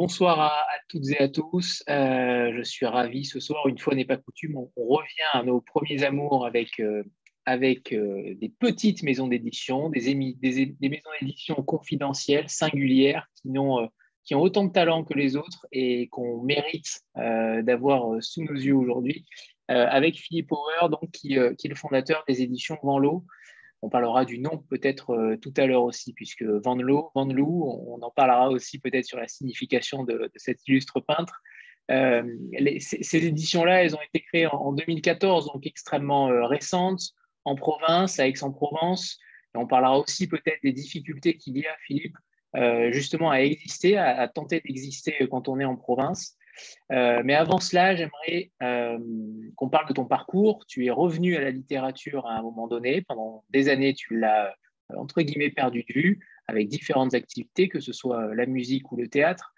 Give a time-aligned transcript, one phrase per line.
[0.00, 1.84] bonsoir à, toutes et à tous.
[1.90, 5.60] Euh, je suis ravi ce soir, une fois n'est pas coutume, on, revient à nos
[5.60, 7.02] premiers amours avec, euh,
[7.46, 13.90] euh, des petites maisons d'édition, des, des, maisons d'édition confidentielles, singulières, qui, ont,
[14.40, 19.26] autant de talent que les autres et qu'on mérite d'avoir sous nos yeux aujourd'hui,
[19.68, 23.26] avec Philippe Power, donc, qui, est le fondateur des éditions Vanlo.
[23.82, 27.82] On parlera du nom peut-être euh, tout à l'heure aussi, puisque Van, Loo, Van Loo,
[27.86, 31.40] on en parlera aussi peut-être sur la signification de, cet illustre peintre.
[31.90, 32.22] Euh,
[32.78, 38.28] ces, éditions-là, elles ont été créées en, 2014, donc extrêmement euh, récentes, en province, à
[38.28, 39.18] Aix-en-Provence.
[39.54, 42.16] on parlera aussi peut-être des difficultés qu'il y a, Philippe,
[42.90, 46.36] justement à exister, à tenter d'exister quand on est en province.
[46.92, 48.98] Euh, mais avant cela, j'aimerais euh,
[49.56, 50.64] qu'on parle de ton parcours.
[50.66, 53.02] Tu es revenu à la littérature à un moment donné.
[53.02, 57.80] Pendant des années, tu l'as, euh, entre guillemets, perdu de vue avec différentes activités, que
[57.80, 59.54] ce soit la musique ou le théâtre.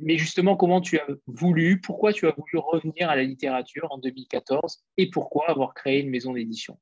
[0.00, 3.98] mais justement, comment tu as voulu, pourquoi tu as voulu revenir à la littérature en
[3.98, 6.78] 2014 et pourquoi avoir créé une maison d'édition?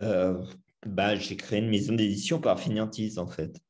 [0.00, 3.60] Bah, J'ai créé une maison d'édition par finiantise, en fait.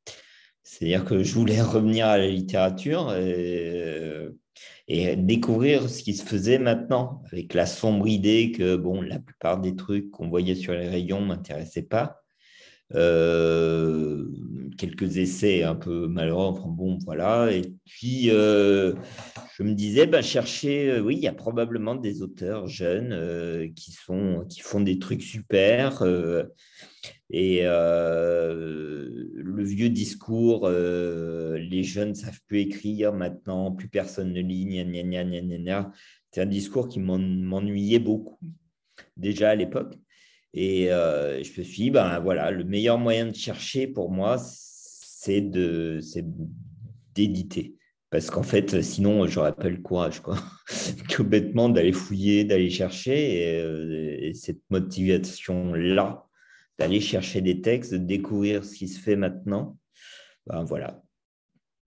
[0.69, 7.23] C'est-à-dire que je voulais revenir à la littérature et, découvrir ce qui se faisait maintenant,
[7.31, 11.21] avec la sombre idée que bon, la plupart des trucs qu'on voyait sur les rayons
[11.21, 12.21] ne m'intéressaient pas.
[12.95, 14.25] Euh,
[14.77, 17.51] quelques essais un peu malheureux, enfin bon, voilà.
[17.51, 18.93] Et puis, euh,
[19.55, 23.91] je me disais, bah, chercher, euh, oui, il y a probablement des auteurs jeunes qui,
[23.91, 26.03] sont, qui font des trucs super.
[27.29, 34.65] et le vieux discours, les jeunes ne savent plus écrire maintenant, plus personne ne lit,
[34.65, 35.91] gna, gna, gna,
[36.31, 38.39] c'est un discours qui m'ennuyait beaucoup,
[39.17, 39.97] déjà à l'époque.
[40.53, 44.37] Et euh, je me suis dit, ben voilà, le meilleur moyen de chercher pour moi,
[44.37, 45.41] c'est
[47.13, 47.75] d'éditer.
[48.09, 50.37] Parce qu'en fait, sinon, j'aurais pas le courage, quoi.
[51.09, 53.41] que bêtement d'aller fouiller, d'aller chercher.
[53.41, 56.25] Et, euh, cette motivation-là,
[56.79, 59.77] d'aller chercher des textes, de découvrir ce qui se fait maintenant,
[60.45, 61.01] ben voilà.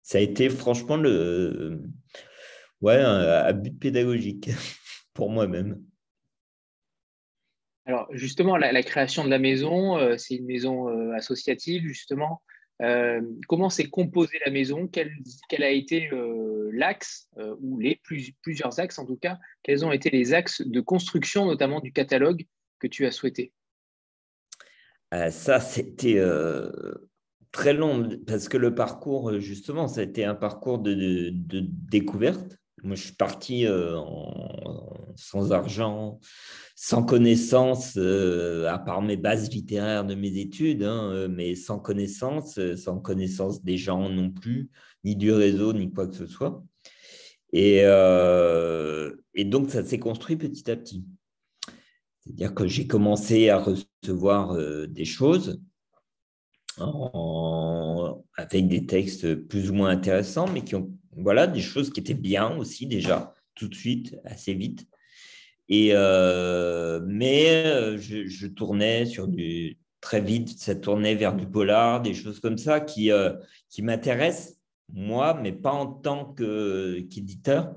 [0.03, 1.81] Ça a été franchement le,
[2.81, 4.49] ouais, un but pédagogique
[5.13, 5.81] pour moi-même.
[7.85, 12.41] Alors justement, la, création de la maison, euh, c'est une maison euh, associative, justement.
[12.81, 14.87] Euh, comment s'est composée la maison?
[14.87, 15.11] Quel,
[15.59, 16.09] a été
[16.71, 17.29] l'axe,
[17.61, 18.01] ou les
[18.41, 22.45] plusieurs axes en tout cas, quels ont été les axes de construction, notamment du catalogue
[22.79, 23.53] que tu as souhaité?
[25.29, 26.21] Ça, c'était
[27.51, 32.57] très long, parce que le parcours, justement, ça a été un parcours de, découverte.
[32.83, 33.65] Moi, je suis parti
[35.15, 36.19] sans argent,
[36.75, 41.79] sans connaissance, euh, à part mes bases littéraires de mes études, hein, euh, mais sans
[41.79, 44.69] connaissance, euh, sans connaissance des gens non plus,
[45.03, 46.63] ni du réseau, ni quoi que ce soit.
[47.53, 47.83] Et
[49.45, 51.05] donc, ça s'est construit petit à petit.
[52.19, 54.57] C'est-à-dire que j'ai commencé à recevoir
[54.87, 55.61] des choses
[58.35, 62.13] avec des textes plus ou moins intéressants, mais qui ont, voilà, des choses qui étaient
[62.13, 64.87] bien aussi déjà, tout de suite, assez vite.
[65.69, 69.77] Et, euh, mais euh, je, tournais sur du.
[70.01, 73.33] Très vite, ça tournait vers du polar, des choses comme ça qui, euh,
[73.69, 74.59] qui m'intéressent,
[74.93, 77.73] moi, mais pas en tant qu'éditeur.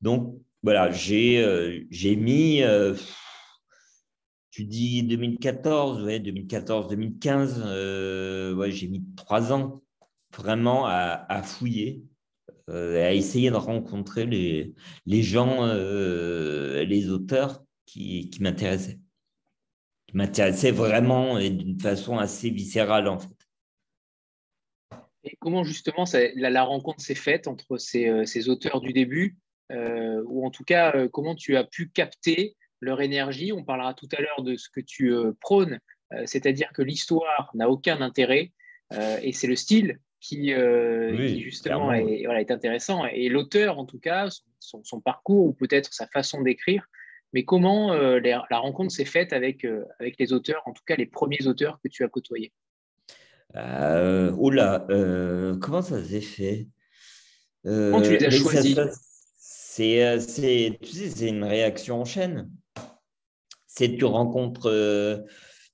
[0.00, 2.62] Donc, voilà, j'ai mis.
[4.50, 9.80] tu dis 2014, ouais, 2014-2015, ouais, j'ai mis trois ans
[10.36, 12.02] vraiment à, fouiller
[12.68, 18.98] à essayer de rencontrer les, gens, euh, les auteurs qui, m'intéressaient.
[20.06, 23.28] Qui m'intéressaient vraiment et d'une façon assez viscérale, en fait.
[25.24, 26.04] Et comment justement
[26.36, 29.36] la, rencontre s'est faite entre ces, euh, ces, auteurs du début,
[29.70, 33.52] ou en tout cas, comment tu as pu capter leur énergie?
[33.52, 35.78] On parlera tout à l'heure de ce que tu prônes,
[36.24, 38.52] c'est-à-dire que l'histoire n'a aucun intérêt,
[39.20, 43.04] et c'est le style qui, euh, justement est, voilà, est, intéressant.
[43.06, 44.28] Et l'auteur, en tout cas,
[44.58, 46.86] son, parcours ou peut-être sa façon d'écrire,
[47.32, 50.96] mais comment euh, la rencontre s'est faite avec, euh, avec les auteurs, en tout cas
[50.96, 52.52] les premiers auteurs que tu as côtoyés?
[53.54, 54.86] Oula,
[55.60, 56.66] comment ça s'est fait?
[57.64, 58.78] Comment tu les as choisis?
[59.38, 60.16] C'est
[60.82, 62.50] tu sais, c'est une réaction en chaîne.
[63.66, 65.24] C'est tu rencontres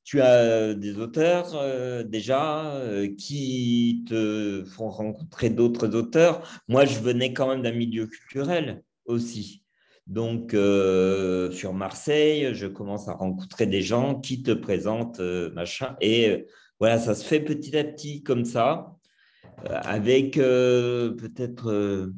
[0.05, 6.63] tu as euh, des auteurs euh, déjà euh, qui te font rencontrer d'autres auteurs?
[6.69, 9.63] Moi, je venais quand même d'un milieu culturel aussi.
[10.07, 15.21] Donc, sur Marseille, je commence à rencontrer des gens qui te présentent
[15.55, 15.97] machin.
[16.03, 16.47] Et
[16.79, 18.97] voilà, ça se fait petit à petit comme ça.
[19.65, 22.13] avec peut-être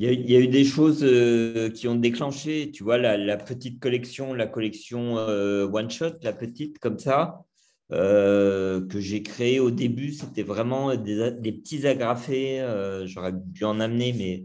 [0.00, 4.32] il y, a, eu des choses euh, qui ont déclenché, tu vois, la, petite collection,
[4.32, 7.42] la collection euh, One Shot, la petite comme ça,
[7.90, 12.64] euh, que j'ai créée au début, c'était vraiment des, petits agrafés,
[13.06, 14.44] j'aurais dû en amener, mais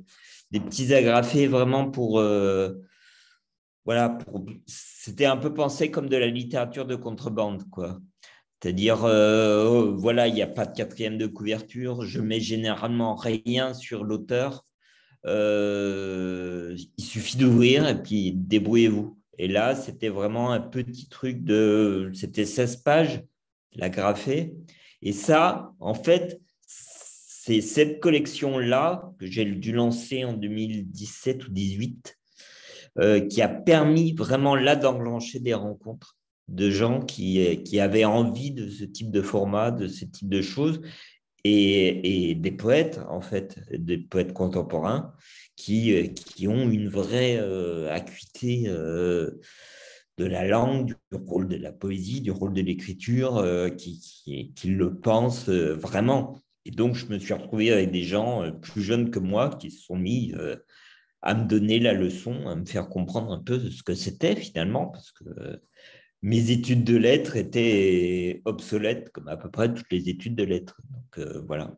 [0.49, 2.19] des petits agrafés vraiment pour...
[3.85, 4.17] voilà,
[4.65, 7.99] c'était un peu pensé comme de la littérature de contrebande, quoi.
[8.59, 14.03] C'est-à-dire, voilà, il n'y a pas de quatrième de couverture, je mets généralement rien sur
[14.03, 14.65] l'auteur
[15.25, 19.17] euh, il suffit d'ouvrir et puis débrouillez-vous.
[19.37, 22.11] Et là, c'était vraiment un petit truc de.
[22.13, 23.23] C'était 16 pages,
[23.73, 24.53] la graphée.
[25.01, 32.17] Et ça, en fait, c'est cette collection-là que j'ai dû lancer en 2017 ou 2018
[32.99, 36.15] euh, qui a permis vraiment là d'enclencher des rencontres
[36.47, 40.41] de gens qui, qui avaient envie de ce type de format, de ce type de
[40.41, 40.81] choses
[41.43, 45.13] et, des poètes, en fait, des poètes contemporains
[45.55, 49.31] qui, euh, qui ont une vraie euh, acuité euh,
[50.17, 53.43] de la langue, du rôle de la poésie, du rôle de l'écriture,
[53.77, 56.39] qui, qui, le pensent vraiment.
[56.65, 59.81] Et donc, je me suis retrouvé avec des gens plus jeunes que moi qui se
[59.81, 60.31] sont mis
[61.23, 64.85] à me donner la leçon, à me faire comprendre un peu ce que c'était finalement,
[64.85, 65.23] parce que
[66.23, 70.81] mes études de lettres étaient obsolètes, comme à peu près toutes les études de lettres.
[70.89, 71.75] Donc euh, voilà.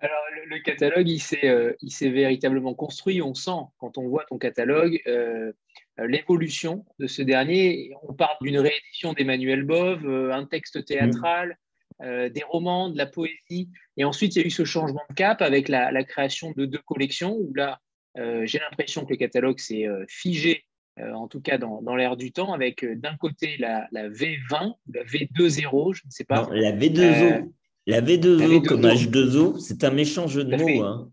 [0.00, 1.08] Alors, le, catalogue,
[1.44, 3.22] euh, il s'est véritablement construit.
[3.22, 5.52] On sent, quand on voit ton catalogue, euh,
[5.96, 7.92] l'évolution de ce dernier.
[8.02, 11.56] On parle d'une réédition d'Emmanuel Bove, un texte théâtral,
[12.00, 13.70] des romans, de la poésie.
[13.96, 16.66] Et ensuite, il y a eu ce changement de cap avec la, la création de
[16.66, 17.80] deux collections où là,
[18.14, 20.66] j'ai l'impression que le catalogue s'est figé
[20.98, 24.08] euh, en tout cas dans, dans l'air du temps, avec euh, d'un côté la, la,
[24.08, 26.48] V20, la V20, je ne sais pas.
[26.52, 27.32] la V2O.
[27.32, 27.42] Euh,
[27.86, 30.84] la V2O comme H2O, c'est un méchant jeu de mots.
[30.84, 31.10] Hein.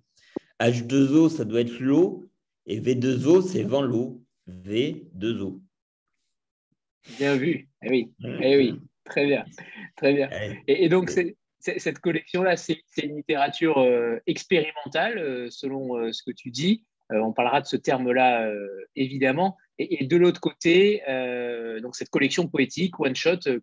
[0.61, 2.29] H2O, ça doit être l'eau,
[2.65, 4.23] et V2O, c'est vent l'eau.
[4.49, 5.59] V2O.
[7.17, 7.67] Bien vu.
[7.81, 8.79] Eh oui, eh oui.
[9.03, 9.43] très bien.
[9.97, 10.29] Très bien.
[10.67, 11.11] Et, donc,
[11.59, 13.85] cette collection-là, c'est une littérature
[14.27, 16.85] expérimentale, selon ce que tu dis.
[17.09, 18.49] on parlera de ce terme-là,
[18.95, 19.57] évidemment.
[19.79, 23.59] Et, de l'autre côté, euh, donc cette collection poétique, One Shot, euh,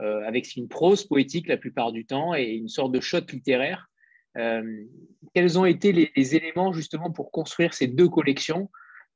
[0.00, 3.88] euh, avec une prose poétique la plupart du temps et une sorte de shot littéraire.
[4.34, 8.70] quels ont été les, éléments justement pour construire ces deux collections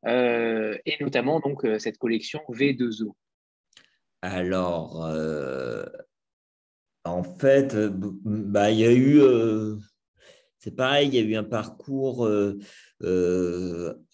[0.07, 3.13] et notamment donc cette collection V2O
[4.23, 5.07] Alors,
[7.05, 9.21] en fait, bah, il y a eu
[10.59, 12.27] c'est pareil, il y a eu un parcours.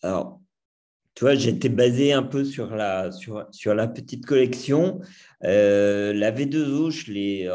[0.02, 0.40] alors,
[1.16, 5.00] tu vois, j'étais basé un peu sur la, sur, sur la petite collection.
[5.44, 7.50] Euh, la V2O, je l'ai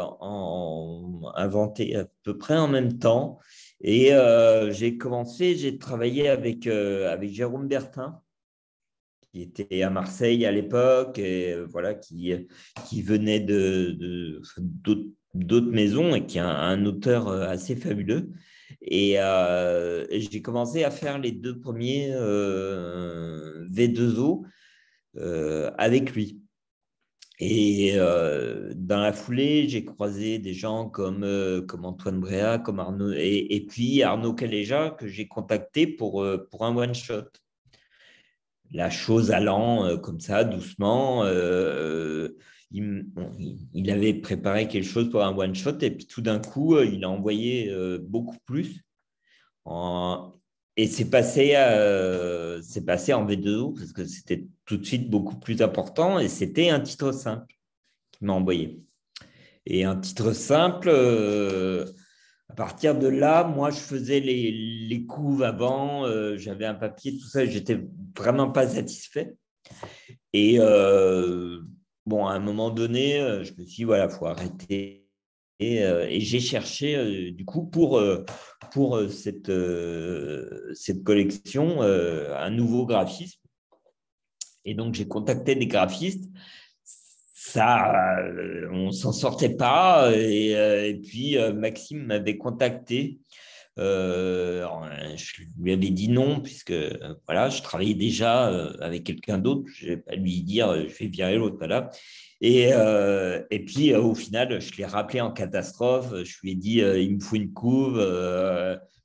[1.36, 3.38] inventée à peu près en même temps.
[3.80, 8.20] Et euh, j'ai commencé, j'ai travaillé avec, euh, avec Jérôme Bertin,
[9.30, 12.34] qui était à Marseille à l'époque, et voilà, qui,
[12.88, 18.32] qui venait de, d'autres, maisons et qui est un auteur assez fabuleux.
[18.90, 24.44] Euh, et, j'ai commencé à faire les deux premiers euh, V2O
[25.16, 26.40] euh, avec lui.
[27.38, 31.26] Et dans la foulée, j'ai croisé des gens comme,
[31.66, 36.76] comme Antoine Bréa, comme Arnaud, et, puis Arnaud Caléja, que j'ai contacté pour, pour un
[36.76, 37.24] one-shot.
[38.70, 41.24] La chose allant comme ça, doucement
[42.72, 46.86] il, avait préparé quelque chose pour un one shot et puis tout d'un coup, euh,
[46.86, 48.82] il a envoyé euh, beaucoup plus.
[50.76, 55.60] Et c'est passé, euh, passé en V2O parce que c'était tout de suite beaucoup plus
[55.60, 57.54] important et c'était un titre simple
[58.10, 58.82] qu'il m'a envoyé.
[59.66, 66.06] Et un titre simple, à partir de là, moi, je faisais les, les couves avant,
[66.36, 67.78] j'avais un papier, tout ça, j'étais
[68.16, 69.36] vraiment pas satisfait.
[70.32, 70.58] Et
[72.06, 75.08] bon, à un moment donné, euh, je me suis dit, voilà, il faut arrêter.
[75.58, 78.02] Et, euh, j'ai cherché, euh, du coup, pour,
[78.72, 79.52] pour cette,
[80.74, 83.40] cette collection, un nouveau graphisme.
[84.64, 86.30] Et donc, j'ai contacté des graphistes.
[87.34, 88.16] Ça,
[88.70, 90.12] on s'en sortait pas.
[90.16, 93.20] Et, puis, Maxime m'avait contacté
[93.78, 94.66] euh,
[95.16, 96.74] je lui avais dit non, puisque
[97.26, 99.62] voilà, je travaillais déjà euh, avec quelqu'un d'autre.
[99.74, 101.56] Je vais pas lui dire euh, je vais virer l'autre.
[101.58, 101.90] Voilà.
[102.40, 102.70] Et,
[103.50, 106.12] et puis, au final, je l'ai rappelé en catastrophe.
[106.24, 108.04] Je lui ai dit il me faut une couve.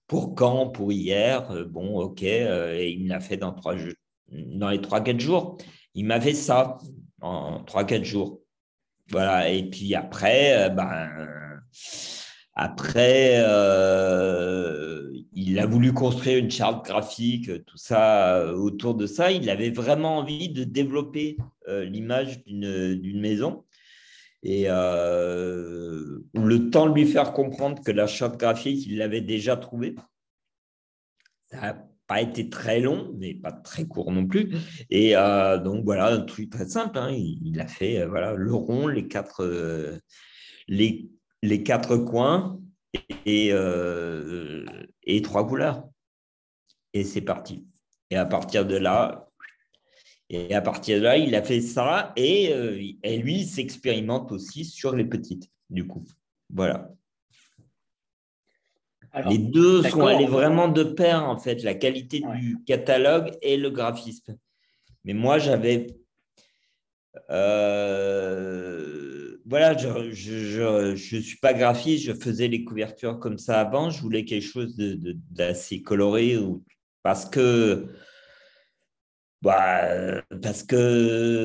[0.08, 2.24] pour quand Pour hier Bon, ok.
[2.24, 3.76] et il me l'a fait dans, trois,
[4.32, 5.58] dans les 3-4 jours.
[5.94, 6.80] Il m'a fait ça
[7.22, 8.42] en 3-4 jours.
[9.12, 9.52] Voilà.
[9.52, 11.08] Et puis après, ben,
[12.60, 13.38] après,
[15.34, 19.32] il a voulu construire une charte graphique, tout ça autour de ça.
[19.32, 21.38] Il avait vraiment envie de développer
[21.68, 23.64] l'image d'une maison
[24.44, 29.58] et euh, le temps de lui faire comprendre que la charte graphique, il l'avait déjà
[29.58, 29.96] trouvée.
[31.48, 34.56] Ça n'a pas été très long, mais pas très court non plus.
[34.90, 36.98] Et euh, donc voilà, un truc très simple.
[36.98, 37.12] Hein.
[37.12, 39.44] Il, a fait euh, voilà, le rond, les quatre,
[40.68, 41.10] les,
[41.42, 42.60] les, quatre coins
[43.26, 43.54] et,
[45.04, 45.88] et trois couleurs.
[46.94, 47.66] Et c'est parti.
[48.10, 49.28] Et à partir de là,
[50.30, 54.32] et à partir de là, il a fait ça et, euh, et lui, il s'expérimente
[54.32, 56.04] aussi sur les petites, du coup.
[56.50, 56.90] Voilà.
[59.30, 63.70] les deux sont allés vraiment de pair, en fait, la qualité du catalogue et le
[63.70, 64.38] graphisme.
[65.06, 65.88] Mais moi, j'avais.
[67.30, 69.17] Euh,
[69.50, 73.90] voilà, je ne suis pas graphiste, je faisais les couvertures comme ça avant.
[73.90, 76.38] Je voulais quelque chose d'assez coloré
[77.04, 77.88] parce que
[79.42, 81.38] bah, parce que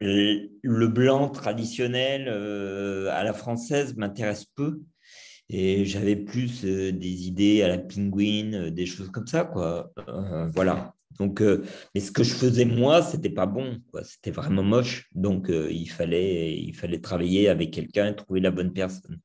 [0.00, 4.80] le blanc traditionnel euh, à la française m'intéresse peu
[5.48, 9.92] et j'avais plus euh, des idées à la penguin, euh, des choses comme ça, quoi.
[10.54, 10.93] voilà.
[11.18, 15.08] Donc, mais ce que je faisais moi, c'était pas bon, C'était vraiment moche.
[15.14, 19.20] Donc, il fallait, il fallait travailler avec quelqu'un et trouver la bonne personne.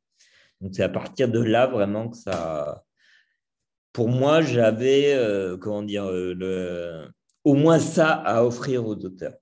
[0.61, 2.83] Donc, c'est à partir de là vraiment que ça,
[3.93, 7.11] pour moi, j'avais, euh, comment dire, euh, le,
[7.43, 9.35] au moins ça à offrir aux auteurs.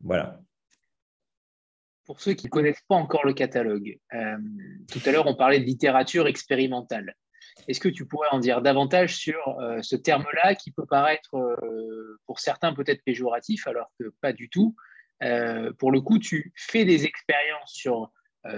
[0.00, 0.40] Voilà.
[2.04, 4.36] Pour ceux qui ne connaissent pas encore le catalogue, euh,
[4.90, 7.14] tout à l'heure, on parlait de littérature expérimentale.
[7.68, 11.36] Est-ce que tu pourrais en dire davantage sur ce terme-là qui peut paraître
[12.26, 14.74] pour certains peut-être péjoratif, alors que pas du tout?
[15.78, 18.10] Pour le coup, tu fais des expériences sur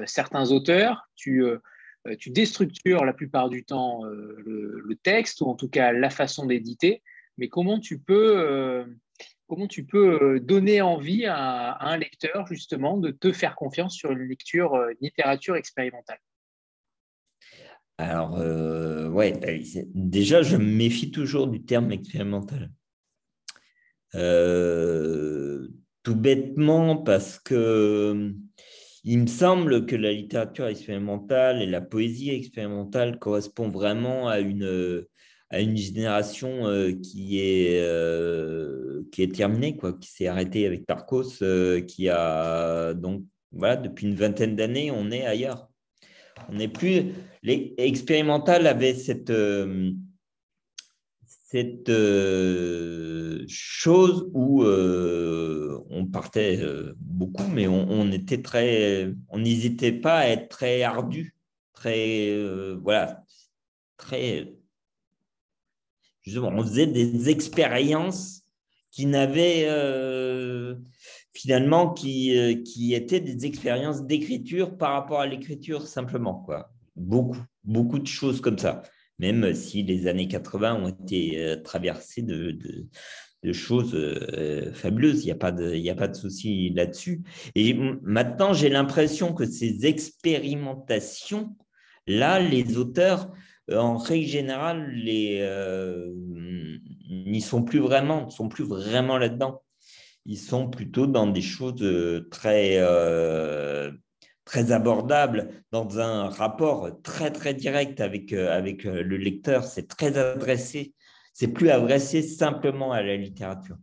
[0.06, 1.44] certains auteurs, tu
[2.06, 6.10] euh, tu déstructures la plupart du temps euh, le, texte, ou en tout cas la
[6.10, 7.02] façon d'éditer,
[7.38, 8.84] mais comment tu peux, euh,
[10.40, 16.18] donner envie à, un lecteur justement de te faire confiance sur une lecture littérature expérimentale?
[18.02, 18.38] Alors,
[19.12, 19.48] ouais, bah,
[19.94, 22.70] déjà, je me méfie toujours du terme expérimental.
[26.02, 28.34] tout bêtement parce que
[29.04, 35.06] il me semble que la littérature expérimentale et la poésie expérimentale correspondent vraiment à une,
[35.48, 40.86] à une génération euh, qui est, euh, qui est terminée, quoi, qui s'est arrêtée avec
[40.86, 45.68] Tarkos, euh, qui a donc, voilà, depuis une vingtaine d'années, on est ailleurs.
[46.48, 47.12] On n'est plus.
[47.42, 49.32] Les expérimentales avaient cette
[51.50, 59.90] cette euh, chose où euh, on partait euh, beaucoup, mais on, était très, on n'hésitait
[59.90, 61.34] pas à être très ardu,
[61.72, 62.38] très,
[62.80, 63.24] voilà,
[63.96, 64.54] très,
[66.22, 68.42] justement, on faisait des expériences
[68.92, 69.66] qui n'avaient
[71.32, 76.70] finalement, qui, qui étaient des expériences d'écriture par rapport à l'écriture simplement, quoi.
[77.00, 78.82] Beaucoup, beaucoup de choses comme ça
[79.20, 82.58] même si les années 80 ont été euh, traversées de,
[83.52, 85.22] choses euh, fabuleuses.
[85.22, 87.22] Il n'y a pas de, a pas de souci là-dessus.
[87.54, 91.54] Et maintenant, j'ai l'impression que ces expérimentations,
[92.06, 93.30] là, les auteurs,
[93.70, 94.90] euh, en règle générale,
[97.10, 99.62] n'y sont plus vraiment, ne sont plus vraiment là-dedans.
[100.26, 101.82] Ils sont plutôt dans des choses
[102.30, 102.78] très,
[104.44, 109.64] très abordable, dans un rapport très, très direct avec, euh, avec euh, le lecteur.
[109.64, 110.94] C'est très adressé.
[111.32, 113.76] C'est plus adressé simplement à la littérature.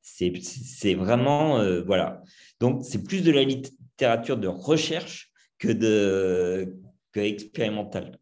[0.00, 2.22] C'est vraiment, euh, voilà.
[2.60, 6.76] Donc, c'est plus de la littérature de recherche que de
[7.12, 7.20] que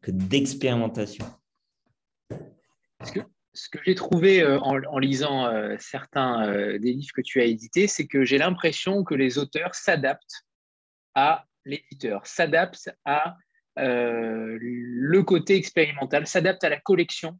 [0.00, 1.26] que d'expérimentation.
[3.54, 8.24] Ce que, j'ai trouvé en lisant certains des livres que tu as édités, c'est que
[8.24, 10.44] j'ai l'impression que les auteurs s'adaptent
[11.14, 13.36] à l'éditeur s'adapte à
[13.78, 17.38] euh, le côté expérimental, s'adapte à la collection.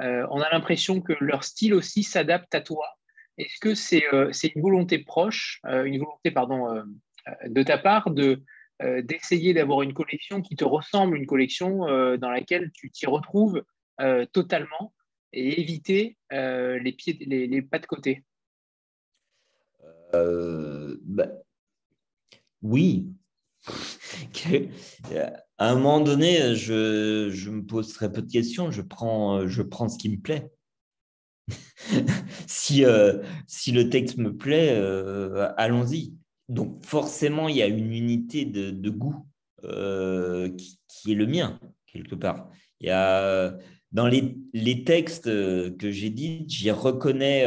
[0.00, 2.86] Euh, on a l'impression que leur style aussi s'adapte à toi.
[3.36, 6.82] Est-ce que c'est euh, une volonté proche, une volonté pardon,
[7.46, 8.42] de ta part de
[8.80, 13.62] d'essayer d'avoir une collection qui te ressemble, une collection dans laquelle tu t'y retrouves
[14.32, 14.92] totalement
[15.32, 18.24] et éviter les, pieds, les, pas de côté?
[20.12, 21.28] Bah,
[22.62, 23.14] Oui,
[25.58, 29.98] à un moment donné, je, me pose très peu de questions, je prends, prends ce
[29.98, 30.50] qui me plaît.
[32.46, 36.14] si, euh, si le texte me plaît, euh, allons-y.
[36.48, 39.26] Donc forcément, il y a une unité de, goût
[39.64, 40.50] euh,
[40.88, 42.50] qui, est le mien, quelque part.
[42.80, 43.56] Il y a,
[43.92, 47.46] dans les, les textes que j'ai dit, j'y reconnais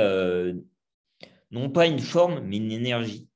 [1.51, 3.27] non pas une forme, mais une énergie.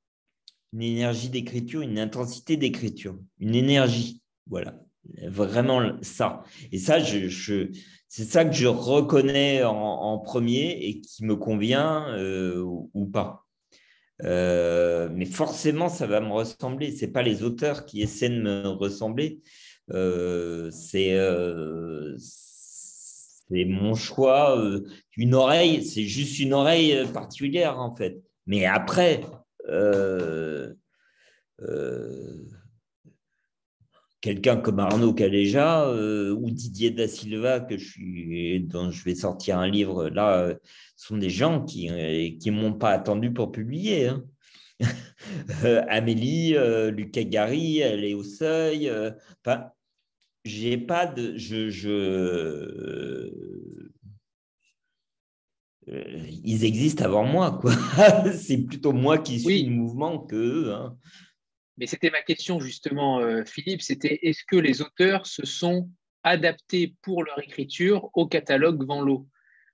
[0.74, 4.22] Une énergie d'écriture, une intensité d'écriture, une énergie.
[4.48, 4.82] Voilà,
[5.28, 6.44] vraiment ça.
[6.72, 12.62] Et ça, c'est ça que je reconnais en, premier et qui me convient euh,
[12.94, 13.46] ou, pas.
[14.24, 16.92] Euh, mais forcément, ça va me ressembler.
[16.92, 19.42] Ce n'est pas les auteurs qui essaient de me ressembler.
[19.92, 21.18] Euh, c'est
[23.66, 24.62] mon choix.
[25.18, 28.22] une oreille, c'est juste une oreille particulière, en fait.
[28.46, 29.22] Mais après,
[34.22, 39.16] quelqu'un comme Arnaud Caléja euh, ou Didier Da Silva, que je suis, dont je vais
[39.16, 40.56] sortir un livre là, euh,
[40.96, 44.08] sont des gens qui ne euh, m'ont pas attendu pour publier.
[44.08, 44.24] Hein.
[45.90, 46.56] Amélie,
[46.92, 48.92] Lucas Gary, elle est au seuil.
[50.44, 51.38] J'ai pas de.
[51.38, 51.70] Je,
[55.88, 57.74] ils existent avant moi, quoi.
[58.34, 60.72] C'est plutôt moi qui suis le mouvement que.
[60.72, 60.98] Hein.
[61.78, 65.90] Mais c'était ma question justement, euh, Philippe, c'était est-ce que les auteurs se sont
[66.24, 69.28] adaptés pour leur écriture au catalogue Van Loo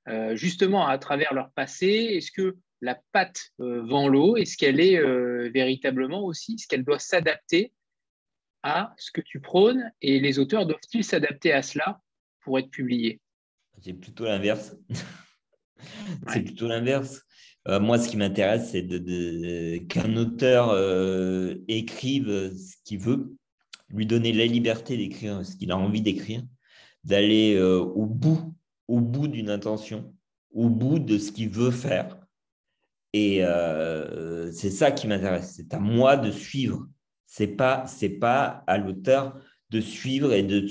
[0.08, 4.80] euh, Justement, à travers leur passé, est-ce que la patte euh, Van Loo, est-ce qu'elle
[4.80, 5.02] est,
[5.50, 7.74] véritablement aussi, est-ce qu'elle doit s'adapter
[8.64, 12.00] à ce que tu prônes et les auteurs doivent-ils s'adapter à cela
[12.42, 13.20] pour être publiés?
[13.82, 14.78] C'est plutôt l'inverse.
[16.32, 17.22] C'est plutôt l'inverse.
[17.68, 23.36] Euh, moi, ce qui m'intéresse, c'est qu'un auteur euh, écrive ce qu'il veut,
[23.90, 26.44] lui donner la liberté d'écrire ce qu'il a envie d'écrire,
[27.04, 28.56] d'aller euh, au bout,
[28.88, 30.14] au bout d'une intention,
[30.52, 32.18] au bout de ce qu'il veut faire.
[33.14, 33.42] Et
[34.52, 35.54] c'est ça qui m'intéresse.
[35.56, 36.86] C'est à moi de suivre.
[37.26, 39.40] C'est pas, c'est pas à l'auteur
[39.72, 40.68] de suivre et de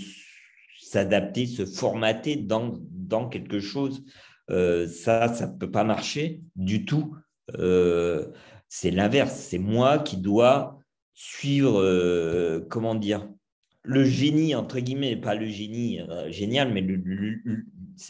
[0.79, 4.05] s'adapter, se formater dans, dans quelque chose
[4.51, 7.17] euh, ça, ça ne peut pas marcher du tout.
[7.59, 8.27] Euh,
[8.69, 9.35] c'est l'inverse.
[9.35, 10.79] C'est moi qui dois
[11.15, 13.29] suivre, euh, comment dire,
[13.83, 17.01] le génie, entre guillemets, pas le génie génial, mais le,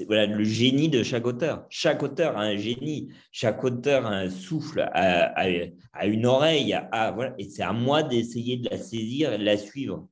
[0.07, 1.67] voilà, le génie de chaque auteur.
[1.69, 6.75] Chaque auteur a un génie, chaque auteur a un souffle, a, une oreille,
[7.15, 10.09] voilà, et c'est à moi d'essayer de la saisir et de la suivre.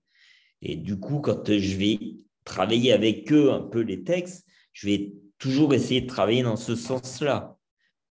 [0.60, 1.98] Et du coup, quand je vais
[2.44, 6.74] travailler avec eux un peu les textes, je vais toujours essayer de travailler dans ce
[6.74, 7.58] sens-là.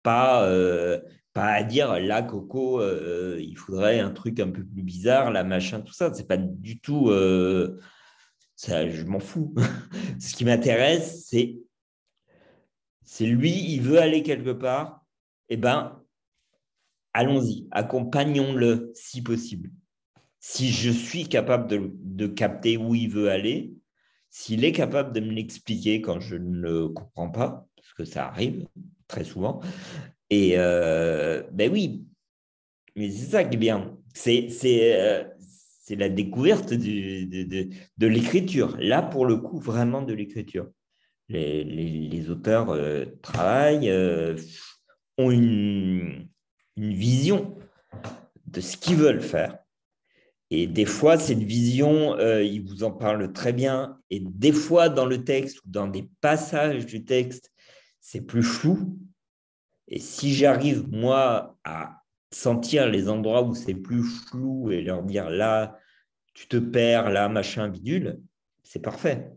[0.03, 0.99] Pas, euh,
[1.31, 5.45] pas à dire là, Coco, euh, il faudrait un truc un peu plus bizarre, là,
[5.45, 6.13] machin, tout ça.
[6.13, 7.09] C'est pas du tout.
[7.09, 7.79] Euh,
[8.57, 9.55] ça, je m'en fous.
[10.19, 11.57] Ce qui m'intéresse, c'est
[13.03, 15.05] c'est lui, il veut aller quelque part,
[15.47, 16.01] eh ben,
[17.13, 19.71] allons-y, accompagnons-le si possible.
[20.39, 23.73] Si je suis capable de, de, capter où il veut aller,
[24.31, 28.27] s'il est capable de me l'expliquer quand je ne le comprends pas, parce que ça
[28.27, 28.65] arrive
[29.07, 29.61] très souvent,
[30.29, 32.05] et euh, ben oui,
[32.95, 33.97] mais c'est ça qui est bien.
[34.13, 35.23] C'est, euh,
[35.89, 38.77] la découverte de, l'écriture.
[38.79, 40.69] Là, pour le coup, vraiment de l'écriture.
[41.27, 43.91] Les, auteurs euh, travaillent,
[45.17, 46.29] ont une,
[46.77, 47.57] une vision
[48.47, 49.60] de ce qu'ils veulent faire
[50.53, 53.97] et des fois, cette vision, euh, il vous en parle très bien.
[54.09, 57.53] Et des fois, dans le texte ou dans des passages du texte,
[58.01, 58.99] c'est plus flou.
[59.87, 62.01] Et si j'arrive, moi, à
[62.33, 65.79] sentir les endroits où c'est plus flou et leur dire là,
[66.33, 68.19] tu te perds, là, machin, bidule,
[68.63, 69.31] c'est parfait.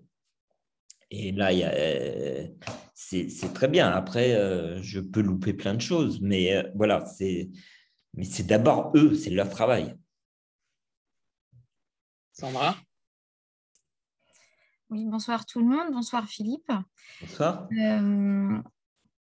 [1.13, 2.49] Et là, euh,
[2.93, 3.89] c'est très bien.
[3.89, 6.21] Après, euh, je peux louper plein de choses.
[6.21, 7.51] Mais voilà, c'est
[8.49, 9.95] d'abord eux, c'est leur travail.
[12.35, 12.77] Sandra
[14.91, 15.93] Oui, bonsoir tout le monde.
[15.93, 16.71] Bonsoir Philippe.
[17.21, 17.69] Bonsoir.
[17.71, 18.59] Euh,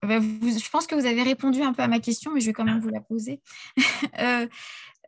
[0.03, 2.53] bah, je pense que vous avez répondu un peu à ma question, mais je vais
[2.53, 3.41] quand même vous la poser.
[4.21, 4.47] Euh,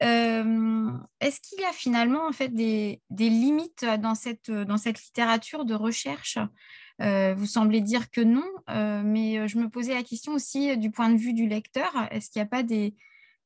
[0.02, 5.66] euh, est-ce qu'il y a finalement en fait des, limites dans cette, dans cette littérature
[5.66, 6.38] de recherche?
[6.98, 8.46] Vous semblez dire que non,
[9.04, 11.92] mais je me posais la question aussi du point de vue du lecteur.
[12.10, 12.94] Est-ce qu'il n'y a pas des,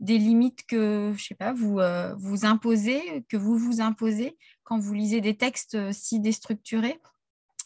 [0.00, 4.78] des limites que, je sais pas, vous, euh, vous imposez, que vous vous imposez quand
[4.78, 7.00] vous lisez des textes euh, si déstructurés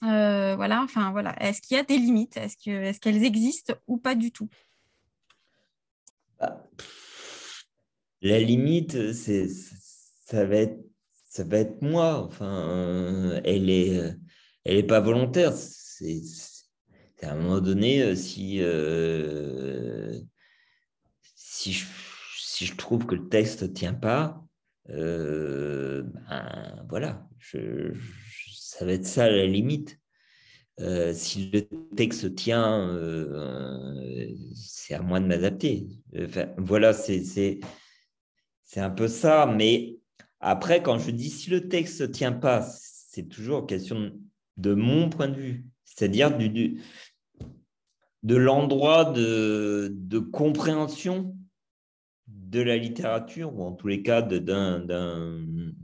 [0.05, 1.35] euh, Voilà, enfin voilà.
[1.43, 2.37] Est-ce qu'il y a des limites?
[2.37, 2.57] Est-ce
[3.01, 4.49] qu'elles est existent ou pas du tout?
[8.21, 10.79] La limite, c'est ça va être
[11.29, 12.23] ça va être moi.
[12.25, 14.15] Enfin, elle est
[14.65, 15.53] elle est pas volontaire.
[15.55, 16.23] C'est
[17.23, 18.61] À un moment donné, si,
[22.59, 24.45] si je trouve que le texte ne tient pas,
[24.89, 26.05] ben,
[26.89, 30.01] voilà, ça va être ça à la limite.
[30.81, 35.87] Euh, si le texte tient, euh, c'est à moi de m'adapter.
[36.57, 37.61] voilà, c'est
[38.77, 39.47] un peu ça.
[39.47, 39.99] Mais
[40.41, 44.11] après, quand je dis si le texte ne tient pas, c'est toujours question
[44.57, 51.38] de mon point de vue, c'est-à-dire de l'endroit de, compréhension
[52.49, 55.75] de la littérature, ou en tous les cas d'une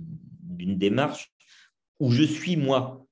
[0.53, 1.33] démarche
[2.00, 3.05] où je suis moi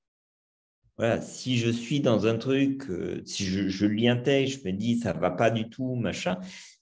[0.97, 4.73] voilà, si je suis dans un truc, euh, si je, lis un texte, je me
[4.73, 6.39] dis ça va pas du tout, machin,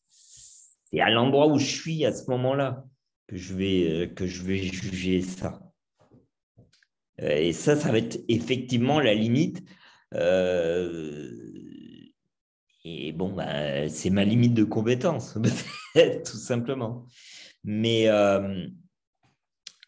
[0.10, 2.86] c'est à l'endroit où je suis à ce moment-là
[3.28, 5.62] que je vais, euh, que je vais juger ça.
[7.22, 9.64] Euh, et ça, ça va être effectivement la limite.
[12.84, 15.38] et bon, bah, c'est ma limite de compétence,
[16.26, 17.06] tout simplement.
[17.64, 18.08] Mais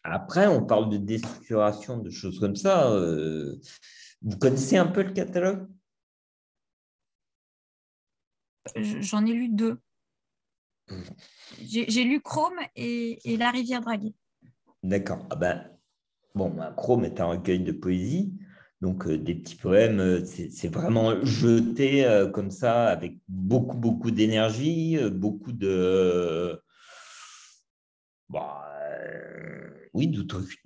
[0.02, 2.90] après, on parle de déstructuration, de choses comme ça.
[4.22, 5.68] Vous connaissez un peu le catalogue?
[8.76, 9.78] J'en ai lu deux.
[11.60, 14.14] J'ai lu Chrome et, La rivière draguée.
[14.82, 15.26] D'accord.
[15.30, 15.70] Ah ben,
[16.34, 18.34] bon, ben, Chrome est un recueil de poésie.
[18.84, 24.10] Donc, euh, des petits poèmes, euh, c'est vraiment jeté euh, comme ça, avec beaucoup, beaucoup
[24.10, 26.60] d'énergie, beaucoup de.
[28.28, 28.60] Bah,
[29.94, 30.12] oui,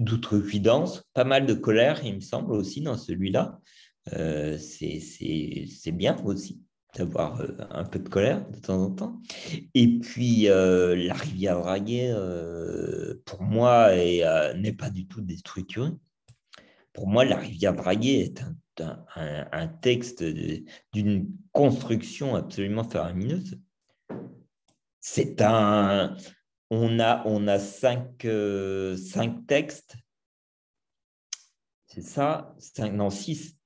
[0.00, 3.60] d'outrecuidance, pas mal de colère, il me semble aussi dans celui-là.
[4.10, 6.60] C'est bien aussi
[6.96, 9.20] d'avoir un peu de colère de temps en temps.
[9.74, 12.12] Et puis, la rivière draguée,
[13.26, 15.92] pour moi, n'est pas du tout déstructurée.
[16.98, 18.42] Pour moi, la rivière draguée est
[18.80, 20.24] un, texte
[20.92, 23.56] d'une construction absolument faramineuse.
[25.00, 26.16] C'est un,
[26.70, 29.94] on a, on a cinq, euh, cinq textes.
[31.86, 33.56] C'est ça cinq, Non, six.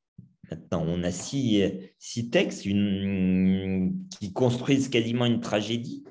[0.51, 6.05] Maintenant, on a six, six textes qui construisent quasiment une tragédie.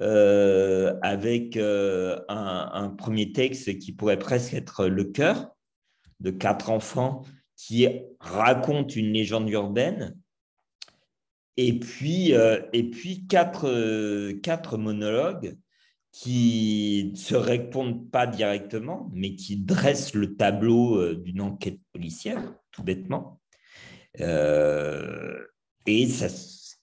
[0.00, 5.53] Euh, avec euh, un, premier texte qui pourrait presque être le cœur
[6.20, 7.22] de quatre enfants
[7.56, 7.86] qui
[8.20, 10.16] racontent une légende urbaine.
[11.56, 15.56] Et puis, et puis quatre, quatre monologues
[16.14, 22.54] qui ne se répondent pas directement, mais qui dressent le tableau euh, d'une enquête policière,
[22.70, 23.40] tout bêtement,
[24.20, 25.44] euh,
[25.86, 26.28] et, ça,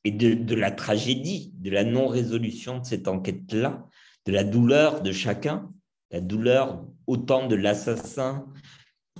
[0.04, 3.88] et de, la tragédie, de la non-résolution de cette enquête-là,
[4.26, 5.72] de la douleur de chacun,
[6.12, 8.46] la douleur autant de l'assassin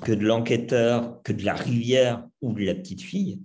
[0.02, 3.42] que de l'enquêteur, que de la rivière ou de la petite fille,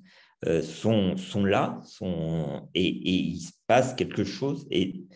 [0.46, 4.66] euh, sont, sont là, sont, et, et, il se passe quelque chose.
[4.70, 5.06] Et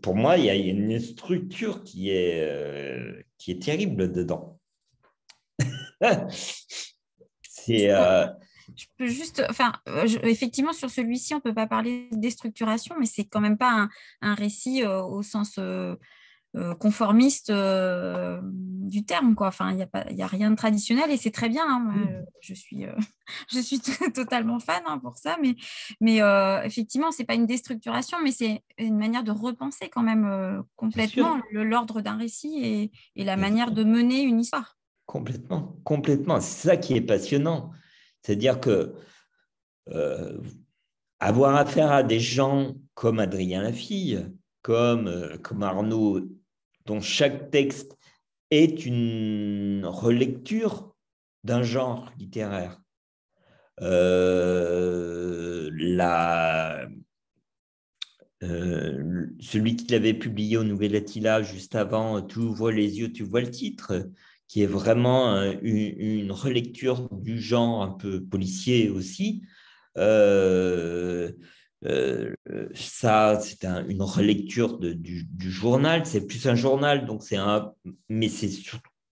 [0.00, 4.58] pour moi, il y a une structure qui est, euh, qui est terrible dedans.
[7.42, 7.90] c'est.
[7.90, 8.26] Euh,
[8.74, 9.72] je peux juste, enfin,
[10.22, 13.70] effectivement, sur celui-ci, on ne peut pas parler de déstructuration, mais c'est quand même pas
[13.70, 13.88] un,
[14.22, 15.96] un récit au sens euh,
[16.78, 19.34] conformiste euh, du terme.
[19.34, 19.48] Quoi.
[19.48, 21.64] Enfin, il n'y a, pas, a rien de traditionnel et c'est très bien.
[21.68, 21.80] Hein.
[21.80, 22.24] Mm.
[22.40, 22.92] je suis, euh,
[23.52, 23.80] je suis
[24.14, 25.36] totalement fan hein, pour ça.
[25.42, 25.56] Mais,
[26.00, 26.20] mais
[26.64, 31.40] effectivement, ce n'est pas une déstructuration, mais c'est une manière de repenser quand même complètement
[31.50, 34.76] l'ordre d'un récit et, et la manière de mener une histoire.
[35.06, 36.40] Complètement, complètement.
[36.40, 37.72] C'est ça qui est passionnant.
[38.22, 38.94] C'est-à-dire que
[41.18, 46.20] avoir affaire à des gens comme Adrien Lafille, comme, comme Arnaud
[46.86, 47.96] dont chaque texte
[48.50, 50.94] est une relecture
[51.44, 52.80] d'un genre littéraire.
[53.80, 55.70] Euh,
[58.42, 63.24] euh, celui qui l'avait publié au Nouvel Attila juste avant, Tu ouvres les yeux, tu
[63.24, 64.08] vois le titre,
[64.48, 69.42] qui est vraiment une, relecture du genre un peu policier aussi.
[69.96, 71.32] Euh,
[71.86, 72.34] euh,
[72.74, 76.06] ça, c'est une relecture du, journal.
[76.06, 77.72] C'est plus un journal, donc c'est un,
[78.08, 78.50] mais c'est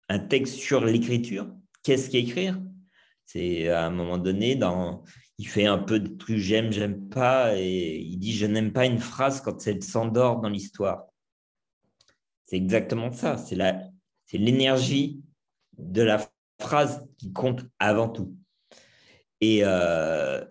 [0.08, 1.48] un texte sur l'écriture.
[1.82, 2.60] Qu'est-ce qu'écrire?
[3.26, 4.58] C'est à un moment donné,
[5.38, 8.86] il fait un peu de trucs j'aime, j'aime pas, et il dit je n'aime pas
[8.86, 11.06] une phrase quand elle s'endort dans l'histoire.
[12.46, 13.36] C'est exactement ça.
[13.36, 13.80] C'est la,
[14.26, 15.20] c'est l'énergie
[15.78, 16.28] de la
[16.60, 18.34] phrase qui compte avant tout.
[19.40, 20.44] Et, euh,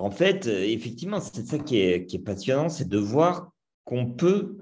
[0.00, 3.52] en fait, euh, effectivement, c'est ça qui est, passionnant, c'est de voir
[3.84, 4.56] qu'on peut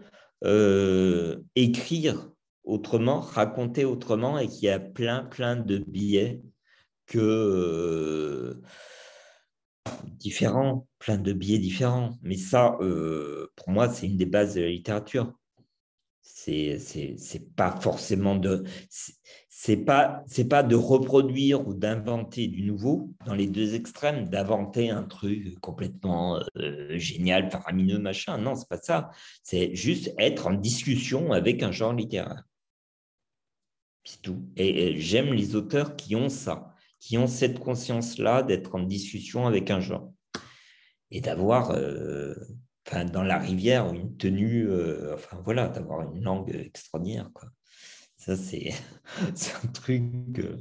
[0.45, 2.31] euh, écrire
[2.65, 6.43] autrement, raconter autrement et qu'il y a plein, plein de billets
[7.07, 8.61] que, euh,
[10.05, 12.19] différents, plein de biais différents.
[12.23, 15.33] Mais ça, pour moi, c'est une des bases de la littérature.
[16.21, 18.65] C'est pas forcément de
[19.61, 24.91] c'est pas c'est pas de reproduire ou d'inventer du nouveau dans les deux extrêmes, d'inventer
[24.91, 26.41] un truc complètement
[26.91, 28.39] génial, faramineux, machin.
[28.39, 29.11] Non, c'est pas ça.
[29.43, 32.45] C'est juste être en discussion avec un genre littéraire.
[34.05, 34.45] C'est tout.
[34.57, 39.73] Et, j'aime les auteurs qui ont ça, qui ont cette conscience-là d'être en discussion avec
[39.73, 40.13] un genre
[41.11, 42.33] et d'avoir, euh,
[42.87, 47.29] enfin, dans la rivière, une tenue, euh, enfin voilà, d'avoir une langue extraordinaire.
[47.35, 47.49] Quoi.
[48.19, 48.73] Ça, c'est
[49.65, 50.03] un truc
[50.39, 50.59] euh,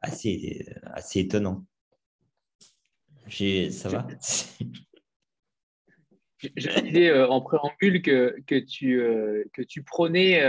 [0.00, 1.66] assez, assez étonnant.
[3.28, 4.08] Ça va?
[6.56, 9.00] Je disais en préambule que, que, tu,
[9.52, 10.42] que tu prenais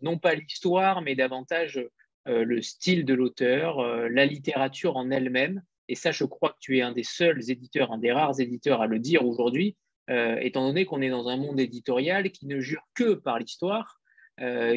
[0.00, 1.84] non pas l'histoire, mais davantage
[2.28, 5.62] euh, le style de l'auteur, euh, la littérature en elle-même.
[5.88, 8.82] Et ça, je crois que tu es un des seuls éditeurs, un des rares éditeurs
[8.82, 9.76] à le dire aujourd'hui,
[10.10, 13.98] euh, étant donné qu'on est dans un monde éditorial qui ne jure que par l'histoire,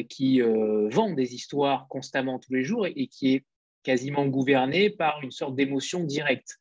[0.08, 3.44] qui vend des histoires constamment tous les jours et, qui est
[3.82, 6.58] quasiment gouverné par une sorte d'émotion directe.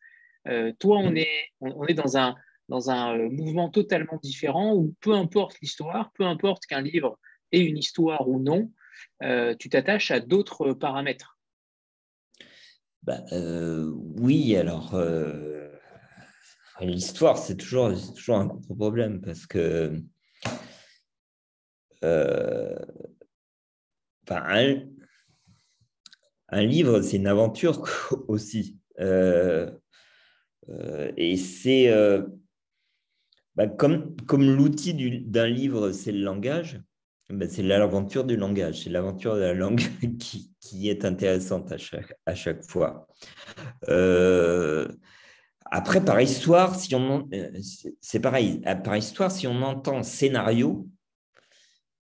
[0.80, 2.36] toi, on est, on, est dans un,
[2.70, 7.18] dans un mouvement totalement différent où peu importe l'histoire, peu importe qu'un livre
[7.52, 8.72] et une histoire ou non,
[9.24, 11.38] euh, tu t'attaches à d'autres paramètres.
[13.04, 15.70] Bah, euh, oui, alors euh,
[16.80, 20.02] l'histoire, c'est toujours, toujours un gros problème parce que
[22.04, 22.76] un,
[26.50, 27.88] un, livre, c'est une aventure
[28.28, 28.78] aussi.
[31.18, 31.90] et c'est
[33.56, 34.94] bah, comme, comme l'outil
[35.26, 36.82] d'un livre, c'est le langage.
[37.30, 39.80] Ben, c'est l'aventure du langage, c'est l'aventure de la langue
[40.20, 43.08] qui, qui, est intéressante à chaque, à chaque fois.
[43.88, 44.88] Euh,
[45.66, 47.52] après, par histoire, si on, euh,
[48.02, 50.90] c'est pareil, par histoire, si on entend scénario,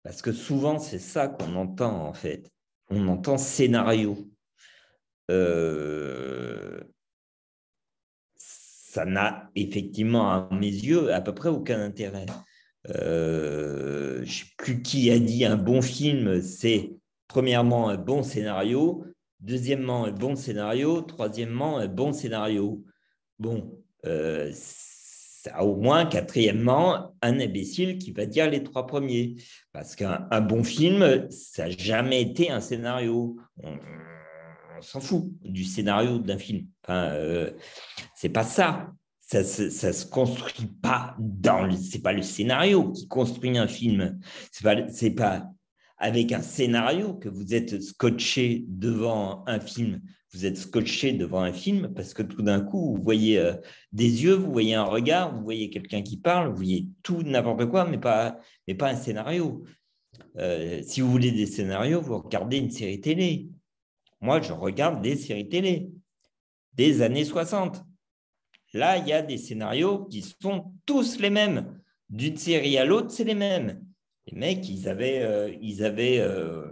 [0.03, 2.51] parce que souvent c'est ça qu'on entend en fait,
[2.89, 4.17] on entend scénario.
[5.31, 6.79] Euh,
[8.89, 12.25] ça n'a effectivement, à mes yeux, à peu près aucun intérêt.
[12.89, 16.91] Euh, je ne sais plus qui a dit un bon film, c'est
[17.27, 19.05] premièrement un bon scénario,
[19.41, 22.83] deuxièmement un bon scénario, troisièmement un bon scénario.
[23.38, 24.51] Bon, euh,
[25.59, 29.35] au moins, quatrièmement, un imbécile qui va dire les trois premiers.
[29.71, 33.38] Parce qu'un bon film, ça n'a jamais été un scénario.
[33.63, 33.77] On,
[34.81, 36.65] s'en fout du scénario d'un film.
[36.83, 37.51] Enfin, euh,
[38.15, 38.93] c'est pas ça
[39.29, 44.19] ça se, se construit pas dans le, c'est pas le scénario qui construit un film.
[44.51, 45.51] C'est pas, c'est pas
[45.99, 50.01] avec un scénario que vous êtes scotché devant un film.
[50.31, 53.53] Vous êtes scotché devant un film parce que tout d'un coup, vous voyez euh,
[53.91, 57.65] des yeux, vous voyez un regard, vous voyez quelqu'un qui parle, vous voyez tout, n'importe
[57.65, 59.63] quoi, mais pas, un scénario.
[60.37, 63.49] Euh, si vous voulez des scénarios, vous regardez une série télé.
[64.21, 65.89] Moi, je regarde des séries télé
[66.73, 67.83] des années 60.
[68.73, 71.81] Là, il y a des scénarios qui sont tous les mêmes.
[72.09, 73.83] D'une série à l'autre, c'est les mêmes.
[74.27, 76.67] Les mecs, ils avaient, ils avaient euh,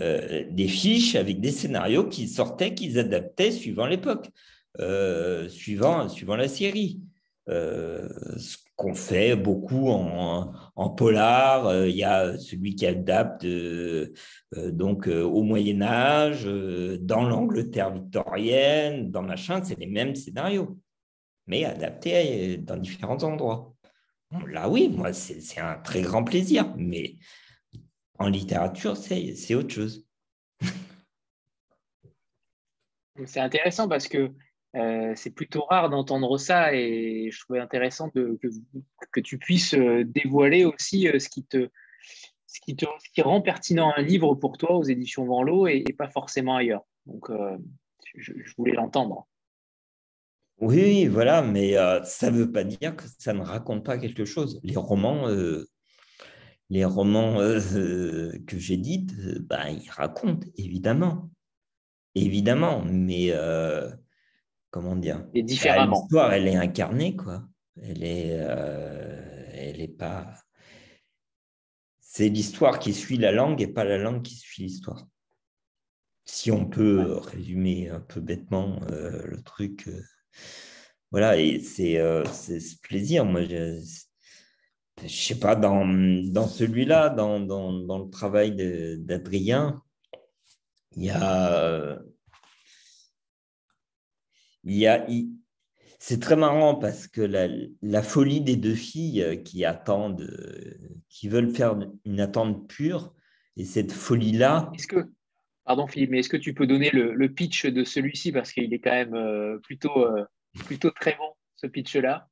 [0.00, 4.28] euh, des fiches avec des scénarios qui sortaient, qu'ils adaptaient suivant l'époque,
[5.48, 7.00] suivant, suivant la série.
[7.46, 13.46] ce qu'on fait beaucoup en, en polar, il y a celui qui adapte
[14.56, 16.44] donc au Moyen Âge,
[17.00, 20.76] dans l'Angleterre victorienne, dans machin, c'est les mêmes scénarios
[21.46, 23.74] mais adapté dans différents endroits.
[24.48, 27.16] Là, oui, moi, c'est un très grand plaisir, mais
[28.24, 30.06] en littérature, c'est autre chose.
[33.26, 34.32] C'est intéressant parce que
[34.74, 38.36] euh, c'est plutôt rare d'entendre ça et je trouvais intéressant que,
[39.12, 41.70] que, tu puisses euh, dévoiler aussi euh, ce qui te,
[42.48, 45.92] ce qui te qui rend pertinent un livre pour toi aux éditions Vanloo et, et
[45.92, 46.82] pas forcément ailleurs.
[47.06, 47.30] Donc,
[48.16, 49.28] je, voulais l'entendre.
[50.60, 54.24] Oui, voilà, mais euh, ça ne veut pas dire que ça ne raconte pas quelque
[54.24, 54.60] chose.
[54.62, 55.68] Les romans, euh,
[56.70, 61.30] les romans euh, que j'édite, ben, ils racontent, évidemment.
[62.14, 63.32] Évidemment, mais
[64.70, 66.00] comment dire Et différemment.
[66.00, 67.42] L'histoire, elle est incarnée, quoi.
[67.82, 70.32] Elle est, elle est pas.
[72.00, 75.04] C'est l'histoire qui suit la langue et pas la langue qui suit l'histoire.
[76.24, 79.88] Si on peut résumer un peu bêtement le truc
[81.14, 83.24] voilà, et c'est euh, ce plaisir.
[83.24, 83.42] Moi,
[84.98, 85.84] je ne sais pas, dans,
[86.46, 88.54] celui-là, dans, le travail
[88.98, 89.82] d'Adrien,
[90.96, 92.00] il y a.
[95.98, 97.22] C'est très marrant parce que
[97.82, 100.30] la, folie des deux filles qui attendent,
[101.08, 103.14] qui veulent faire une attente pure,
[103.56, 104.70] et cette folie-là.
[104.74, 105.10] Est-ce que,
[105.64, 108.32] pardon Philippe, mais est-ce que tu peux donner le, pitch de celui-ci?
[108.32, 110.24] Parce qu'il est quand même euh, euh,
[110.66, 112.28] plutôt très bon ce pitch-là.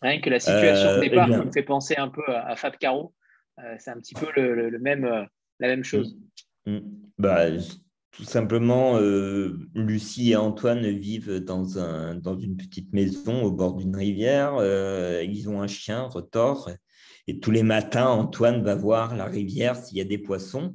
[0.00, 3.14] Rien que la situation de eh départ me fait penser un peu à, Fab Caro,
[3.78, 5.26] c'est un petit peu le, même,
[5.60, 6.16] la même chose.
[6.66, 6.76] Mm.
[6.76, 6.80] Mm.
[7.18, 7.46] Bah,
[8.12, 13.74] tout simplement, euh, Lucie et Antoine vivent dans, un, dans une petite maison au bord
[13.74, 14.56] d'une rivière.
[14.58, 16.70] Euh, ils ont un chien, Rotor.
[17.26, 20.74] Et tous les matins, Antoine va voir la rivière s'il y a des poissons.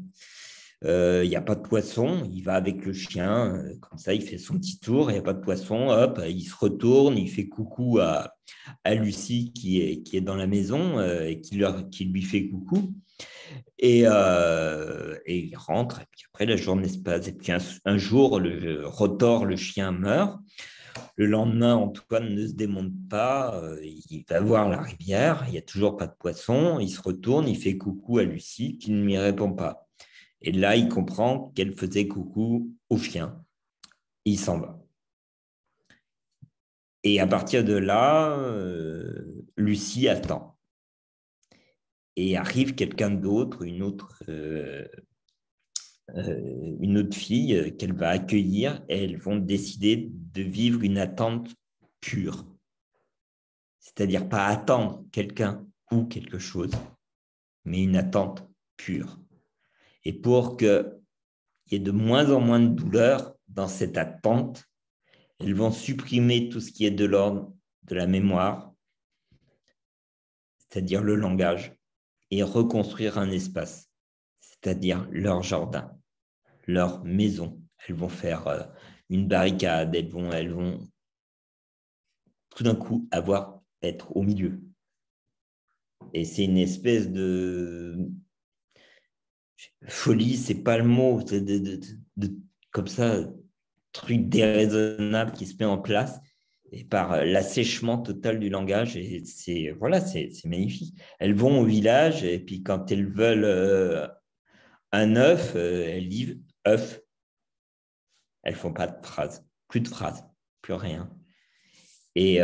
[0.86, 4.22] Euh, il n'y a pas de poissons, il va avec le chien, comme ça, il
[4.22, 7.30] fait son petit tour, il n'y a pas de poissons, hop, il se retourne, il
[7.30, 8.33] fait coucou à,
[8.84, 12.94] à Lucie qui est, qui est dans la maison et qui, leur, lui fait coucou.
[13.84, 17.28] Euh, et, il rentre, et puis après la journée se passe.
[17.28, 20.40] Et puis un, jour, le Rotor, le chien, meurt.
[21.16, 25.58] Le lendemain, Antoine ne se démonte pas, euh, il va voir la rivière, il n'y
[25.58, 29.04] a toujours pas de poisson, il se retourne, il fait coucou à Lucie qui ne
[29.04, 29.88] lui répond pas.
[30.42, 33.44] Et là, il comprend qu'elle faisait coucou au chien.
[34.26, 34.83] Il s'en va.
[37.04, 40.58] Et à partir de là, euh, Lucie attend
[42.16, 44.88] et arrive quelqu'un d'autre, une autre, euh,
[46.16, 51.54] euh, une autre fille qu'elle va accueillir et elles vont décider de vivre une attente
[52.00, 52.46] pure.
[53.80, 56.72] C'est-à-dire pas attendre quelqu'un ou quelque chose,
[57.66, 59.20] mais une attente pure.
[60.06, 61.00] Et pour qu'il
[61.72, 64.66] y ait de moins en moins de douleur dans cette attente,
[65.44, 67.54] elles vont supprimer tout ce qui est de l'ordre
[67.84, 68.74] de la mémoire,
[70.58, 71.76] c'est-à-dire le langage,
[72.32, 73.90] et reconstruire un espace,
[74.40, 75.96] c'est-à-dire leur jardin,
[76.66, 77.62] leur maison.
[77.86, 78.64] Elles vont faire euh,
[79.10, 80.88] une barricade, elles vont, elles vont
[82.50, 84.62] tout d'un coup avoir être au milieu.
[86.14, 88.10] Et c'est une espèce de
[89.88, 91.80] folie, c'est pas le mot, de,
[92.72, 93.30] comme ça,
[93.94, 96.20] truc déraisonnable qui se met en place
[96.74, 98.98] et par euh, l'assèchement total du langage.
[98.98, 101.00] Et c'est voilà, c'est magnifique.
[101.20, 104.08] Elles vont au village et puis quand elles veulent euh,
[104.92, 107.00] un œuf, euh, elles disent œuf.
[108.42, 110.26] Elles font pas de phrases, plus de phrases,
[110.62, 111.10] plus rien.
[112.16, 112.40] Et,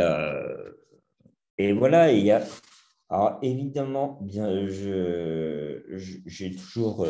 [1.58, 2.42] et voilà, il y a.
[3.10, 7.06] Alors évidemment, bien, j'ai toujours.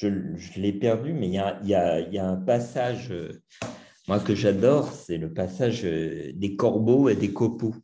[0.00, 1.34] Je, l'ai perdu, mais il
[1.68, 3.12] y a, un passage
[4.06, 7.74] moi, que j'adore, c'est le passage euh, des corbeaux et des copeaux.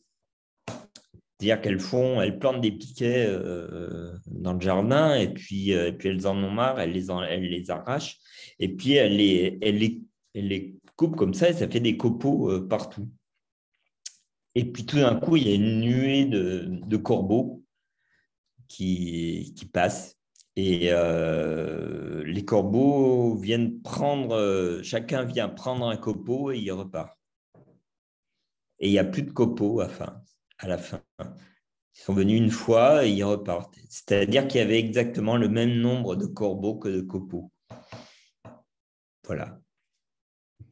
[0.69, 6.27] C'est-à-dire qu'elles font, elles plantent des piquets euh, dans le jardin et puis, euh, elles
[6.27, 8.19] en ont marre, elles les, arrachent
[8.59, 13.09] et puis elles les, coupent comme ça et ça fait des copeaux partout.
[14.55, 17.65] Et puis tout d'un coup, il y a une nuée de, corbeaux
[18.69, 20.20] qui passent
[20.57, 27.17] et euh, les corbeaux viennent prendre, euh, chacun vient prendre un copeau et il repart.
[28.79, 30.23] Et il n'y a plus de copeaux à, fin,
[30.59, 31.03] à la fin.
[31.21, 33.77] Ils sont venus une fois et ils repartent.
[33.89, 37.53] C'est-à-dire qu'il y avait exactement le même nombre de corbeaux que de copeaux.
[39.25, 39.61] Voilà.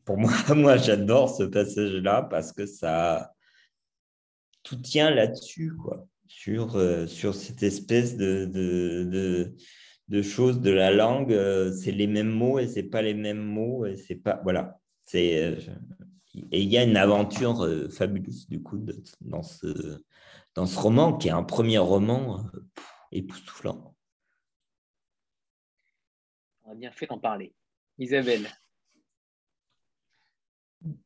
[0.05, 3.33] Pour moi, j'adore ce passage-là parce que ça
[4.63, 6.07] tout tient là-dessus, quoi
[6.39, 9.57] sur, euh, sur cette espèce de, de,
[10.07, 11.33] de, choses de la langue.
[11.33, 14.79] Euh, c'est les mêmes mots et c'est pas les mêmes mots et c'est pas voilà.
[15.05, 15.57] C'est euh,
[16.53, 18.79] et il y a une aventure fabuleuse du coup
[19.21, 20.01] dans ce
[20.55, 22.45] dans ce roman qui est un premier roman
[23.11, 23.97] époustouflant.
[26.65, 27.53] On a bien fait d'en parler.
[27.99, 28.49] Isabelle.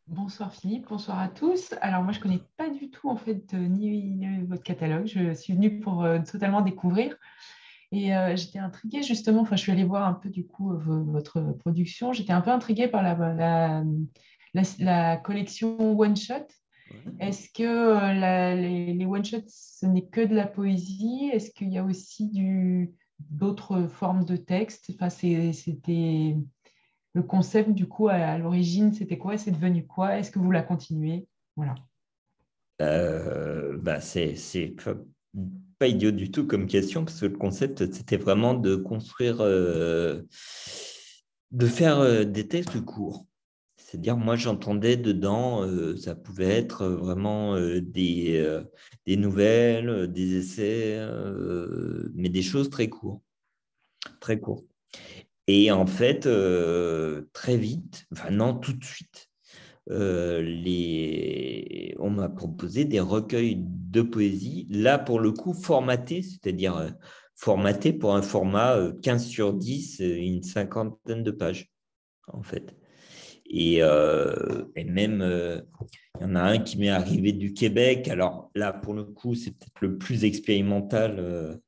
[0.07, 1.75] Bonsoir Philippe, bonsoir à tous.
[1.81, 5.07] Alors moi je ne connais pas du tout en fait ni, votre catalogue.
[5.07, 7.17] Je suis venue pour euh, totalement découvrir.
[7.91, 11.41] Et euh, j'étais intriguée justement, enfin je suis allée voir un peu du coup votre
[11.61, 12.13] production.
[12.13, 13.83] J'étais un peu intriguée par la,
[14.79, 16.47] la, collection One Shot.
[17.19, 21.31] Est-ce que euh, les, les One Shot ce n'est que de la poésie?
[21.33, 22.31] Est-ce qu'il y a aussi
[23.19, 26.37] d'autres formes de texte enfin, C'était
[27.15, 29.37] le concept, du coup, à, l'origine, c'était quoi?
[29.37, 30.19] C'est devenu quoi?
[30.19, 31.27] Est-ce que vous la continuez?
[31.57, 31.75] Voilà.
[32.81, 34.35] Euh, bah c'est
[35.79, 40.23] pas, idiot du tout comme question, parce que le concept, c'était vraiment de construire, euh,
[41.51, 43.27] de faire euh, des textes courts.
[43.77, 48.63] C'est-à-dire, moi, j'entendais dedans, ça pouvait être vraiment des,
[49.05, 50.99] des nouvelles, des essais,
[52.15, 53.23] mais des choses très courtes.
[54.19, 54.72] Très courtes.
[55.55, 59.29] Et en fait, euh, très vite, enfin non, tout de suite,
[59.91, 61.95] les...
[61.99, 66.95] on m'a proposé des recueils de poésie, là pour le coup formatés, c'est-à-dire
[67.37, 71.71] formatés pour un format 15 sur 10, une cinquantaine de pages,
[72.29, 72.75] en fait.
[73.45, 75.23] Et même,
[76.19, 78.09] il y en a un qui m'est arrivé du Québec.
[78.09, 81.61] Alors là, pour le coup, c'est peut-être le plus expérimental.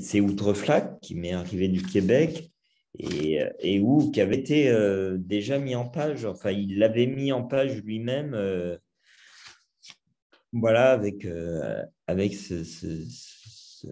[0.00, 2.50] C'est Outreflac qui m'est arrivé du Québec
[2.98, 4.72] et, où, qui avait été
[5.18, 6.24] déjà mis en page.
[6.24, 8.36] Enfin, il l'avait mis en page lui-même.
[10.52, 11.26] voilà, avec,
[12.06, 12.62] avec ce,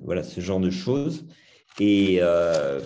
[0.02, 1.26] voilà, ce genre de choses.
[1.78, 2.80] Et, euh,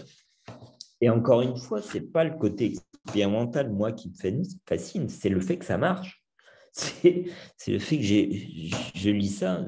[1.01, 5.29] et encore une fois, ce n'est pas le côté expérimental, moi, qui me fascine, c'est
[5.29, 6.23] le fait que ça marche.
[6.77, 7.29] C'est
[7.69, 9.65] le fait que je lis ça.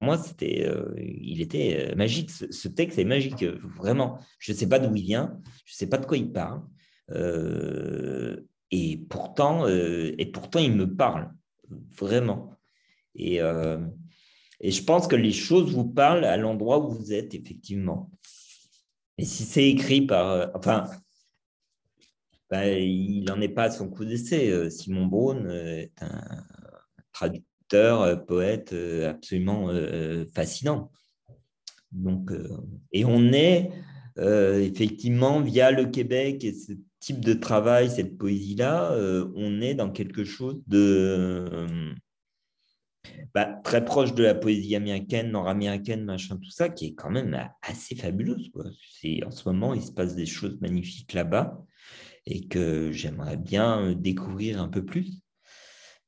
[0.00, 2.30] Moi, c'était, euh, il était euh, magique.
[2.30, 4.18] Ce, texte est magique, vraiment.
[4.38, 6.62] Je ne sais pas d'où il vient, je ne sais pas de quoi il parle.
[8.70, 11.32] et, pourtant, et pourtant, il me parle,
[11.98, 12.52] vraiment.
[13.14, 13.40] Et,
[14.60, 18.10] et je pense que les choses vous parlent à l'endroit où vous êtes, effectivement.
[19.18, 20.30] Et si c'est écrit par.
[20.30, 20.84] Euh, enfin,
[22.50, 24.50] ben, il n'en est pas à son coup d'essai.
[24.50, 26.22] Euh, Simon Braun euh, est un
[27.12, 27.45] traducteur,
[28.26, 29.70] poète absolument
[30.34, 30.90] fascinant.
[31.92, 32.30] Donc,
[32.92, 33.70] et on est
[34.18, 38.96] effectivement, via le Québec et ce type de travail, cette poésie-là,
[39.34, 41.66] on est dans quelque chose de
[43.34, 47.38] bah, très proche de la poésie américaine, nord-américaine, machin, tout ça, qui est quand même
[47.62, 48.50] assez fabuleuse.
[48.50, 48.64] Quoi.
[49.24, 51.62] En ce moment, il se passe des choses magnifiques là-bas
[52.24, 55.20] et que j'aimerais bien découvrir un peu plus.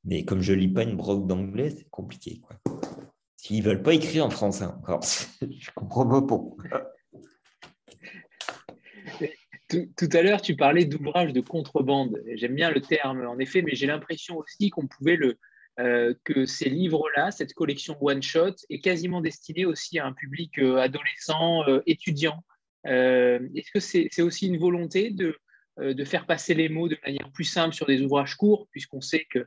[0.05, 2.39] Mais comme je ne lis pas une brogue d'anglais, c'est compliqué.
[2.39, 2.55] Quoi.
[3.35, 5.01] S'ils veulent pas écrire en français encore,
[5.41, 6.91] je comprends pas pourquoi.
[9.69, 12.19] Tout, à l'heure, tu parlais d'ouvrage de contrebande.
[12.33, 15.37] J'aime bien le terme, en effet, mais j'ai l'impression aussi qu'on pouvait le,
[15.79, 20.77] euh, que ces livres-là, cette collection one-shot, est quasiment destinée aussi à un public euh,
[20.77, 22.43] adolescent, euh, étudiant.
[22.83, 25.37] Est-ce que c'est aussi une volonté de,
[25.77, 29.25] de, faire passer les mots de manière plus simple sur des ouvrages courts, puisqu'on sait
[29.29, 29.45] que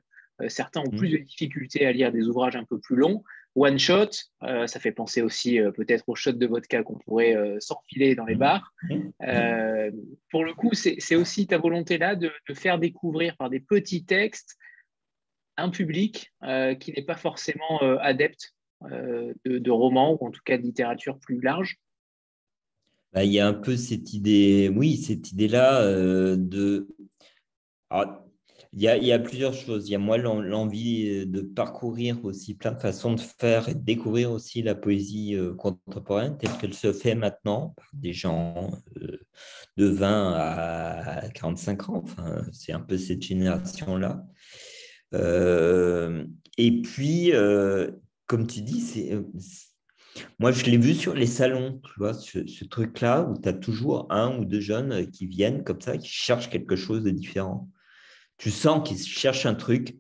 [0.49, 3.23] certains ont plus de difficultés à lire des ouvrages un peu plus longs
[3.55, 4.09] One shot,
[4.41, 8.39] ça fait penser aussi peut-être aux shots de vodka qu'on pourrait s'enfiler dans les mmh.
[8.39, 8.73] bars.
[8.89, 9.91] Mmh.
[10.31, 14.07] pour le coup, c'est aussi ta volonté là de, de, faire découvrir par des petits
[14.07, 14.57] textes
[15.57, 18.55] un public euh, qui n'est pas forcément euh, adepte
[18.91, 21.79] euh, de, romans ou en tout cas de littérature plus large
[23.13, 25.87] bah, Il y a un peu cette idée, oui, cette idée-là
[26.37, 26.89] de.
[28.73, 29.89] Il, y a, plusieurs choses.
[29.89, 33.81] Il y a moi l'envie de parcourir aussi plein de façons de faire et de
[33.81, 38.71] découvrir aussi la poésie contemporaine telle qu'elle se fait maintenant par des gens
[39.77, 42.03] de 20 à 45 ans.
[42.05, 44.25] Enfin, c'est un peu cette génération-là.
[45.15, 46.25] Euh,
[46.59, 47.91] et puis, euh,
[48.27, 49.23] comme tu dis, euh,
[50.39, 54.07] moi, je l'ai vu sur les salons, tu vois, ce, truc-là où tu as toujours
[54.11, 57.69] un ou deux jeunes qui viennent comme ça, qui cherchent quelque chose de différent.
[58.43, 59.97] Tu sens qu'ils cherchent un truc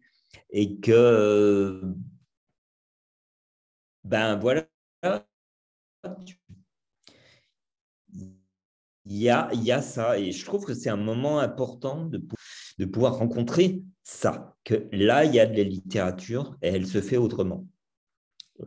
[0.50, 1.80] et que,
[4.02, 4.66] ben voilà,
[9.04, 10.18] il y a, y a ça.
[10.18, 12.20] Et je trouve que c'est un moment important de,
[12.78, 17.00] de pouvoir rencontrer ça, que là, il y a de la littérature et elle se
[17.00, 17.64] fait autrement.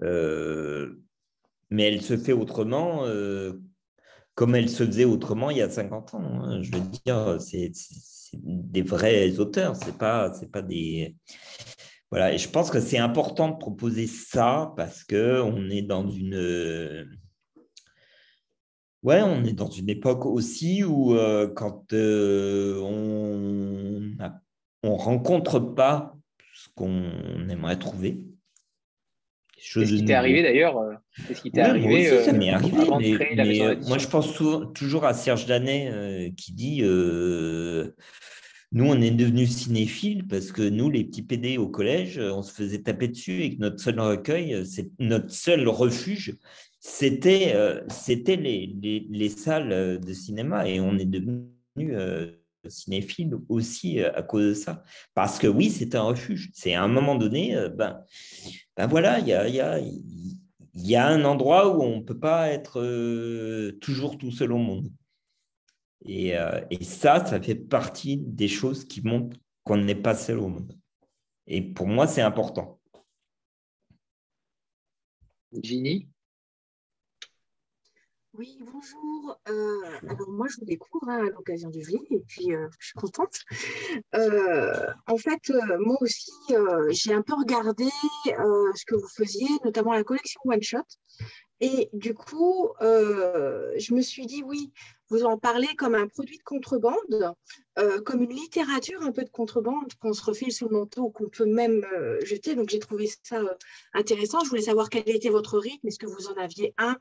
[0.04, 1.04] Euh,
[1.70, 3.62] mais elle se fait autrement euh,
[4.36, 6.24] comme elle se faisait autrement il y a 50 ans.
[6.24, 6.62] Hein.
[6.62, 7.74] Je veux dire, c'est
[8.34, 11.16] des vrais auteurs, c'est pas, pas des.
[12.12, 17.10] Voilà, et je pense que c'est important de proposer ça parce qu'on est dans une.
[19.04, 22.82] Ouais, on est dans une époque aussi où euh, quand on
[24.20, 24.42] a
[24.86, 26.16] on rencontre pas
[26.54, 28.25] ce qu'on aimerait trouver.
[29.74, 30.94] Qu'est-ce qui t'est arrivé d'ailleurs euh,
[31.28, 34.34] Qu'est-ce qui t'est arrivé Ça m'est euh, arrivé, mais, euh, moi je pense
[34.74, 36.82] toujours à Serge Danet qui dit
[38.72, 42.54] nous on est devenus cinéphiles parce que nous les petits PD au collège on se
[42.54, 46.36] faisait taper dessus et que notre seul recueil, c'est notre seul refuge,
[46.80, 47.56] c'était
[47.90, 51.48] c'était les, les, les, salles de cinéma et on est devenus
[52.70, 54.84] cinéphile aussi euh, à cause de ça.
[55.14, 56.52] Parce que oui, c'est un refuge.
[56.54, 58.04] C'est à un moment donné, euh, ben,
[58.78, 59.80] ben voilà, il y a, y, a,
[60.74, 64.58] y a, un endroit où on ne peut pas être euh, toujours tout seul au
[64.58, 64.90] monde.
[66.08, 66.34] Et,
[66.70, 70.78] et, ça, ça fait partie des choses qui montrent qu'on n'est pas seul au monde.
[71.48, 72.80] Et pour moi, c'est important.
[75.52, 76.08] Ginny?
[78.38, 79.40] Oui, bonjour.
[79.48, 82.88] Euh, alors moi, je vous découvre hein, à l'occasion du vin et puis euh, je
[82.88, 83.40] suis contente.
[84.14, 86.32] Euh, en fait, moi aussi,
[86.90, 87.86] j'ai un peu regardé
[88.26, 90.80] ce que vous faisiez, notamment la collection One Shot.
[91.62, 94.74] Et du coup, je me suis dit, oui,
[95.10, 97.34] vous en parlez comme un produit de contrebande,
[98.04, 101.46] comme une littérature un peu de contrebande qu'on se refile sous le manteau, qu'on peut
[101.46, 101.86] même
[102.24, 102.56] jeter.
[102.56, 103.42] Donc, j'ai trouvé ça
[103.94, 104.44] intéressant.
[104.44, 105.88] Je voulais savoir quel était votre rythme.
[105.88, 106.98] Est-ce que vous en aviez un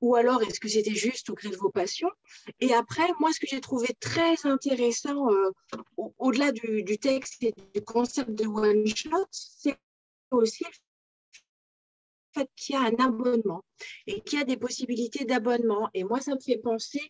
[0.00, 2.10] ou alors est-ce que c'était juste au gré de vos passions?
[2.60, 5.50] Et après, moi, ce que j'ai trouvé très intéressant, euh,
[6.18, 9.76] au-delà du, texte et du concept de One Shot, c'est
[10.30, 13.64] aussi le fait qu'il y a un abonnement
[14.06, 15.88] et qu'il y a des possibilités d'abonnement.
[15.94, 17.02] Et moi, ça me fait penser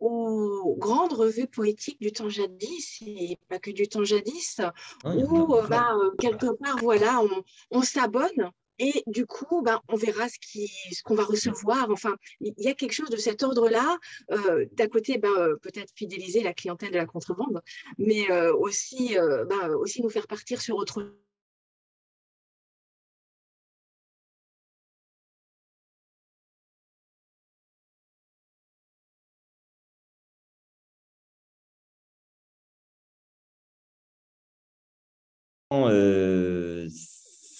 [0.00, 4.60] aux grandes revues poétiques du temps jadis, et pas que du temps jadis,
[5.04, 7.22] où euh, bah, euh, quelque part, voilà,
[7.70, 11.90] on s'abonne et du coup, ben, on verra ce qu'on va recevoir.
[11.90, 13.98] Enfin, il y a quelque chose de cet ordre-là.
[14.32, 17.60] Euh, D'un côté, ben, euh, peut-être fidéliser la clientèle de la contrebande,
[17.98, 19.16] mais euh, aussi,
[19.48, 21.02] ben, aussi nous faire partir sur autre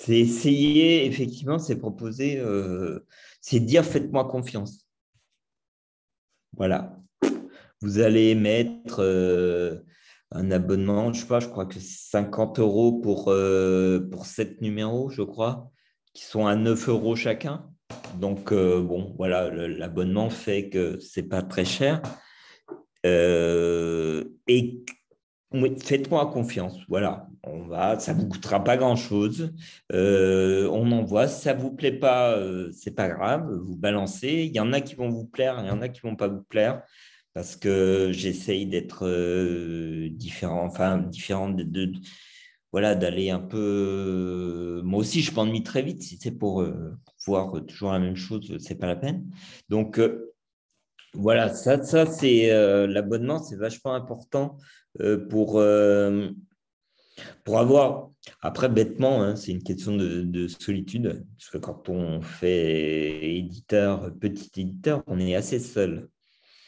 [0.04, 3.06] c'est essayer, effectivement, c'est proposer, euh,
[3.40, 4.86] c'est dire faites-moi confiance.
[6.52, 6.98] Voilà.
[7.80, 9.76] Vous allez mettre euh,
[10.30, 15.08] un abonnement, je sais pas, je crois que 50 euros pour, euh, pour 7 numéros,
[15.08, 15.70] je crois,
[16.12, 17.70] qui sont à 9 euros chacun.
[18.20, 22.02] Donc, bon, voilà, l'abonnement fait que ce n'est pas très cher.
[23.04, 24.84] et
[25.82, 26.78] faites-moi confiance.
[26.88, 29.52] Voilà, on va, ça vous coûtera pas grand-chose.
[29.92, 34.44] Euh, on envoie, ça vous plaît pas, euh, c'est pas grave, vous balancez.
[34.48, 36.28] Il y en a qui vont vous plaire, il y en a qui vont pas
[36.28, 36.82] vous plaire
[37.34, 41.92] parce que j'essaye d'être euh, différent, enfin différent de,
[42.72, 44.80] voilà, d'aller un peu.
[44.84, 46.02] Moi aussi, je m'ennuie très vite.
[46.02, 49.24] Si c'est pour, pour, voir toujours la même chose, c'est pas la peine.
[49.68, 50.00] Donc
[51.14, 52.48] voilà, ça, ça c'est
[52.86, 54.58] l'abonnement, c'est vachement important
[55.30, 55.60] pour
[57.44, 58.10] pour avoir,
[58.40, 64.50] après bêtement, hein, c'est une question de, solitude, parce que quand on fait éditeur, petit
[64.60, 66.08] éditeur, on est assez seul.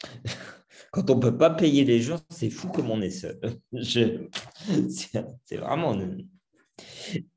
[0.91, 3.39] Quand on ne peut pas payer les gens, c'est fou comme on est seul.
[3.73, 5.97] C'est vraiment...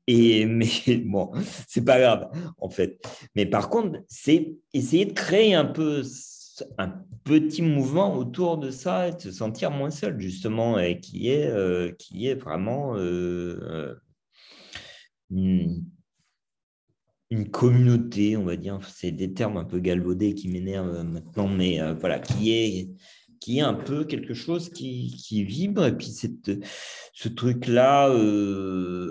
[0.07, 0.69] Et, mais
[1.05, 1.31] bon,
[1.67, 3.01] c'est pas grave, en fait.
[3.35, 6.03] Mais par contre, c'est essayer de créer un peu
[6.77, 6.93] un
[7.23, 11.47] petit mouvement autour de ça et de se sentir moins seul, justement, et qui est,
[11.47, 13.95] euh, qui est vraiment euh,
[15.29, 15.85] une,
[17.51, 18.79] communauté, on va dire.
[18.87, 22.89] C'est des termes un peu galvaudés qui m'énervent maintenant, mais euh, voilà, qui est,
[23.39, 25.85] qui est un peu quelque chose qui, qui vibre.
[25.85, 26.13] Et puis,
[27.13, 28.05] ce truc-là,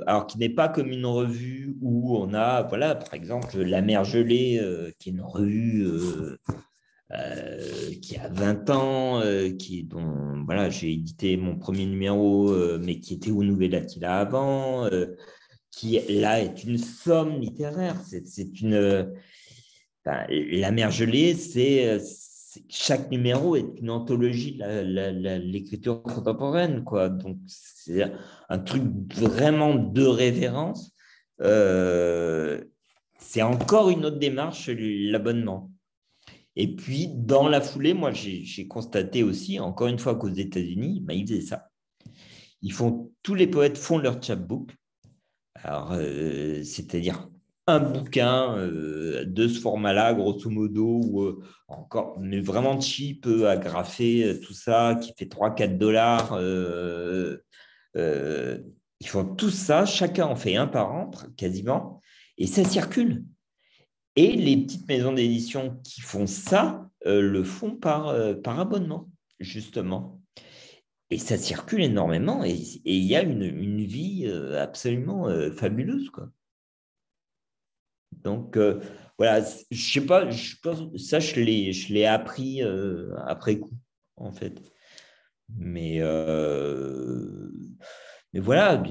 [0.07, 4.05] alors qui n'est pas comme une revue où on a, voilà, par exemple, La mer
[4.05, 4.61] gelée,
[4.99, 6.36] qui est une revue euh,
[8.00, 13.00] qui a 20 ans, euh, qui dont voilà, j'ai édité mon premier numéro, euh, mais
[13.00, 14.88] qui était au Nouvel Attila avant,
[15.70, 17.96] qui là est une somme littéraire.
[18.04, 19.12] C'est une
[20.04, 21.98] la mer gelée, c'est
[22.68, 27.08] chaque numéro est une anthologie de l'écriture contemporaine, quoi.
[27.08, 28.11] Donc c'est
[28.48, 28.82] un truc
[29.14, 30.92] vraiment de révérence.
[33.18, 35.70] c'est encore une autre démarche, l'abonnement.
[36.61, 41.14] Et puis, dans la foulée, moi, j'ai constaté aussi, encore une fois qu'aux États-Unis, bah,
[41.14, 41.70] ils faisaient ça.
[42.61, 44.70] Ils font, tous les poètes font leur chapbook.
[45.54, 47.30] Alors, euh, c'est-à-dire
[47.66, 54.38] un bouquin euh, de ce format-là, grosso modo, ou euh, encore, mais vraiment cheap, agrafé,
[54.42, 56.38] tout ça, qui fait 3-4 dollars.
[57.94, 62.02] ils font tout ça, chacun en fait un par an, quasiment,
[62.36, 63.24] et ça circule.
[64.16, 69.08] Et les petites maisons d'édition qui font ça euh, le font par, euh, par abonnement,
[69.38, 70.20] justement.
[71.11, 72.54] Et ça circule énormément et
[72.84, 76.08] il y a une, une vie euh, absolument fabuleuse.
[76.11, 76.30] Quoi.
[78.12, 78.56] Donc,
[79.18, 80.30] voilà, je sais pas,
[80.96, 82.62] ça, je l'ai, je l'ai appris
[83.26, 83.76] après coup,
[84.16, 84.62] en fait.
[85.56, 86.00] Mais,
[88.32, 88.82] mais voilà,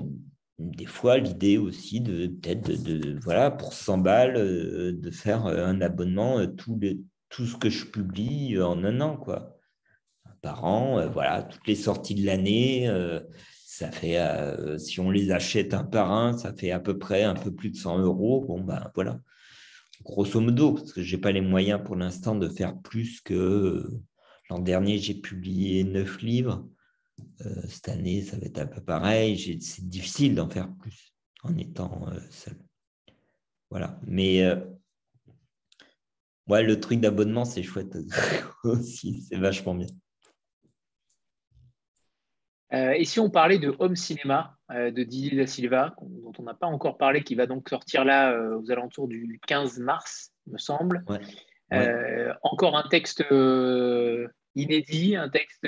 [0.60, 5.66] des fois l'idée aussi de peut-être de, voilà pour 100 balles euh, de faire euh,
[5.66, 6.78] un abonnement euh, tout,
[7.30, 9.56] tout ce que je publie en un an quoi.
[10.42, 12.90] Par an voilà toutes les sorties de l'année
[13.66, 14.18] ça fait
[14.78, 17.72] si on les achète un par un ça fait à peu près un peu plus
[17.72, 18.46] de 100 euros.
[18.48, 19.20] Bon ben voilà.
[20.06, 23.86] Grosso modo, parce que je n'ai pas les moyens pour l'instant de faire plus que
[24.50, 26.66] l'an dernier, j'ai publié neuf livres.
[27.68, 29.62] Cette année, ça va être un peu pareil.
[29.62, 31.14] C'est difficile d'en faire plus
[31.44, 32.58] en étant seul.
[33.70, 34.00] Voilà.
[34.06, 34.44] Mais
[36.48, 37.96] ouais, le truc d'abonnement, c'est chouette
[38.64, 39.22] aussi.
[39.22, 39.88] C'est vachement bien.
[42.74, 46.44] Euh, et si on parlait de Home Cinéma euh, de Didier Da Silva, dont on
[46.44, 50.32] n'a pas encore parlé, qui va donc sortir là euh, aux alentours du 15 mars,
[50.48, 51.04] me semble.
[52.44, 53.24] encore un texte
[54.56, 55.68] inédit, un texte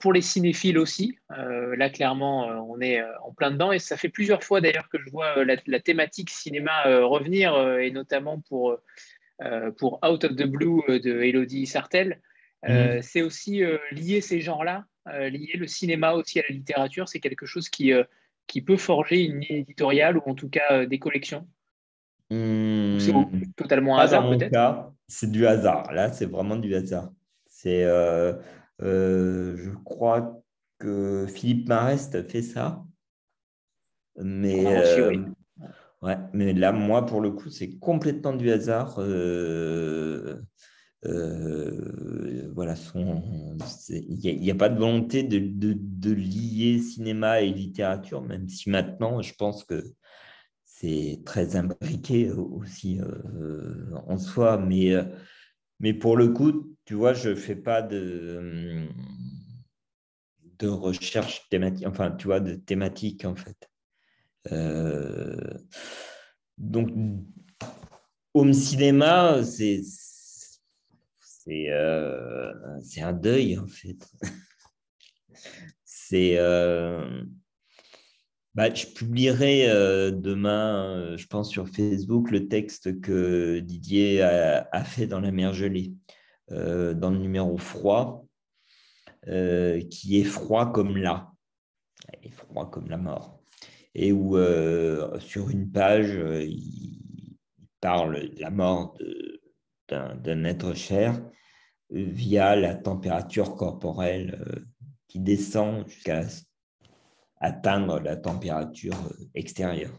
[0.00, 1.16] pour les cinéphiles aussi.
[1.28, 3.72] là, clairement, on est en plein dedans.
[3.72, 8.40] Et ça fait plusieurs fois d'ailleurs que je vois la, thématique cinéma revenir, et notamment
[8.48, 8.76] pour,
[9.78, 12.20] pour Out of the Blue de Elodie Sartel.
[12.66, 13.00] Mmh.
[13.00, 13.62] C'est aussi
[13.92, 17.92] lié ces genres-là euh, lier le cinéma aussi à la littérature, c'est quelque chose qui,
[17.92, 18.04] euh,
[18.46, 21.48] qui peut forger une ligne éditoriale ou en tout cas euh, des collections
[22.28, 22.98] hmm.
[22.98, 23.12] C'est
[23.56, 25.90] totalement hasard peut-être C'est du hasard.
[25.92, 27.10] Là, c'est vraiment du hasard.
[27.46, 27.84] C'est,
[28.80, 30.42] je crois
[30.78, 32.84] que Philippe Marest fait ça.
[34.16, 34.66] Mais,
[36.02, 39.00] ouais, mais là, moi, pour le coup, c'est complètement du hasard.
[41.06, 42.74] Euh, voilà,
[43.88, 49.32] il n'y a, pas de volonté de, lier cinéma et littérature, même si maintenant, je
[49.34, 49.82] pense que
[50.64, 54.58] c'est très imbriqué aussi euh, en soi.
[54.58, 55.04] Mais, euh,
[55.78, 58.88] mais pour le coup, tu vois, je ne fais pas de,
[60.58, 63.70] de recherche thématique, enfin, tu vois, de thématique, en fait.
[66.58, 66.90] donc,
[68.34, 69.82] home cinéma, c'est
[71.48, 74.04] euh, c'est un deuil, en fait.
[75.84, 76.38] c'est.
[76.38, 77.22] Euh,
[78.56, 85.06] bah, je publierai euh, demain, je pense, sur Facebook, le texte que Didier a, fait
[85.06, 85.94] dans La mer gelée,
[86.50, 88.26] dans le numéro froid,
[89.24, 91.30] qui est froid comme là,
[92.32, 93.40] froid comme la mort.
[93.94, 94.36] Et où,
[95.18, 97.36] sur une page, il
[97.80, 98.96] parle de la mort
[99.88, 101.20] d'un être cher
[101.90, 104.64] via la température corporelle euh,
[105.08, 106.22] qui descend jusqu'à
[107.40, 109.98] atteindre la température euh, extérieure.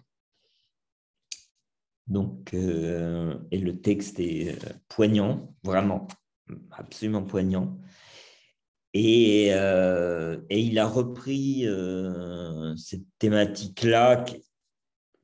[2.07, 6.07] Donc, euh, et le texte est poignant, vraiment,
[6.71, 7.77] absolument poignant.
[8.93, 11.65] Et, et il a repris
[12.77, 14.25] cette thématique-là.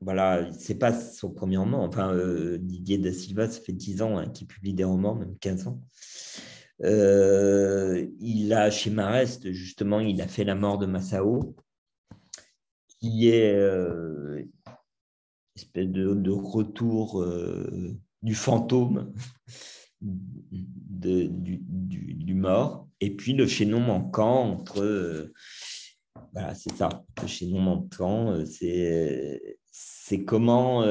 [0.00, 1.84] Voilà, c'est pas son premier roman.
[1.84, 2.16] Enfin,
[2.60, 5.80] Didier Da Silva, ça fait 10 ans hein, qu'il publie des romans, même 15 ans.
[6.84, 11.56] Euh, il a, chez Marest, justement, il a fait La mort de Massao,
[12.86, 14.48] qui est euh, une
[15.56, 19.12] espèce de, retour euh, du fantôme
[20.00, 21.60] du,
[22.34, 22.88] mort.
[23.00, 25.30] Et puis le chaînon manquant entre.
[26.32, 26.88] voilà, c'est ça,
[27.20, 30.84] le chaînon manquant, c'est, c'est comment,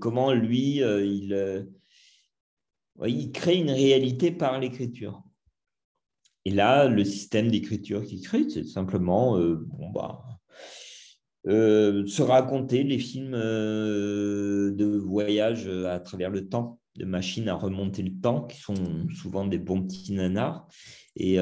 [0.00, 1.66] comment lui, il,
[3.06, 5.22] il crée une réalité par l'écriture.
[6.44, 10.22] Et là, le système d'écriture qu'il crée, c'est simplement euh, bon, bah,
[11.46, 17.54] euh, se raconter les films euh, de voyage à travers le temps, de machines à
[17.54, 18.74] remonter le temps, qui sont
[19.14, 20.66] souvent des bons petits nanars.
[21.16, 21.38] Et,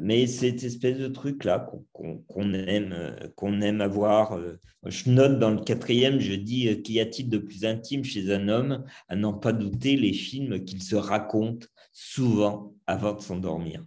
[0.00, 4.38] mais cette espèce de truc-là qu'on aime, qu'on aime avoir.
[4.86, 8.84] je note dans le quatrième, je dis qu'y a-t-il de plus intime chez un homme
[9.08, 13.84] à n'en pas douter les films qu'il se raconte souvent avant de s'endormir?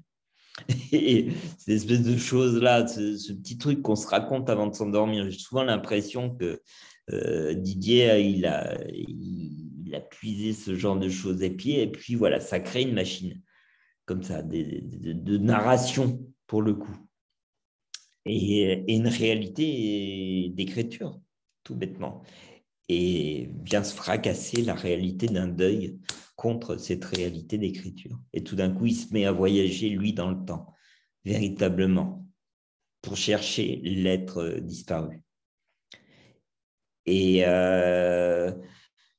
[0.91, 5.38] Et cette espèce de choses-là, ce, petit truc qu'on se raconte avant de s'endormir, j'ai
[5.38, 6.61] souvent l'impression que
[7.11, 8.78] euh, Didier, il a,
[9.96, 13.41] a puisé ce genre de choses et puis, et puis voilà, ça crée une machine
[14.06, 16.96] comme ça, de, narration pour le coup.
[18.26, 21.20] Et, une réalité d'écriture,
[21.64, 22.24] tout bêtement.
[22.89, 26.00] Et vient se fracasser la réalité d'un deuil
[26.36, 28.20] contre cette réalité d'écriture.
[28.34, 30.74] Et tout d'un coup, il se met à voyager, lui, dans le temps,
[31.24, 32.28] véritablement,
[33.02, 35.22] pour chercher l'être disparu.
[37.06, 38.52] Et euh,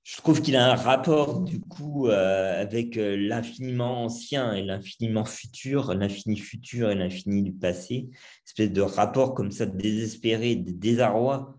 [0.05, 5.25] je trouve qu'il a un rapport, du coup, euh, avec euh, l'infiniment ancien et l'infiniment
[5.25, 8.11] futur, l'infini futur et l'infini du passé,
[8.47, 11.59] espèce de rapport comme ça désespéré, de désarroi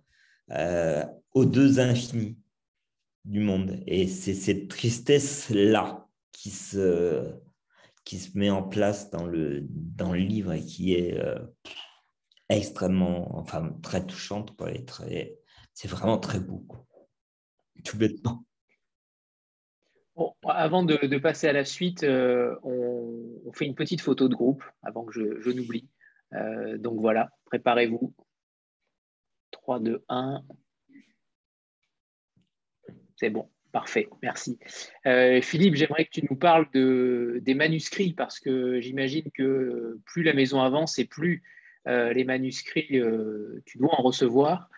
[1.33, 2.37] aux deux infinis
[3.25, 3.79] du monde.
[3.87, 7.33] Et c'est cette tristesse-là qui se,
[8.03, 11.39] qui se met en place dans le, dans le livre et qui est euh,
[12.49, 14.55] extrêmement, enfin, très touchante.
[15.73, 16.65] C'est vraiment très beau,
[17.83, 18.43] tout bêtement.
[20.47, 25.05] avant de, passer à la suite, euh, on, fait une petite photo de groupe avant
[25.05, 25.87] que je, n'oublie.
[26.33, 28.13] Euh, donc voilà, préparez-vous.
[29.51, 30.43] 3, 2, 1.
[33.15, 34.59] C'est bon, parfait, merci.
[35.05, 40.23] Euh, Philippe, j'aimerais que tu nous parles de, des manuscrits parce que j'imagine que plus
[40.23, 41.43] la maison avance et plus
[41.87, 42.99] les manuscrits,
[43.65, 44.71] tu dois en recevoir.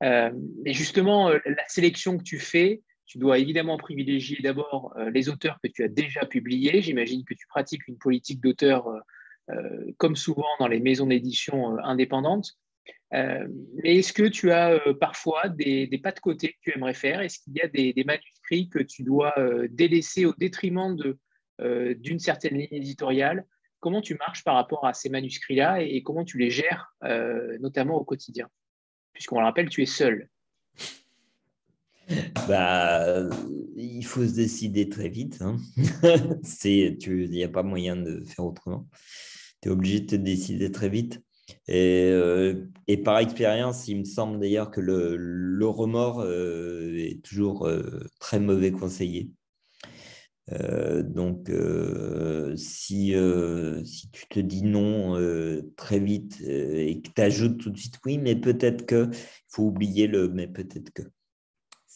[0.00, 5.58] Mais justement, la sélection que tu fais, tu dois évidemment privilégier d'abord euh, les auteurs
[5.64, 6.82] que tu as déjà publiés.
[6.82, 9.00] J'imagine que tu pratiques une politique d'auteur euh,
[9.50, 12.52] euh, comme souvent dans les maisons d'édition indépendantes.
[13.10, 17.22] mais est-ce que tu as parfois des, pas de côté que tu aimerais faire?
[17.22, 19.34] Est-ce qu'il y a des, manuscrits que tu dois
[19.70, 20.94] délaisser au détriment
[21.58, 23.46] d'une certaine ligne éditoriale?
[23.80, 26.94] Comment tu marches par rapport à ces manuscrits-là et, comment tu les gères,
[27.58, 28.50] notamment au quotidien?
[29.18, 30.28] Puisqu'on le rappelle, tu es seul.
[32.46, 33.28] Bah,
[33.76, 35.42] il faut se décider très vite.
[35.42, 35.56] Hein.
[36.64, 38.86] Il n'y a pas moyen de faire autrement.
[39.60, 41.20] Tu es obligé de te décider très vite.
[41.66, 47.20] Et, euh, et par expérience, il me semble d'ailleurs que le, le remords euh, est
[47.24, 49.32] toujours euh, très mauvais conseiller.
[51.02, 51.50] Donc,
[52.56, 53.14] si,
[53.84, 55.16] si tu te dis non
[55.76, 59.64] très vite et que tu ajoutes tout de suite oui, mais peut-être que, il faut
[59.64, 61.02] oublier le mais peut-être que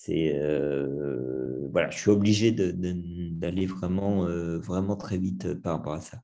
[0.05, 5.95] c'est euh, voilà, je suis obligé d'aller vraiment, euh, vraiment très vite euh, par rapport
[5.95, 6.19] à ça.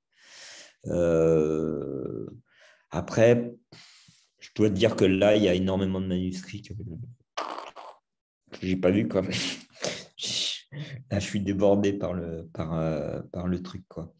[2.90, 3.54] après,
[4.40, 6.74] je dois te dire que là, il y a énormément de manuscrits que,
[8.60, 9.06] je n'ai pas vu.
[9.06, 9.22] Quoi.
[11.10, 12.70] Là, je suis débordé par le, par,
[13.32, 13.84] par le truc.
[13.88, 14.14] Quoi.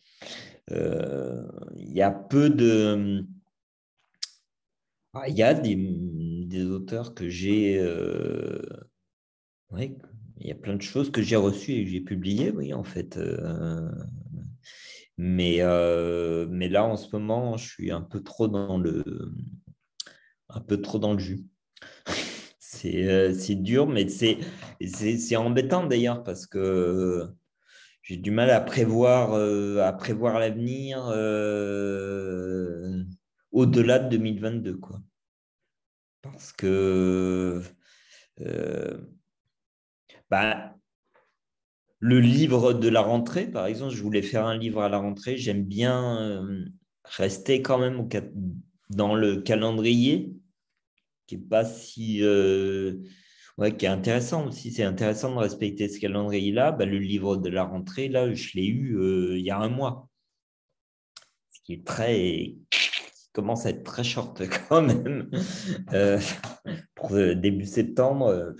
[0.71, 3.25] il y a peu de.
[5.15, 5.77] Ah, il y a des,
[6.47, 7.79] des auteurs que j'ai
[9.71, 9.95] oui,
[10.39, 12.85] il y a plein de choses que j'ai reçues et que j'ai publiées, oui, en
[12.85, 13.17] fait.
[13.19, 13.91] Euh,
[15.19, 19.05] mais, euh, mais là, en ce moment, je suis un peu trop dans le,
[20.49, 21.45] un peu trop dans le jus.
[22.85, 27.27] Euh, c'est dur, mais c'est embêtant d'ailleurs parce que
[28.03, 30.99] j'ai du mal à prévoir, à prévoir l'avenir
[33.53, 34.77] au-delà de 2022.
[34.77, 35.01] Quoi.
[36.23, 37.62] Parce que
[40.31, 40.75] bah,
[42.01, 45.37] le livre de la rentrée, par exemple, je voulais faire un livre à la rentrée.
[45.37, 46.64] J'aime bien euh,
[47.05, 48.09] rester quand même
[48.91, 50.33] dans le calendrier,
[51.29, 52.18] qui est pas si.
[52.22, 52.97] Euh,
[53.59, 54.72] ouais, qui est intéressant aussi.
[54.72, 56.72] C'est intéressant de respecter ce calendrier-là.
[56.72, 59.68] Bah, le livre de la rentrée, là, je l'ai eu euh, il y a un
[59.68, 60.09] mois.
[61.53, 62.57] Ce qui est très.
[63.33, 65.31] commence à être très short quand même.
[66.97, 68.57] pour début septembre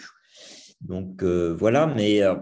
[0.81, 2.37] donc euh, voilà, mais euh,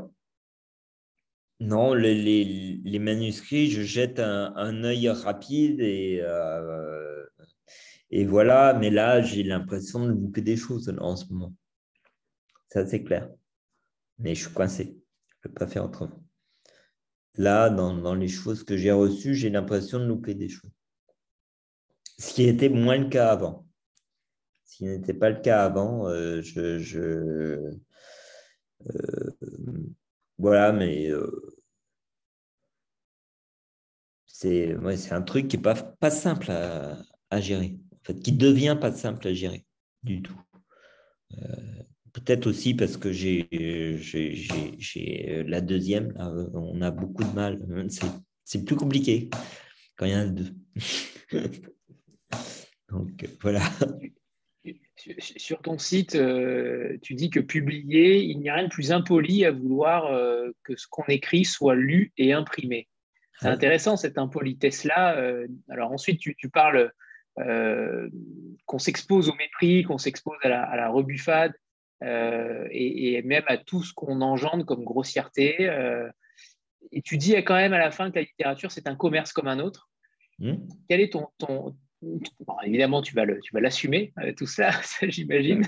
[1.61, 7.06] non, les, manuscrits, je jette un, œil rapide et, euh,
[8.11, 11.55] et voilà, mais là, j'ai l'impression de louper des choses en ce moment.
[12.69, 13.29] Ça, c'est clair.
[14.19, 14.85] Mais je suis coincé.
[14.85, 16.23] Je ne peux pas faire autrement.
[17.35, 20.71] Là, dans, les choses que j'ai reçues, j'ai l'impression de louper des choses.
[22.19, 23.67] Ce qui était moins le cas avant.
[24.65, 27.77] Ce qui n'était pas le cas avant, je,
[28.95, 29.47] euh,
[30.39, 31.31] voilà, mais euh,
[34.27, 34.77] c'est
[35.13, 36.99] un truc qui n'est pas, pas simple à,
[37.31, 39.65] à, gérer, en fait, qui devient pas simple à gérer
[40.03, 40.41] du tout.
[41.39, 41.83] Euh,
[42.13, 43.49] peut-être aussi parce que j'ai
[45.47, 46.15] la deuxième,
[46.55, 47.59] on a beaucoup de mal.
[48.45, 49.29] C'est plus compliqué
[49.97, 50.55] quand il y en a deux.
[52.89, 53.63] Donc voilà
[55.19, 59.45] sur ton site, euh, tu dis que publier, il n'y a rien de plus impoli
[59.45, 62.89] à vouloir euh, que ce qu'on écrit soit lu et imprimé.
[63.39, 65.19] C'est intéressant cette impolitesse-là.
[65.19, 66.91] Euh, alors ensuite, tu, parles
[67.37, 71.53] qu'on s'expose au mépris, qu'on s'expose à la, rebuffade
[72.03, 75.71] et, même à tout ce qu'on engendre comme grossièreté.
[76.93, 79.49] et tu dis quand même à la fin que la littérature, c'est un commerce comme
[79.49, 79.91] un autre.
[80.39, 80.55] Mmh.
[80.89, 81.75] Quel est ton, ton,
[82.65, 83.25] évidemment, tu vas,
[83.55, 84.71] l'assumer, euh, tout ça,
[85.03, 85.63] j'imagine.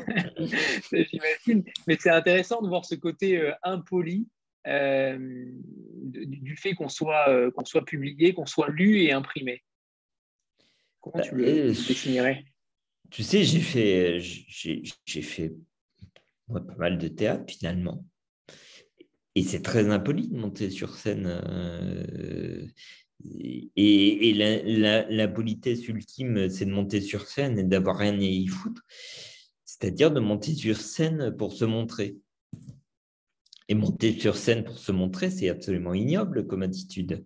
[0.93, 4.27] Mais c'est intéressant de voir ce côté euh, impoli
[4.67, 9.63] euh, du, fait qu'on soit, qu'on soit publié, qu'on soit lu et imprimé.
[11.13, 12.45] Comment tu le bah, définirais?
[13.11, 15.55] Tu sais, j'ai fait, j'ai, fait
[16.49, 18.05] pas mal de théâtre finalement.
[19.35, 21.41] Et c'est très impoli de monter sur scène.
[23.77, 28.83] Et, la, politesse ultime, c'est de monter sur scène et d'avoir rien à y foutre.
[29.65, 32.17] C'est-à-dire de monter sur scène pour se montrer.
[33.69, 37.25] Et monter sur scène pour se montrer, c'est absolument ignoble comme attitude.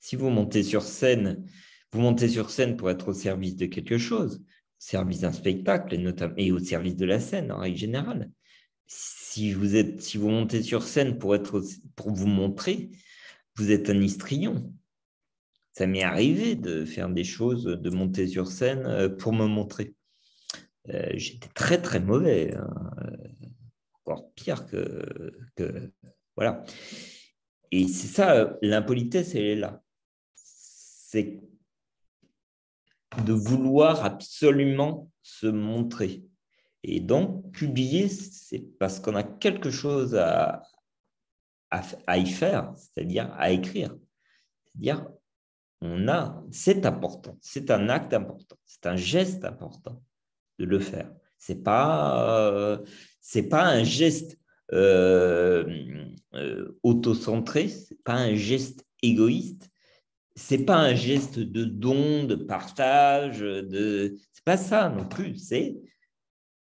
[0.00, 1.44] Si vous montez sur scène,
[1.92, 4.44] vous montez sur scène pour être au service de quelque chose, au
[4.78, 8.30] service d'un spectacle et, notamment, et au service de la scène en règle générale.
[8.86, 11.62] Si vous, êtes, si vous montez sur scène pour, être,
[11.94, 12.90] pour vous montrer,
[13.56, 14.72] vous êtes un histrion.
[15.74, 19.94] Ça m'est arrivé de faire des choses, de monter sur scène euh, pour me montrer.
[20.88, 22.68] Euh, j'étais très très mauvais, hein.
[24.04, 25.92] encore pire que, que
[26.36, 26.64] voilà.
[27.70, 29.82] Et c'est ça, l'impolitesse, elle est là.
[30.34, 31.40] C'est
[33.24, 36.24] de vouloir absolument se montrer.
[36.82, 40.62] Et donc, publier, c'est parce qu'on a quelque chose à,
[41.70, 43.94] à, y faire, c'est-à-dire à écrire.
[44.64, 45.06] C'est-à-dire,
[45.80, 50.02] on a, c'est important, c'est un acte important, c'est un geste important
[50.58, 51.10] de le faire.
[51.38, 52.80] C'est pas,
[53.20, 54.38] c'est pas un geste
[54.72, 59.71] euh, euh, autocentré, c'est pas un geste égoïste,
[60.34, 65.36] c'est pas un geste de don, de partage, de, c'est pas ça non plus.
[65.36, 65.76] C'est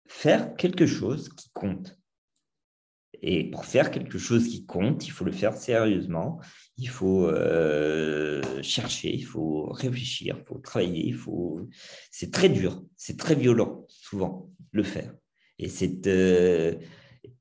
[0.08, 2.00] faire quelque chose qui compte.
[3.22, 6.40] Et pour faire quelque chose qui compte, il faut le faire sérieusement,
[6.78, 11.68] il faut euh, chercher, il faut réfléchir, il faut travailler, il faut...
[12.12, 15.14] c'est très dur, c'est très violent souvent le faire.
[15.58, 16.76] Et, cette, euh,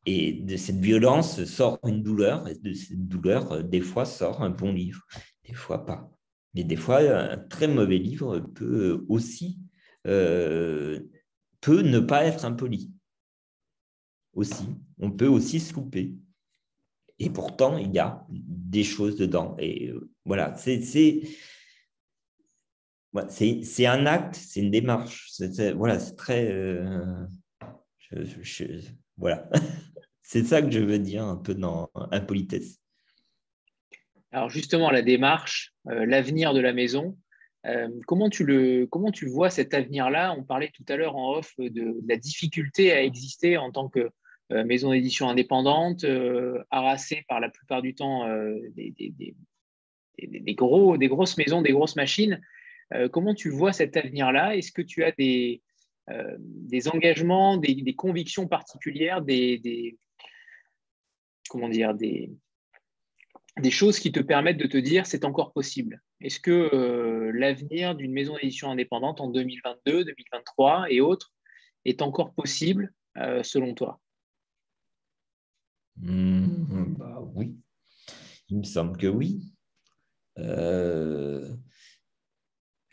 [0.04, 4.42] et de cette violence sort une douleur, et de cette douleur, euh, des fois, sort
[4.42, 5.06] un bon livre,
[5.46, 6.10] des fois pas.
[6.58, 9.60] Mais des fois, un très mauvais livre peut aussi
[11.60, 12.90] peut ne pas être impoli
[14.32, 14.66] aussi.
[14.98, 16.14] On peut aussi se louper.
[17.18, 19.56] Et pourtant, il y a des choses dedans.
[19.58, 20.80] Et euh, voilà, c'est
[23.30, 25.32] c'est un acte, c'est une démarche.
[25.74, 26.50] voilà, c'est très.
[26.52, 27.26] Euh,
[29.16, 29.48] voilà.
[30.22, 32.78] c'est ça que je veux dire un peu dans impolitesse.
[34.32, 37.16] Alors justement, la démarche, euh, l'avenir de la maison,
[38.06, 40.34] comment, tu le, comment tu vois cet avenir-là?
[40.38, 44.10] On parlait tout à l'heure en off de, la difficulté à exister en tant que
[44.50, 51.08] euh, maison d'édition indépendante, euh, harassée par la plupart du temps euh, des, gros, des
[51.08, 52.40] grosses maisons, des grosses machines.
[53.12, 54.56] comment tu vois cet avenir-là?
[54.56, 55.62] Est-ce que tu as des,
[56.38, 59.98] des engagements, des, convictions particulières, des,
[61.50, 62.30] comment dire, des,
[63.60, 68.12] des choses qui te permettent de te dire c'est encore possible Est-ce que l'avenir d'une
[68.12, 71.32] maison d'édition indépendante en 2022, 2023 et autres
[71.84, 72.92] est encore possible
[73.42, 74.00] selon toi?
[76.00, 77.56] Mmh, bah oui,
[78.48, 79.52] il me semble que oui.
[80.38, 81.56] Euh,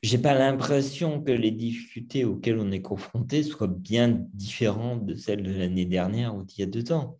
[0.01, 5.43] j'ai pas l'impression que les difficultés auxquelles on est confronté soient bien différentes de celles
[5.43, 7.19] de l'année dernière ou d'il y a deux ans.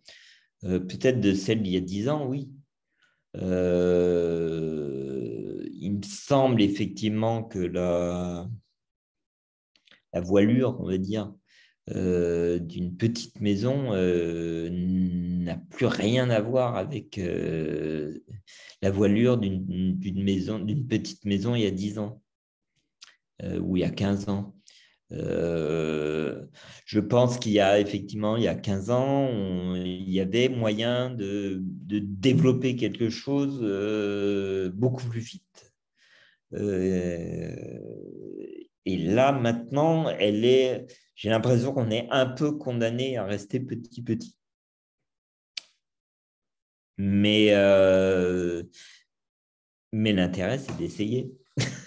[0.64, 2.50] Euh, peut-être de celles d'il y a dix ans, oui.
[3.38, 4.42] Euh,
[5.72, 8.48] il me semble effectivement que la,
[10.14, 11.34] voilure, on va dire,
[11.90, 17.20] euh, d'une petite maison euh, n'a plus rien à voir avec
[18.82, 22.22] la voilure d'une maison, d'une petite maison il y a 10 ans
[23.60, 24.55] ou il y a 15 ans.
[25.10, 31.10] Je pense qu'il y a effectivement, il y a 15 ans, il y avait moyen
[31.10, 33.60] de, de développer quelque chose
[34.74, 35.72] beaucoup plus vite.
[38.84, 44.02] et là, maintenant, elle est, j'ai l'impression qu'on est un peu condamné à rester petit
[44.02, 44.36] petit.
[46.98, 48.62] Mais, euh,
[49.92, 51.32] mais l'intérêt, c'est d'essayer.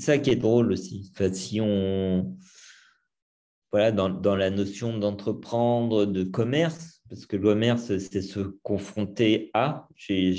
[0.00, 1.12] c'est ça qui est drôle aussi.
[1.32, 2.36] si on,
[3.70, 9.50] voilà, dans, dans la notion d'entreprendre, de commerce, parce que le commerce, c'est se confronter
[9.52, 9.88] à.
[9.96, 10.34] J'ai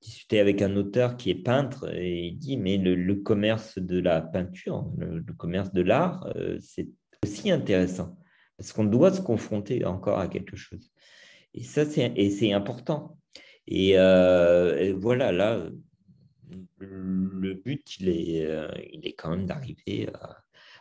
[0.00, 4.20] discuté avec un auteur qui est peintre et il dit mais le, commerce de la
[4.22, 6.88] peinture, le, commerce de l'art, euh, c'est
[7.22, 8.16] aussi intéressant
[8.56, 10.90] parce qu'on doit se confronter encore à quelque chose.
[11.54, 13.18] Et ça, c'est important.
[13.72, 15.66] Euh, et, voilà, là,
[16.80, 20.08] le but, il est, euh, il est quand même d'arriver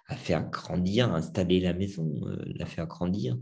[0.08, 2.12] à, faire grandir, installer la maison,
[2.46, 3.38] la faire grandir.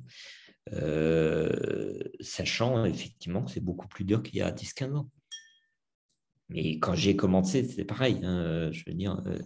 [2.20, 5.10] sachant effectivement que c'est beaucoup plus dur qu'il y a 10-15 ans.
[6.50, 8.22] Mais quand j'ai commencé, c'était pareil.
[8.24, 9.40] Hein, je veux dire, euh,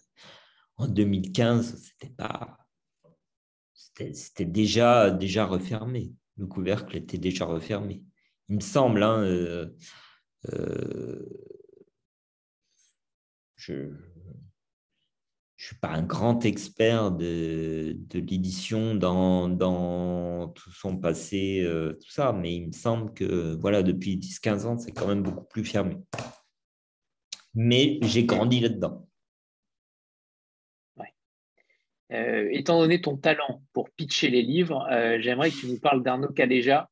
[0.78, 2.57] en 2015, c'était pas.
[4.14, 6.14] C'était déjà, déjà refermé.
[6.38, 8.03] Le couvercle était déjà refermé.
[8.49, 9.03] Il me semble.
[9.03, 9.70] Hein, euh,
[10.53, 11.26] euh,
[13.62, 13.93] je ne
[15.57, 22.34] suis pas un grand expert de, l'édition dans, dans, tout son passé, euh, tout ça,
[22.34, 25.97] mais il me semble que voilà, depuis 10-15 ans, c'est quand même beaucoup plus fermé.
[27.53, 29.07] Mais j'ai grandi là-dedans.
[32.14, 36.03] Euh, étant donné ton talent pour pitcher les livres, euh, j'aimerais que tu nous parles
[36.03, 36.89] d'Arnaud Caléja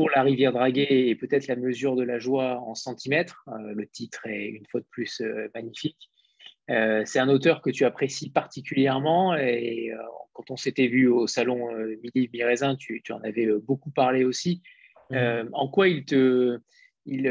[0.00, 3.44] pour La rivière draguée et peut-être la mesure de la joie en centimètres.
[3.58, 5.20] le titre est une fois de plus
[5.54, 6.08] magnifique.
[6.70, 9.98] Euh, c'est un auteur que tu apprécies particulièrement et euh,
[10.32, 14.24] quand on s'était vu au salon euh, Midi Miraisin, tu, tu, en avais beaucoup parlé
[14.24, 14.62] aussi.
[15.10, 15.50] Mhm.
[15.52, 16.58] en quoi il te.
[17.04, 17.30] Il,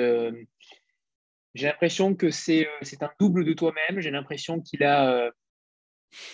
[1.55, 3.99] j'ai l'impression que c'est, c'est un double de toi-même.
[3.99, 5.31] J'ai l'impression qu'il a.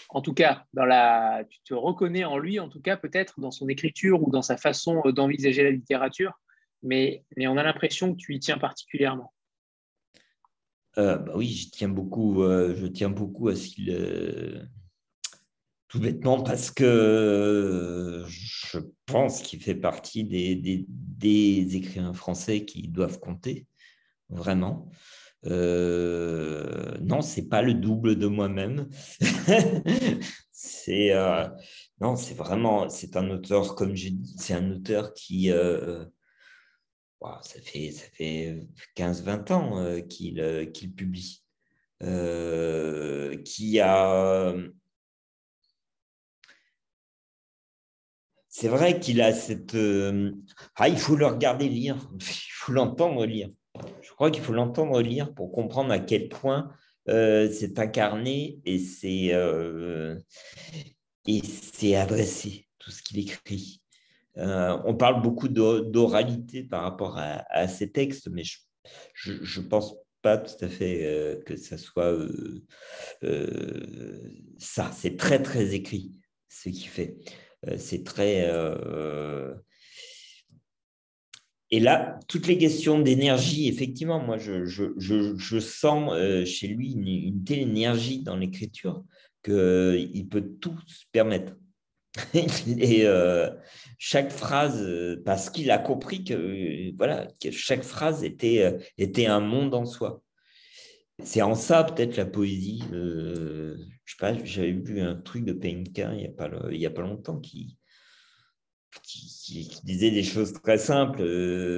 [0.09, 3.51] en tout cas, dans la, tu te reconnais en lui, en tout cas, peut-être dans
[3.51, 6.33] son écriture ou dans sa façon d'envisager la littérature,
[6.83, 9.33] mais, mais on a l'impression que tu y tiens particulièrement.
[10.97, 13.89] Euh, bah oui, je tiens beaucoup, euh, je tiens beaucoup à ce qu'il.
[13.89, 14.63] Euh,
[15.87, 23.19] tout bêtement parce que je pense qu'il fait partie des, des, écrivains français qui doivent
[23.19, 23.65] compter,
[24.29, 24.89] vraiment.
[25.43, 28.89] Non, c'est pas le double de moi-même.
[30.51, 31.13] c'est
[32.01, 35.51] non, c'est vraiment, c'est un auteur, comme j'ai dit, c'est un auteur qui
[37.41, 39.99] ça fait, ça fait 15-20 ans euh,
[40.39, 41.43] euh, qu'il publie,
[42.03, 44.53] euh, qui a...
[48.47, 49.75] C'est vrai qu'il a cette...
[50.75, 53.49] Ah, il faut le regarder lire, il faut l'entendre lire.
[54.15, 56.71] Je crois qu'il faut l'entendre lire pour comprendre à quel point
[57.07, 59.33] c'est incarné et c'est
[61.27, 63.81] et c'est adressé, tout ce qu'il écrit.
[64.37, 70.37] Euh, on parle beaucoup d'oralité par rapport à, ces textes, mais je ne pense pas
[70.37, 72.17] tout à fait euh, que ça soit
[73.23, 74.91] euh, ça.
[74.93, 76.11] C'est très, très écrit,
[76.49, 77.17] ce qu'il fait.
[77.77, 78.49] c'est très...
[81.71, 86.13] Et là, toutes les questions d'énergie, effectivement, moi, je, sens
[86.45, 89.03] chez lui une, telle énergie dans l'écriture
[89.43, 91.53] qu'il peut tout se permettre.
[92.33, 93.49] et euh,
[93.97, 99.25] chaque phrase, euh, parce qu'il a compris que, euh, voilà, que chaque phrase était, était
[99.25, 100.21] un monde en soi.
[101.23, 102.83] C'est en ça peut-être la poésie.
[102.91, 107.39] je sais pas, j'avais vu un truc de Penka il n'y a, a pas longtemps
[107.39, 107.77] qui,
[109.03, 111.21] qui, disait des choses très simples,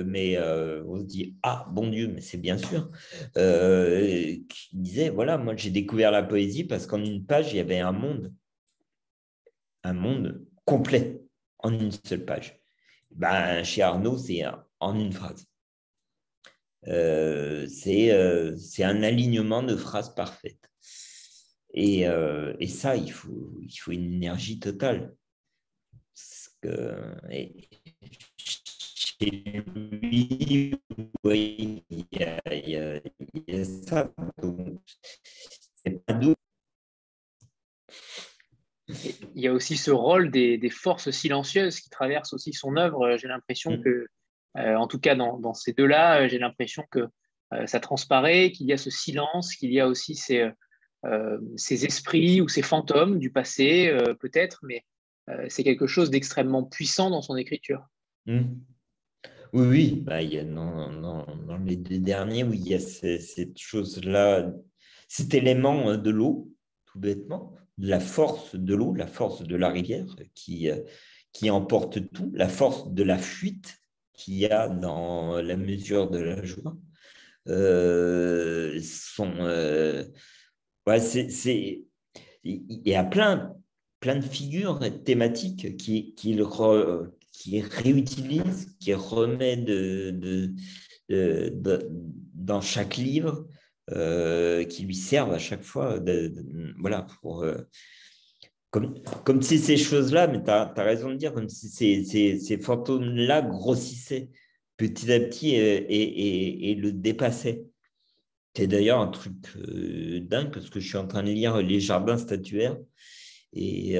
[0.05, 0.39] mais
[0.87, 2.89] on se dit Ah, bon Dieu, mais c'est bien sûr.
[3.35, 7.79] qui disait Voilà, moi j'ai découvert la poésie parce qu'en une page, il y avait
[7.79, 8.33] un monde
[9.87, 11.21] un monde complet
[11.59, 12.59] en une seule page.
[13.11, 14.43] Ben, chez Arnaud, c'est
[14.79, 15.45] en une phrase.
[16.87, 20.59] Euh, euh, c'est un alignement de phrases parfaites.
[21.73, 25.15] Et, euh, et, ça, il faut, il faut une énergie totale.
[26.61, 26.93] Que,
[28.37, 30.75] chez lui,
[31.23, 33.01] oui, il y a, il y a,
[33.33, 34.11] il y a ça.
[35.83, 36.35] C'est pas doux
[39.35, 43.17] il y a aussi ce rôle des, forces silencieuses qui traversent aussi son œuvre.
[43.17, 43.83] J'ai l'impression mm.
[43.83, 44.07] que,
[44.57, 47.07] euh, en tout cas dans, ces deux-là, euh, j'ai l'impression que
[47.53, 50.49] euh, ça transparaît, qu'il y a ce silence, qu'il y a aussi ces,
[51.55, 54.83] ces, esprits ou ces fantômes du passé, peut-être, mais
[55.49, 57.87] c'est quelque chose d'extrêmement puissant dans son écriture.
[58.25, 58.43] Mm.
[59.53, 63.57] Oui, oui, bah, il y a, dans, les deux derniers, oui, il y a cette
[63.57, 64.51] chose-là,
[65.07, 66.51] cet élément de l'eau,
[66.85, 70.05] tout bêtement, la force de l'eau, la force de la rivière
[70.35, 70.81] qui, euh,
[71.31, 73.77] qui emporte tout, la force de la fuite
[74.13, 76.75] qu'il y a dans la mesure de la joie.
[77.47, 78.79] Euh,
[79.19, 80.03] euh,
[80.99, 81.85] c'est,
[82.43, 83.55] il y a plein,
[83.99, 90.11] plein de figures thématiques qui, qui, réutilisent, qui remet de,
[91.09, 91.91] de,
[92.33, 93.47] dans chaque livre
[93.91, 95.99] euh, qui lui servent à chaque fois.
[96.79, 97.57] voilà, pour, euh,
[98.69, 102.39] comme, comme si ces choses-là, mais tu as, raison de dire, comme si ces, ces,
[102.39, 104.29] ces fantômes-là grossissaient
[104.75, 107.63] petit à petit et, et, le dépassaient.
[108.55, 111.79] C'est d'ailleurs un truc euh, dingue parce que je suis en train de lire Les
[111.79, 112.77] jardins statuaires
[113.53, 113.95] et,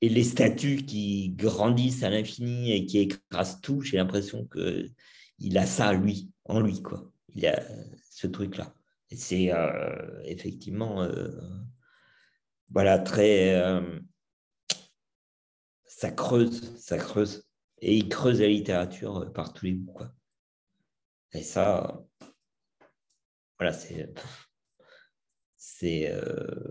[0.00, 3.80] et les statues qui grandissent à l'infini et qui écrasent tout.
[3.80, 6.82] J'ai l'impression qu'il a ça lui, en lui.
[6.82, 7.10] Quoi.
[7.34, 7.62] Il a,
[8.10, 8.74] ce truc-là.
[9.10, 11.30] Et c'est euh, effectivement euh,
[12.70, 13.54] voilà, très.
[13.54, 14.00] Euh,
[15.86, 17.46] ça creuse, ça creuse.
[17.78, 19.92] Et il creuse la littérature par tous les bouts.
[19.92, 20.12] Quoi.
[21.32, 22.04] Et ça,
[23.58, 24.12] voilà, c'est.
[25.76, 26.12] C'est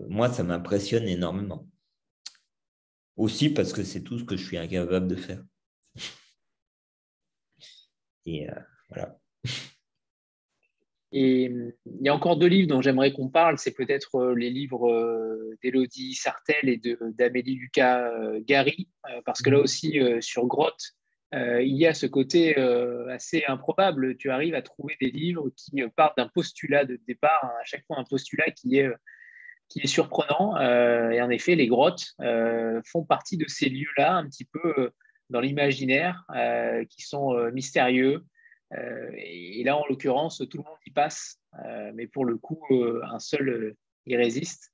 [0.08, 1.68] moi, ça m'impressionne énormément.
[3.18, 5.44] Aussi parce que c'est tout ce que je suis incapable de faire.
[8.26, 8.48] Et
[8.90, 9.20] voilà.
[11.16, 13.60] Et il y a encore deux livres dont j'aimerais qu'on parle.
[13.60, 16.82] C'est peut-être euh, les livres euh, d'Élodie Sartel et
[17.16, 18.90] d'Amélie Lucas euh, Gary,
[19.24, 20.96] parce que là aussi, sur Grotte,
[21.34, 22.56] il y a ce côté
[23.10, 24.16] assez improbable.
[24.18, 27.86] Tu arrives à trouver des livres qui partent d'un postulat de départ, hein, à chaque
[27.86, 28.90] fois un postulat qui est,
[29.68, 30.60] qui est surprenant.
[30.60, 32.16] et en effet, les grottes
[32.86, 34.92] font partie de ces lieux-là, un petit peu
[35.30, 36.26] dans l'imaginaire,
[36.90, 38.24] qui sont mystérieux,
[38.78, 42.62] euh, et là, en l'occurrence, tout le monde y passe, euh, mais pour le coup,
[42.72, 43.76] euh, un seul
[44.06, 44.72] y résiste.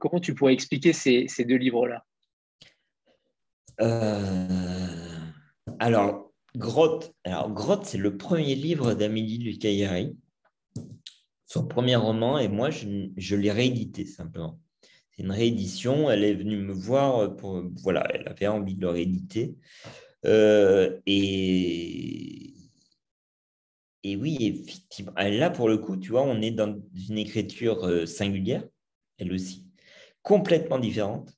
[0.00, 2.04] comment tu pourrais expliquer ces, deux livres-là?
[5.80, 10.16] Alors, Grotte, Grotte c'est le premier livre d'Amélie Lucaillari,
[11.42, 14.60] son premier roman, et moi, je, l'ai réédité simplement.
[15.10, 18.90] C'est une réédition, elle est venue me voir, pour, voilà, elle avait envie de le
[18.90, 19.56] rééditer.
[21.06, 22.54] et
[24.02, 25.12] et oui, effectivement.
[25.16, 28.64] Ah, là, pour le coup, tu vois, on est dans une écriture euh, singulière,
[29.18, 29.66] elle aussi,
[30.22, 31.30] complètement différente.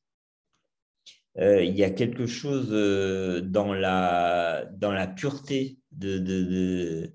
[1.38, 7.12] Euh, il y a quelque chose euh, dans, la, dans la pureté de, de,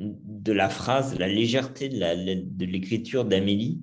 [0.00, 3.82] de, la phrase, la légèreté de l'écriture d'Amélie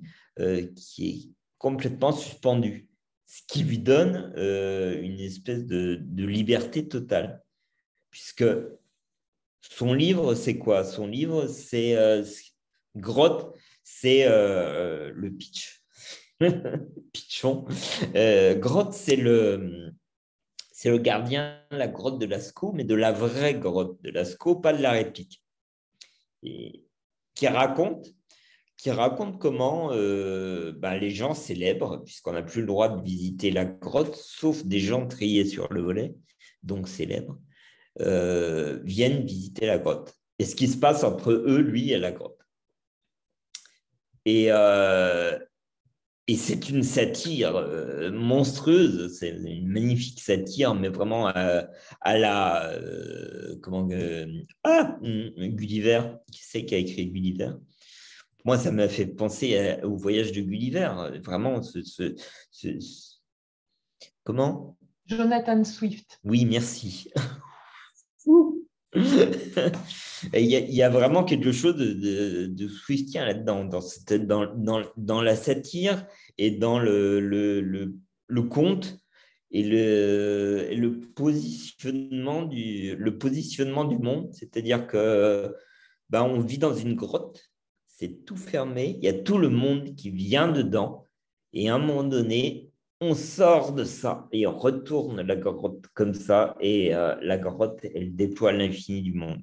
[0.76, 2.88] qui est complètement suspendue,
[3.24, 7.42] ce qui lui donne une espèce de, liberté totale,
[8.10, 8.44] puisque
[9.70, 10.84] son livre, c'est quoi?
[10.84, 12.24] Son livre, c'est euh,
[12.96, 15.75] Grotte, c'est euh, le pitch.
[17.12, 17.64] Pitchon.
[18.14, 19.92] Euh, grotte, c'est le,
[20.72, 24.56] c'est le gardien de la grotte de Lascaux, mais de la vraie grotte de Lascaux,
[24.56, 25.42] pas de la réplique.
[26.42, 28.06] Qui raconte
[28.76, 33.64] qui raconte comment ben, les gens célèbres, puisqu'on n'a plus le droit de visiter la
[33.64, 36.14] grotte, sauf des gens triés sur le volet,
[36.62, 37.38] donc célèbres,
[38.00, 40.14] euh, viennent visiter la grotte.
[40.38, 42.38] Et ce qui se passe entre eux, lui et la grotte.
[44.26, 45.38] Et, euh,
[46.28, 51.68] et c'est une satire euh, monstrueuse, c'est une magnifique satire, mais vraiment à,
[52.02, 52.72] la.
[53.62, 53.88] comment.
[54.64, 56.02] ah Gulliver,
[56.32, 57.52] qui c'est qui a écrit Gulliver?
[58.44, 60.90] Moi, ça m'a fait penser au voyage de Gulliver,
[61.24, 61.62] vraiment.
[61.62, 62.14] ce,
[64.24, 64.76] comment?
[65.06, 66.18] Jonathan Swift.
[66.24, 67.10] Oui, merci.
[68.94, 75.36] Il y, a vraiment quelque chose de, de, Swiftien là-dedans, dans, dans, dans, dans, la
[75.36, 76.06] satire
[76.38, 77.94] et dans le, le,
[78.26, 78.98] le, conte
[79.50, 84.30] et le, le, positionnement du, le positionnement du monde.
[84.32, 85.54] C'est-à-dire que
[86.08, 87.50] ben, on vit dans une grotte,
[87.86, 91.04] c'est tout fermé, il y a tout le monde qui vient dedans,
[91.52, 92.65] et à un moment donné,
[93.00, 97.80] on sort de ça et on retourne la grotte comme ça, et euh, la grotte,
[97.94, 99.42] elle déploie l'infini du monde.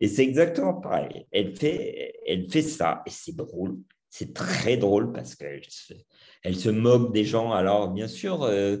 [0.00, 1.26] Et c'est exactement pareil.
[1.30, 3.78] Elle fait, elle fait ça, et c'est drôle.
[4.10, 5.94] C'est très drôle parce qu'elle se,
[6.42, 7.52] elle se moque des gens.
[7.52, 8.78] Alors, bien sûr, euh,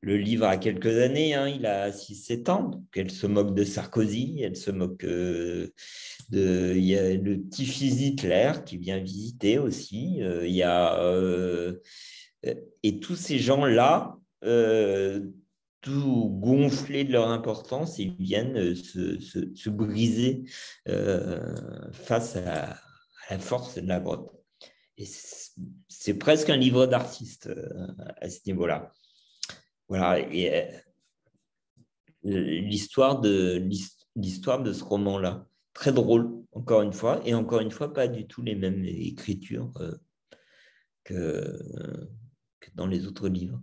[0.00, 4.42] le livre a quelques années, hein, il a 6-7 ans, elle se moque de Sarkozy,
[4.42, 5.68] elle se moque euh,
[6.30, 6.74] de...
[6.76, 10.18] Il y a le petit-fils Hitler qui vient visiter aussi.
[10.18, 10.94] il y a
[12.42, 15.26] et tous ces gens-là, euh,
[15.80, 20.44] tout gonflés de leur importance, ils viennent euh, se, briser
[21.92, 22.78] face à,
[23.30, 24.32] la force de la grotte.
[25.88, 27.50] C'est presque un livre d'artiste
[28.20, 28.92] à ce niveau-là.
[29.88, 30.18] Voilà.
[32.24, 33.62] L'histoire de
[34.16, 38.26] l'histoire de ce roman-là, très drôle, encore une fois, et encore une fois, pas du
[38.26, 39.72] tout les mêmes écritures
[41.04, 41.58] que
[42.74, 43.60] dans les autres livres.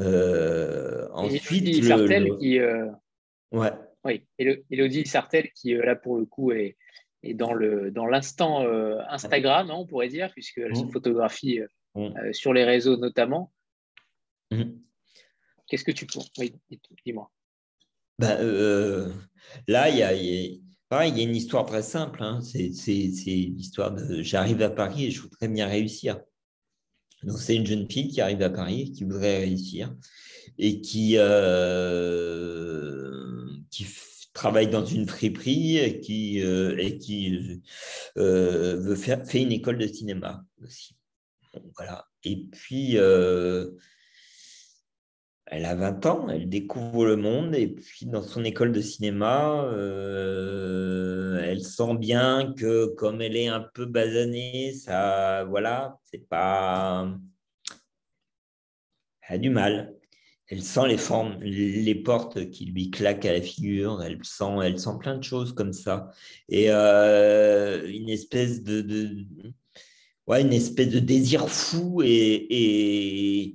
[0.00, 2.86] Euh, ensuite, Sartel qui, euh,
[3.50, 3.72] ouais.
[4.04, 6.76] oui, Élodie Sartel qui euh, là pour le coup est,
[7.24, 8.64] est dans le dans l'instant
[9.08, 10.92] Instagram, hein, on pourrait dire, puisqu'elle se mmh.
[10.92, 11.60] photographie
[11.96, 12.32] mmh.
[12.32, 13.52] sur les réseaux notamment.
[14.52, 14.64] Mmh.
[15.66, 16.30] Qu'est-ce que tu penses?
[16.38, 16.54] Oui,
[17.04, 17.30] dis-moi.
[18.20, 18.38] Ben,
[19.66, 22.22] là, il y a, il y a une histoire très simple.
[22.22, 22.40] Hein.
[22.40, 26.20] C'est l'histoire de j'arrive à Paris et je voudrais bien réussir.
[27.24, 29.94] Donc, c'est une jeune fille qui arrive à Paris, qui voudrait réussir
[30.58, 32.28] et qui, euh,
[34.32, 37.60] travaille dans une friperie et qui, euh, et qui
[38.16, 40.96] euh, veut faire fait une école de cinéma aussi.
[41.76, 42.06] voilà.
[42.22, 42.96] Et puis,
[45.50, 49.64] elle a 20 ans, elle découvre le monde et puis dans son école de cinéma,
[49.64, 57.08] euh, elle sent bien que comme elle est un peu basanée, ça, voilà, c'est pas,
[59.22, 59.94] elle a du mal.
[60.48, 64.02] Elle sent les formes, les portes qui lui claquent à la figure.
[64.02, 66.10] Elle sent, elle sent plein de choses comme ça
[66.48, 69.26] et euh, une espèce de,
[70.26, 73.54] ouais, une espèce de désir fou et, et,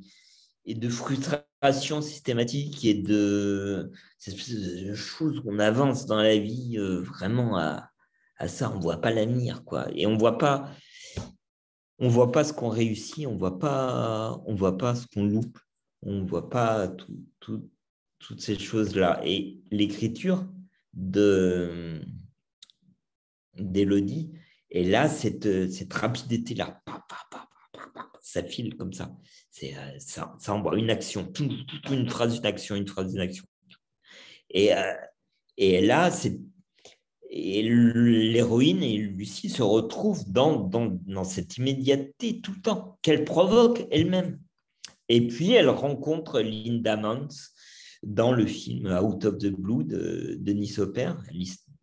[0.66, 3.92] et de frustration systématique et de
[4.94, 7.90] choses qu'on avance dans la vie euh, vraiment à,
[8.48, 8.72] ça.
[8.76, 9.88] On voit pas l'avenir, quoi.
[9.96, 10.70] Et on voit pas,
[12.00, 15.58] on voit pas ce qu'on réussit, on voit pas, on voit pas ce qu'on loupe,
[16.02, 16.94] on voit pas
[17.40, 19.22] toutes ces choses-là.
[19.24, 20.46] Et l'écriture
[20.94, 22.02] de
[23.56, 24.32] d'Élodie,
[24.72, 26.82] et là, cette, cette rapidité-là,
[28.20, 29.16] ça file comme ça.
[29.54, 31.32] C'est, euh, ça, ça envoie une action,
[31.92, 33.46] une phrase, une action, une phrase, une action.
[34.50, 34.94] Et, euh,
[35.58, 36.40] et là, c'est
[37.30, 43.86] l'héroïne et Lucie se retrouvent dans, dans, dans, cette immédiateté tout le temps qu'elle provoque
[43.92, 44.40] elle-même.
[45.08, 47.54] Et puis, elle rencontre Linda Mantz
[48.02, 51.14] dans le film Out of the Blue de Denis Hopper.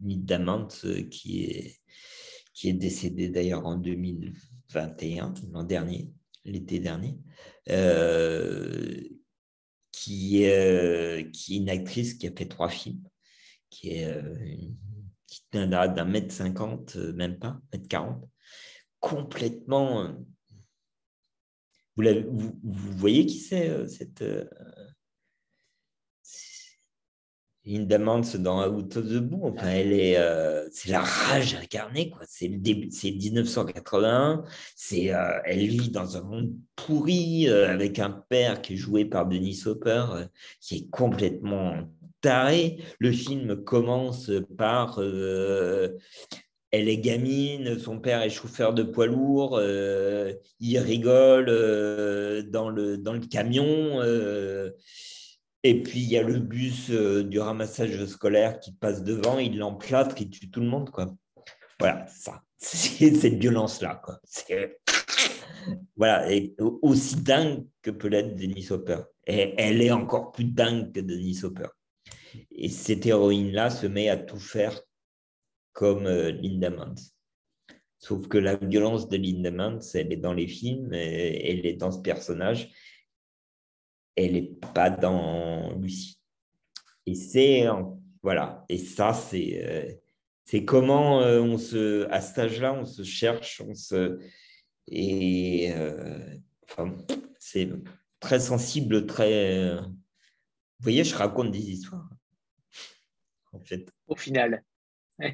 [0.01, 1.81] Linda Mantz euh, qui est,
[2.53, 6.11] qui est décédée d'ailleurs en 2021, l'an dernier
[6.45, 7.19] l'été dernier,
[7.69, 9.01] euh,
[9.93, 13.03] qui, euh, qui est une actrice qui a fait trois films,
[13.69, 14.77] qui est euh, une
[15.27, 18.25] petite nana d'un mètre cinquante, même pas, mètre quarante,
[18.99, 20.15] complètement.
[21.97, 24.25] Vous, vous, vous, voyez qui c'est cette
[27.65, 29.39] une demande dans Out of the Blue.
[29.43, 32.23] Enfin, elle est, euh, c'est la rage incarnée, quoi.
[32.27, 34.45] C'est le début, c'est 1981.
[34.75, 39.05] C'est, euh, elle vit dans un monde pourri euh, avec un père qui est joué
[39.05, 40.05] par Denis Hopper,
[40.61, 41.75] qui est complètement
[42.21, 42.79] taré.
[42.99, 45.01] Le film commence par
[46.73, 49.61] elle est gamine, son père est chauffeur de poids lourd,
[50.61, 51.47] il rigole
[52.51, 54.01] dans, le, dans le camion.
[55.63, 59.59] Et puis, il y a le bus euh, du ramassage scolaire qui passe devant, il
[59.59, 60.91] l'emplâtre, il tue tout le monde.
[60.91, 61.15] Quoi.
[61.79, 62.43] Voilà, ça.
[62.59, 64.03] C'est cette violence-là.
[65.95, 66.27] Voilà,
[66.81, 69.03] aussi dingue que peut l'être Denis Hopper.
[69.27, 71.69] Elle est encore plus dingue que Denis Hopper.
[72.51, 74.81] Et cette héroïne-là se met à tout faire
[75.73, 76.95] comme euh, Linda Mans.
[77.99, 81.93] Sauf que la violence de Linda Mans, elle est dans les films, elle est dans
[81.93, 82.71] ce personnage
[84.17, 84.43] elle n'est
[84.75, 86.19] pas dans Lucie.
[87.07, 87.67] Et c'est
[88.23, 88.65] voilà.
[88.69, 89.93] Et ça, c'est euh,
[90.45, 94.19] c'est comment euh, on se à cet âge-là, on se cherche, on se
[94.89, 96.19] et euh,
[96.69, 96.97] enfin,
[97.39, 97.71] c'est
[98.19, 99.77] très sensible, très.
[99.77, 102.09] Vous voyez, je raconte des histoires.
[103.53, 103.91] En fait.
[104.07, 104.65] Au final.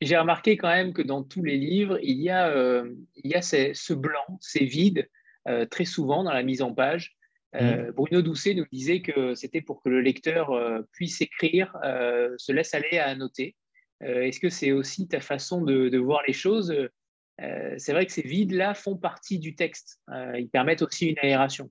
[0.00, 2.84] J'ai remarqué quand même que dans tous les livres, il y a,
[3.16, 5.08] il y a ce blanc, ces vides
[5.48, 7.16] euh, très souvent dans la mise en page.
[7.54, 7.90] Euh, mm.
[7.92, 11.76] Bruno Doucet nous disait que c'était pour que le lecteur euh, puisse écrire,
[12.36, 13.56] se laisse aller à noter.
[14.00, 16.74] Est-ce que c'est aussi ta façon de, voir les choses?
[17.38, 20.00] C'est vrai que ces vides-là font partie du texte.
[20.34, 21.70] ils permettent aussi une aération.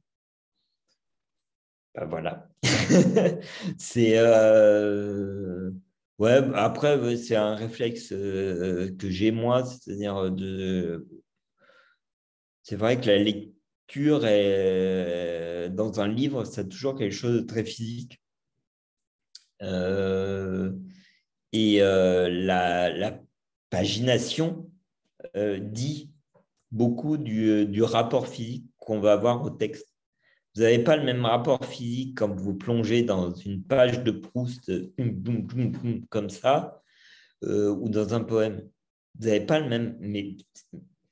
[1.93, 2.49] Ben voilà.
[3.77, 4.19] c'est
[6.18, 6.39] ouais.
[6.56, 11.07] Après, c'est un réflexe que j'ai moi, c'est-à-dire de.
[12.64, 13.18] C'est vrai que la
[13.88, 18.22] lecture et dans un livre, c'est toujours quelque chose de très physique.
[19.62, 20.72] Euh,
[21.52, 23.20] et euh, la,
[23.70, 24.70] pagination
[25.36, 26.12] euh, dit
[26.72, 29.88] beaucoup du, rapport physique qu'on va avoir au texte.
[30.56, 34.72] Vous n'avez pas le même rapport physique quand vous plongez dans une page de Proust
[36.10, 36.82] comme ça
[37.41, 38.62] ou dans un poème.
[39.20, 39.98] Vous n'avez pas le même.
[39.99, 40.38] Mais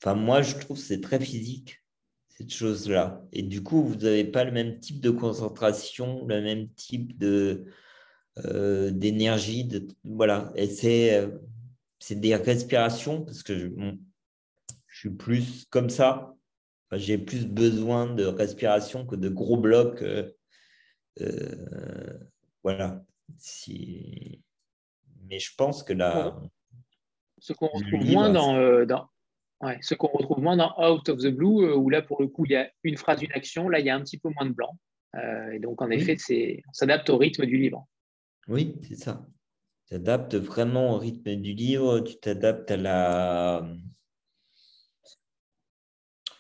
[0.02, 1.83] enfin, moi, je trouve que c'est très physique
[2.38, 3.22] cette chose-là.
[3.32, 7.66] Et du coup, vous n'avez pas le même type de concentration, le même type de
[8.46, 9.66] euh, d'énergie.
[9.66, 10.52] De, voilà.
[10.56, 11.30] Et c'est, euh,
[12.00, 13.68] c'est des respirations parce que je,
[14.88, 16.34] je suis plus comme ça.
[16.92, 20.04] j'ai plus besoin de respiration que de gros blocs.
[21.22, 22.20] Euh,
[22.64, 23.04] voilà.
[23.38, 24.42] Si...
[25.30, 26.36] Mais je pense que là.
[27.38, 29.10] Ce qu'on retrouve moins dans, dans,
[29.82, 32.46] ce qu'on retrouve moins dans Out of the Blue, euh, où là, pour le coup,
[32.46, 33.70] il y a une phrase, une action.
[33.70, 34.78] Là, il y a un petit peu moins de blanc.
[35.16, 37.88] Euh, et donc, en effet, c'est, on s'adapte au rythme du livre.
[38.48, 39.26] Oui, c'est ça.
[39.88, 43.68] Tu t'adaptes vraiment au rythme du livre, tu t'adaptes à la.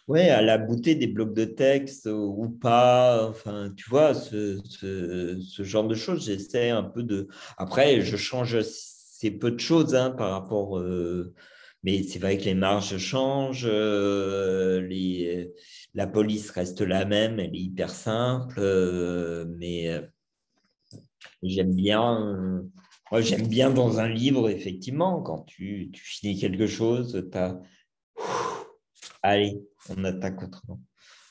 [0.07, 3.29] Ouais, à la beauté des blocs de texte ou pas.
[3.29, 7.29] Enfin, tu vois, ce, ce, genre de choses, j'essaie un peu de.
[7.57, 8.57] Après, je change
[9.23, 10.77] c'est peu de choses hein, par rapport.
[10.77, 11.33] Euh,
[11.83, 15.51] mais c'est vrai que les marges changent, euh, les,
[15.93, 20.01] la police reste la même, elle est hyper simple, euh, mais
[21.41, 22.63] j'aime bien.
[23.19, 27.61] J'aime bien dans un livre, effectivement, quand tu, finis quelque chose, tu as.
[29.21, 30.81] Allez, on attaque autrement.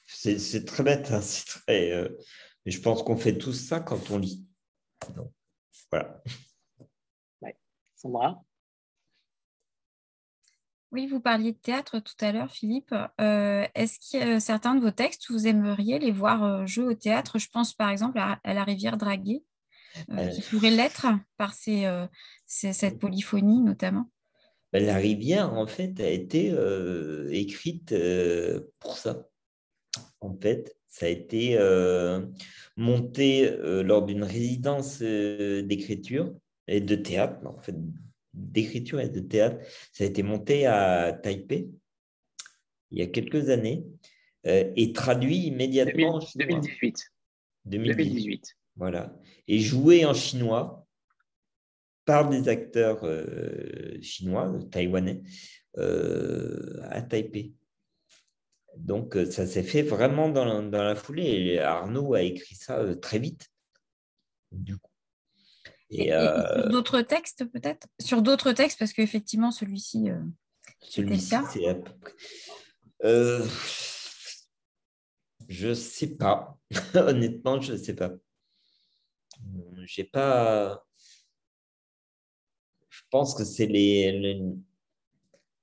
[0.07, 2.09] C'est très bête, hein, c'est très.
[2.65, 4.47] mais je pense qu'on fait tout ça quand on lit.
[5.91, 6.23] Voilà.
[7.97, 8.43] Sandra?
[10.93, 12.95] Oui, vous parliez de théâtre tout à l'heure, Philippe.
[13.21, 17.39] Euh, est-ce que certains de vos textes, vous aimeriez les voir euh, jouer au théâtre?
[17.39, 19.43] Je pense par exemple à, La rivière draguée,
[20.11, 21.07] euh, qui pourrait l'être
[21.39, 24.11] par cette polyphonie notamment.
[24.73, 26.55] Ben, la rivière, en fait, a été
[27.31, 27.95] écrite
[28.79, 29.27] pour ça.
[30.21, 31.59] En fait, ça a été
[32.77, 33.51] monté
[33.83, 36.35] lors d'une résidence d'écriture
[36.69, 37.77] et de théâtre, en fait,
[38.35, 39.65] d'écriture et de théâtre.
[39.93, 41.71] Ça a été monté à Taipei
[42.93, 43.85] il y a quelques années
[44.47, 47.11] euh, et traduit immédiatement 2018.
[47.65, 48.57] 2018.
[48.77, 49.19] Voilà.
[49.49, 50.87] Et joué en chinois
[52.05, 55.23] par des acteurs euh, chinois, taïwanais,
[55.79, 57.55] euh, à Taipei.
[58.77, 61.25] Donc, ça s'est fait vraiment dans la, dans la, foulée.
[61.25, 63.49] Et Arnaud a écrit ça très vite.
[64.51, 64.92] Du coup,
[65.93, 67.87] et, euh, d'autres textes, peut-être?
[68.01, 70.11] Sur d'autres textes, parce qu'effectivement, celui-ci.
[70.11, 70.21] Euh,
[70.81, 72.13] celui-ci, c'est à peu près.
[73.05, 73.45] Euh,
[75.49, 76.59] je sais pas.
[76.95, 78.11] Honnêtement, je ne sais pas.
[79.85, 80.83] J'ai pas.
[82.89, 84.41] Je pense que c'est les,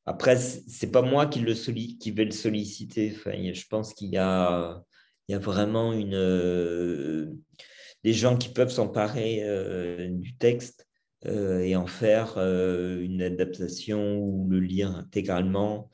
[0.06, 3.14] Après, c'est pas moi qui, le qui vais le solliciter.
[3.15, 4.84] Enfin, je pense qu'il y a,
[5.27, 7.39] il y a vraiment une
[8.03, 10.88] des gens qui peuvent s'emparer euh, du texte
[11.26, 15.89] euh, et en faire euh, une adaptation ou le lire intégralement.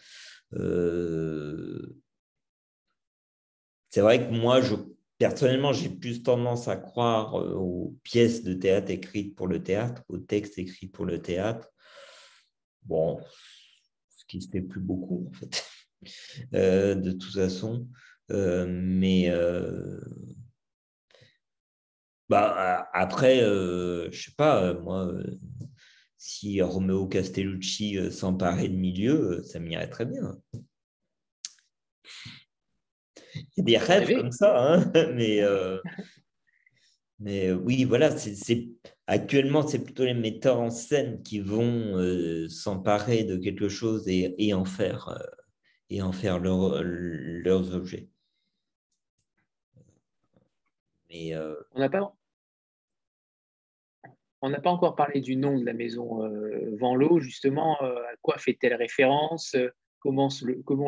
[3.90, 4.76] c'est vrai que moi, je,
[5.18, 10.18] personnellement, j'ai plus tendance à croire aux pièces de théâtre écrites pour le théâtre, aux
[10.18, 11.70] textes écrits pour le théâtre.
[12.84, 13.20] Bon,
[14.10, 15.66] ce qui se fait plus beaucoup, en fait,
[17.02, 17.88] de toute façon.
[18.30, 19.32] mais
[22.30, 25.24] bah, après, euh, je sais pas, euh, moi, euh,
[26.18, 30.36] si Romeo Castellucci s'emparait de milieu, ça m'irait très bien.
[33.36, 35.42] Il y a des rêves comme ça, hein mais,
[37.20, 38.70] mais oui, voilà, c'est,
[39.06, 44.66] actuellement, c'est plutôt les metteurs en scène qui vont s'emparer de quelque chose et, en
[44.66, 45.16] faire,
[45.92, 48.10] et en faire leurs objets.
[51.16, 51.34] Mais,
[54.42, 58.38] On n'a pas, encore parlé du nom de la maison euh, justement, euh, à quoi
[58.38, 59.70] fait-elle référence, euh,
[60.00, 60.30] comment,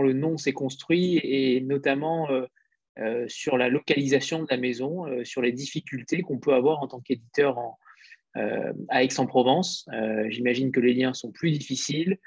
[0.04, 2.28] le, nom s'est construit et notamment
[3.28, 7.58] sur la localisation de la maison, sur les difficultés qu'on peut avoir en tant qu'éditeur
[8.36, 9.88] à Aix-en-Provence.
[10.30, 12.20] J'imagine que les liens sont plus difficiles.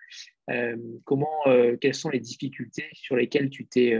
[1.05, 1.45] comment,
[1.81, 3.97] quelles sont les difficultés sur lesquelles tu t'es...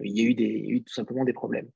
[0.00, 1.68] il y a eu tout simplement des problèmes?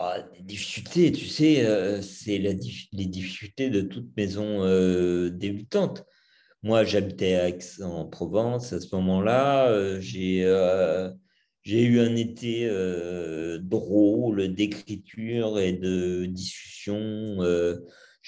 [0.00, 2.54] Ah, difficultés, tu sais, euh, c'est les
[3.06, 6.04] difficultés de toute maison euh, débutante.
[6.62, 9.68] Moi, j'habitais Aix-en-Provence à ce moment-là.
[9.70, 12.70] Euh, j'ai eu un été
[13.60, 17.38] drôle d'écriture et de discussion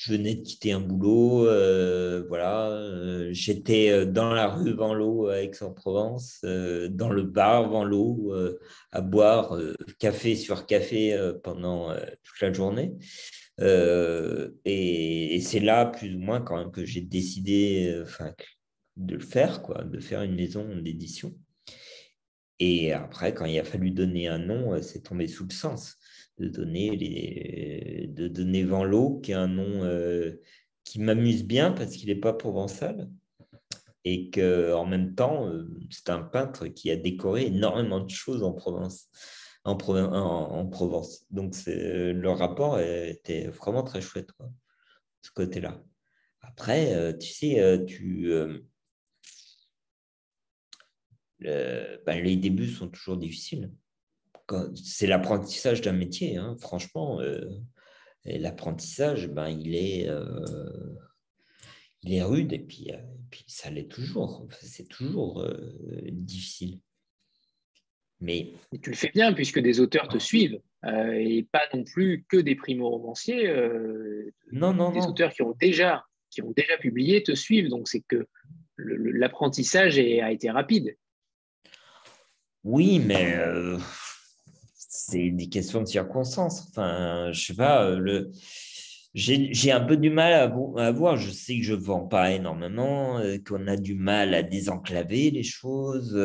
[0.01, 5.29] je venais de quitter un boulot, euh, voilà, euh, j'étais euh, dans la rue Venlo
[5.29, 8.33] à Aix-en-Provence, dans le bar Venlo,
[8.93, 9.59] à boire
[9.99, 12.95] café sur café pendant toute la journée.
[13.59, 18.03] et, c'est là, plus ou moins, quand même, que j'ai décidé
[18.97, 21.35] de le faire, quoi, de faire une maison d'édition.
[22.59, 26.00] Et après, quand il a fallu donner un nom, c'est tombé sous le sens
[26.41, 28.67] de donner, les, de donner
[29.23, 30.41] qui est un nom euh,
[30.85, 33.11] qui m'amuse bien parce qu'il n'est pas provençal
[34.05, 38.53] et qu'en même temps, euh, c'est un peintre qui a décoré énormément de choses en
[38.53, 39.09] Provence.
[39.65, 41.27] En, en, Provence.
[41.31, 44.31] Donc, le rapport était vraiment très chouette,
[45.21, 45.85] ce côté-là.
[46.41, 48.33] Après, euh, tu sais, tu,
[51.41, 53.71] ben, les débuts sont toujours difficiles
[54.75, 57.21] c'est l'apprentissage d'un métier, hein, franchement.
[57.21, 57.41] Euh,
[58.25, 60.95] l'apprentissage, ben, il est, euh,
[62.03, 62.91] il est rude et puis,
[63.31, 64.47] puis ça l'est toujours.
[64.61, 65.47] c'est toujours
[66.13, 66.81] difficile.
[68.21, 68.53] Mais...
[68.83, 72.55] tu le fais bien puisque des auteurs te suivent et pas non plus que des
[72.55, 73.49] primo-romanciers.
[74.53, 75.09] non, non, des non.
[75.09, 77.69] auteurs qui ont déjà qui ont déjà publié te suivent.
[77.69, 78.27] Donc, c'est que
[78.79, 80.97] l'apprentissage a été rapide.
[82.65, 83.79] Oui, mais euh,
[85.11, 86.69] c'est des questions de circonstances.
[86.71, 88.31] Enfin, je sais pas, euh, le...
[89.15, 91.17] j'ai un peu du mal à, voir.
[91.17, 95.31] Je sais que je ne vends pas énormément, euh, qu'on a du mal à désenclaver
[95.31, 96.19] les choses,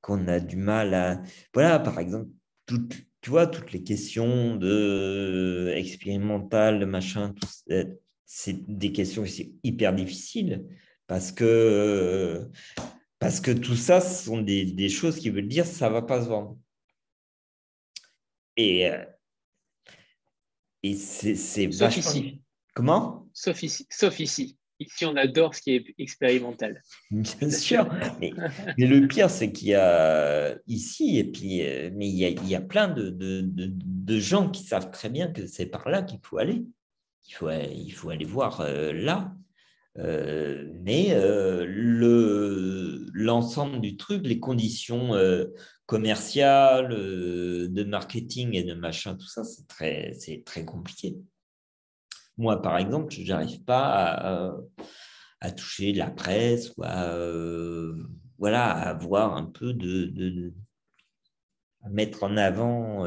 [0.00, 1.22] qu'on a du mal à.
[1.54, 2.28] Voilà, par exemple,
[3.20, 7.34] tu vois, toutes les questions de expérimental, machin,
[8.24, 10.64] c'est des questions qui sont hyper difficiles
[11.06, 12.48] parce que,
[13.18, 16.22] parce que tout ça, ce sont des, choses qui veulent dire ça ne va pas
[16.22, 16.56] se vendre.
[18.56, 19.04] Et, euh,
[20.82, 22.42] et c'est Sauf ici.
[22.74, 23.28] Comment?
[23.32, 23.86] Sauf ici.
[23.90, 24.56] Sauf ici.
[24.78, 26.82] Ici, on adore ce qui est expérimental.
[27.10, 27.86] Bien sûr.
[28.18, 28.32] Mais,
[28.78, 32.48] le pire, c'est qu'il y a ici, et puis, euh, mais il y a, il
[32.48, 36.02] y a plein de, de, de, gens qui savent très bien que c'est par là
[36.02, 36.64] qu'il faut aller.
[37.28, 39.34] Il faut, il faut aller voir euh, là.
[39.98, 41.66] Euh, mais euh,
[43.12, 45.10] l'ensemble du truc, les conditions
[45.90, 50.12] euh, commerciales, de marketing et de machin, tout ça, c'est très,
[50.44, 51.16] très compliqué.
[52.38, 54.56] Moi, par exemple, je n'arrive pas
[55.40, 57.14] à, toucher la presse ou à,
[58.38, 60.52] voilà, à avoir un peu de,
[61.82, 63.06] à mettre en avant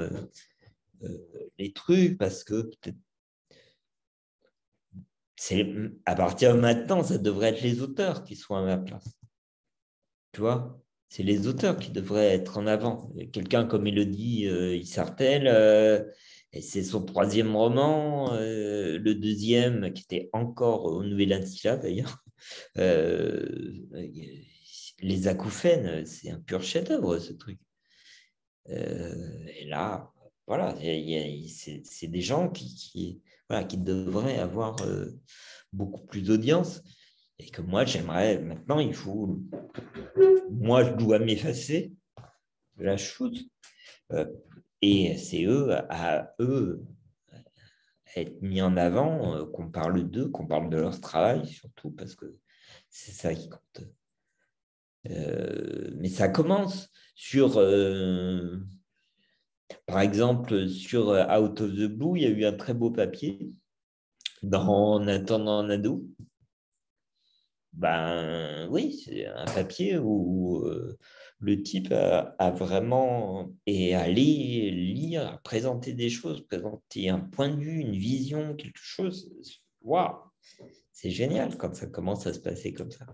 [1.57, 2.97] les trucs parce que peut-être
[5.35, 5.73] c'est
[6.05, 9.19] à partir de maintenant, ça devrait être les auteurs qui sont à ma place.
[10.31, 10.82] Tu vois?
[11.15, 13.13] C'est les auteurs qui devraient être en avant.
[13.31, 16.03] Quelqu'un comme Elodie euh, Issartel, euh,
[16.59, 22.25] c'est son troisième roman, euh, le deuxième qui était encore au Nouvel Insula d'ailleurs.
[22.79, 23.47] Euh,
[25.01, 27.59] les acouphènes, c'est un pur chef-d'œuvre ce truc.
[28.67, 30.11] et là,
[30.47, 33.21] voilà, c'est des gens qui
[33.69, 34.75] qui devrait avoir
[35.71, 36.81] beaucoup plus d'audience.
[37.43, 39.39] Et que moi, j'aimerais, maintenant, il faut,
[40.49, 41.93] moi, je dois m'effacer
[42.77, 43.35] de la shoot.
[44.11, 44.25] Euh,
[44.81, 46.83] et c'est eux, à eux,
[48.15, 52.15] être mis en avant, euh, qu'on parle d'eux, qu'on parle de leur travail, surtout parce
[52.15, 52.37] que
[52.89, 53.81] c'est ça qui compte.
[55.05, 57.57] mais ça commence sur
[59.85, 62.91] par exemple, sur euh, Out of the Blue, il y a eu un très beau
[62.91, 63.51] papier
[64.41, 66.05] dans En attendant ado.
[67.73, 70.97] Ben oui, c'est un papier où euh,
[71.39, 77.79] le type a, vraiment est allé lire, présenter des choses, présenter un point de vue,
[77.79, 79.27] une vision, quelque chose.
[79.81, 80.15] Waouh,
[80.91, 83.07] c'est génial quand ça commence à se passer comme ça.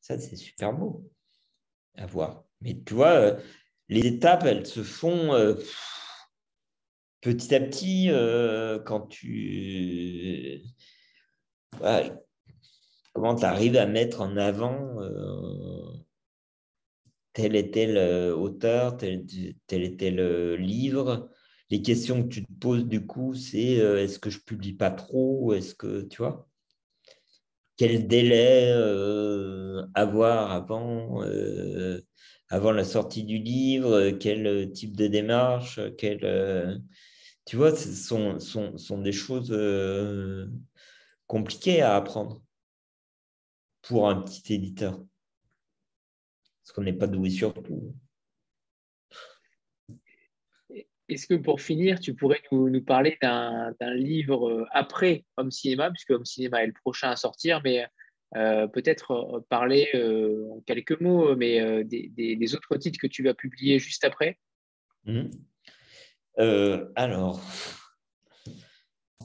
[0.00, 1.08] Ça, c'est super beau
[1.94, 2.44] à voir.
[2.60, 3.40] Mais tu vois, euh,
[3.88, 5.54] les étapes, elles se font euh,
[7.20, 8.08] petit à petit
[8.84, 10.60] quand tu...
[13.14, 15.96] comment tu arrives à mettre en avant euh,
[17.32, 17.96] tel et tel
[18.34, 19.24] auteur, tel,
[19.70, 21.30] et tel livre?
[21.70, 25.54] Les questions que tu te poses du coup, c'est est-ce que je publie pas trop
[25.54, 26.48] Est-ce que tu vois?
[27.76, 28.70] Quel délai
[29.94, 30.52] avoir
[32.54, 36.78] avant la sortie du livre, quel euh, type de démarche, quel, euh,
[37.44, 40.46] tu vois, ce sont, sont, des choses euh,
[41.26, 42.42] compliquées à apprendre
[43.88, 44.98] pour un petit éditeur.
[46.62, 47.94] Parce qu'on n'est pas doué sur tout.
[51.08, 56.10] Est-ce que pour finir, tu pourrais nous, nous parler d'un livre après Homme Cinéma, puisque
[56.10, 57.86] Homme Cinéma est le prochain à sortir, mais
[58.36, 63.34] euh, peut-être euh, parler euh, en quelques mots, mais des, autres titres que tu vas
[63.34, 64.38] publier juste après?
[65.04, 65.30] Mhm.
[66.96, 67.40] Alors,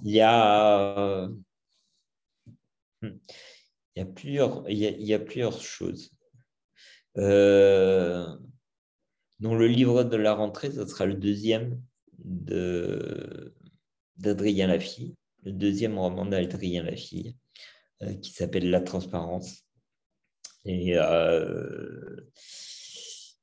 [0.03, 1.27] il y a,
[3.99, 6.11] il y a, plusieurs, il y a, plusieurs choses.
[7.15, 7.25] dans
[9.41, 11.81] le livre de la rentrée, ce sera le deuxième
[14.17, 17.35] d'Adrien Lafille, le deuxième roman d'Adrien Lafille.
[18.01, 19.65] Euh, qui s'appelle La transparence.
[20.63, 22.15] Et euh,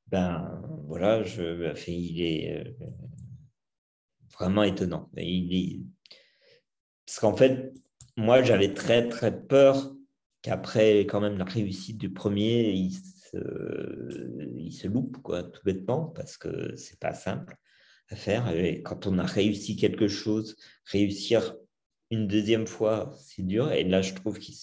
[0.06, 2.74] ben voilà, je, il est euh,
[4.32, 5.10] vraiment étonnant.
[5.18, 5.84] Il.
[7.04, 7.74] Parce qu'en fait,
[8.16, 9.94] moi, j'avais très, très peur
[10.46, 16.76] qu'après quand même la réussite du premier, il se, loupe, quoi, tout bêtement, parce que
[16.76, 17.56] c'est pas simple
[18.10, 18.48] à faire.
[18.50, 21.56] Et quand on a réussi quelque chose, réussir
[22.12, 23.72] une deuxième fois, c'est dur.
[23.72, 24.54] Et là, je trouve qu'il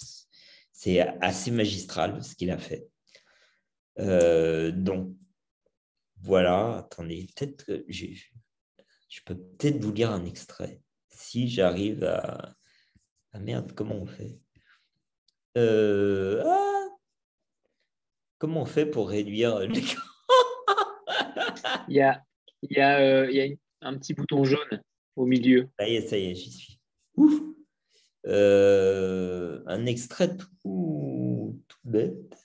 [0.72, 2.88] C'est assez magistral ce qu'il a fait.
[4.00, 5.14] Euh, donc,
[6.22, 6.78] voilà.
[6.78, 10.82] Attendez, peut-être que je peux peut-être vous lire un extrait.
[11.10, 12.56] Si j'arrive à.
[13.34, 14.40] Ah merde, comment on fait?
[15.58, 16.88] Euh, ah
[18.38, 20.02] Comment on fait pour réduire l'écran
[21.88, 22.24] Il y a,
[22.62, 24.82] il y a, euh, il y a un petit bouton jaune
[25.16, 25.70] au milieu.
[25.80, 26.80] Ça y est, ça y est, j'y suis.
[27.16, 27.34] Ouf
[28.26, 32.38] euh, un extrait tout, tout bête.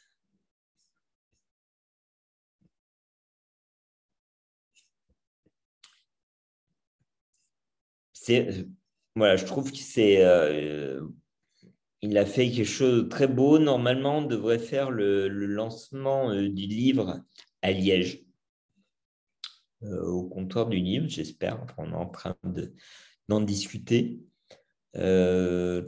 [8.12, 8.66] C'est,
[9.14, 10.22] voilà, je trouve que c'est,
[12.02, 13.58] il a fait quelque chose de très beau.
[13.58, 17.22] Normalement, on devrait faire le, lancement euh, du livre
[17.62, 18.24] à Liège,
[19.82, 21.64] au comptoir du livre, j'espère.
[21.76, 22.74] On est en train de,
[23.28, 24.20] d'en discuter.
[24.96, 25.84] Euh,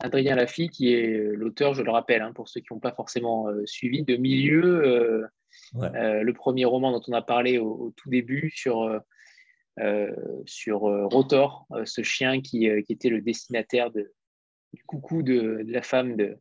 [0.00, 2.92] Adrien Laffy, qui est euh, l'auteur, je le rappelle, hein, pour ceux qui n'ont pas
[2.92, 5.28] forcément euh, suivi, de Milieu,
[5.74, 9.00] le premier roman dont on a parlé au, tout début sur,
[10.46, 14.12] sur Rotor, ce chien qui, était le destinataire de,
[14.72, 16.38] du coucou de, la femme de,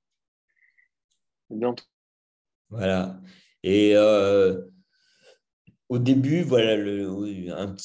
[2.69, 3.19] Voilà.
[3.63, 3.95] Et
[5.89, 6.73] au début, voilà,
[7.57, 7.75] un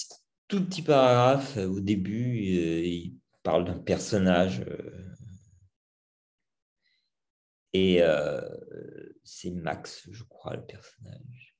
[0.48, 4.60] tout petit paragraphe au début, euh, il parle d'un personnage.
[4.60, 5.14] Euh,
[7.72, 8.40] et euh,
[9.24, 11.56] c'est Max, je crois, le personnage.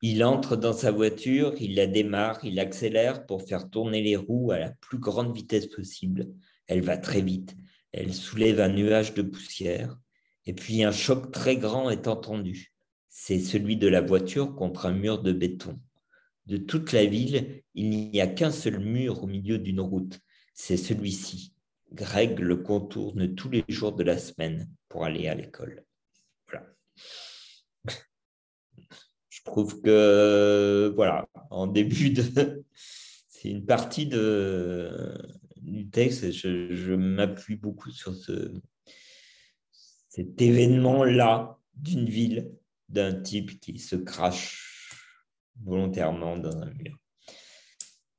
[0.00, 4.52] Il entre dans sa voiture, il la démarre, il accélère pour faire tourner les roues
[4.52, 6.28] à la plus grande vitesse possible.
[6.66, 7.56] Elle va très vite,
[7.92, 9.98] elle soulève un nuage de poussière,
[10.46, 12.72] et puis un choc très grand est entendu.
[13.08, 15.78] C'est celui de la voiture contre un mur de béton
[16.46, 20.18] de toute la ville, il n'y a qu'un seul mur au milieu d'une route.
[20.54, 21.54] C'est celui-ci.
[21.92, 25.84] Greg le contourne tous les jours de la semaine pour aller à l'école.
[26.48, 26.66] Voilà.
[29.28, 32.64] Je trouve que, voilà, en début de.
[33.28, 35.16] C'est une partie de,
[35.62, 36.30] du texte.
[36.30, 38.52] Je, je m'appuie beaucoup sur ce,
[40.08, 42.52] cet événement-là d'une ville,
[42.88, 44.98] d'un type qui se crache
[45.64, 46.98] volontairement dans un mur.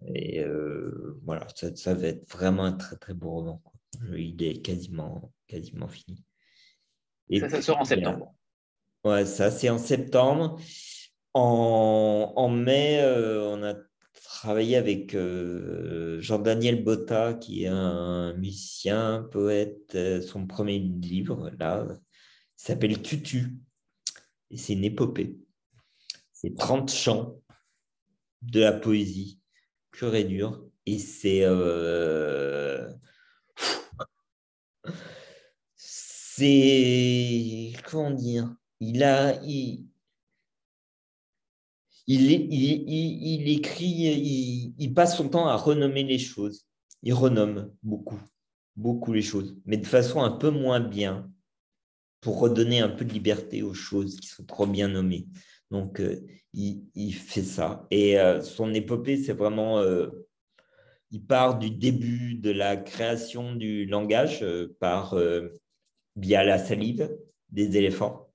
[0.08, 3.62] Et euh, voilà, ça, va être vraiment un très très beau roman.
[4.18, 6.24] Il est quasiment, quasiment fini.
[7.30, 8.34] Et ça, ça sort en septembre.
[9.04, 10.60] Ouais, ça c'est en septembre.
[11.36, 13.76] En, en mai, euh, on a
[14.22, 19.98] travaillé avec euh, Jean-Daniel Botta, qui est un musicien, poète.
[20.22, 21.88] Son premier livre, là,
[22.56, 23.58] s'appelle Tutu.
[24.52, 25.38] Et c'est une épopée.
[26.32, 27.42] C'est 30 chants
[28.42, 29.40] de la poésie
[29.92, 30.66] pure et dure.
[30.86, 31.42] Et c'est.
[31.44, 32.90] Euh,
[35.76, 37.74] c'est.
[37.90, 38.54] Comment dire?
[38.80, 39.40] Il a.
[42.08, 46.66] il, écrit, il, passe son temps à renommer les choses.
[47.02, 48.20] Il renomme beaucoup,
[48.76, 51.30] beaucoup les choses, mais de façon un peu moins bien,
[52.24, 55.28] pour redonner un peu de liberté aux choses qui sont trop bien nommées.
[55.72, 57.86] Donc, euh, il, fait ça.
[57.92, 59.80] Et euh, son épopée, c'est vraiment...
[59.80, 60.10] Euh,
[61.12, 64.44] il part du début de la création du langage
[64.80, 65.16] par,
[66.16, 67.08] via la salive
[67.50, 68.33] des éléphants.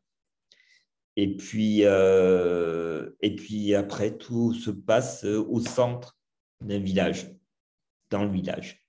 [1.20, 6.16] Et puis, et puis après, tout se passe au centre
[6.61, 7.35] d'un village,
[8.09, 8.86] dans le village.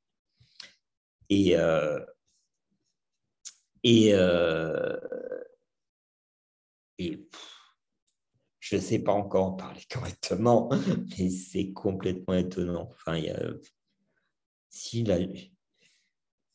[1.30, 1.56] Et,
[3.84, 4.10] et,
[7.00, 7.30] et
[8.60, 10.70] je ne sais pas encore en parler correctement,
[11.18, 12.90] mais c'est complètement étonnant.
[12.92, 13.54] Enfin, y a...
[14.70, 15.18] si là,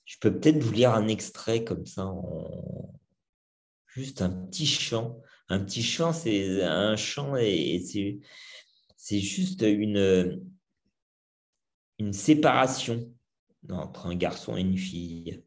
[0.04, 2.94] je peux peut-être vous lire un extrait comme ça, en...
[3.88, 5.20] juste un petit chant.
[5.48, 8.20] Un petit chant, c'est un chant et c'est,
[8.96, 10.42] c'est juste une,
[11.98, 13.12] une séparation
[13.70, 15.42] entre un garçon et une fille.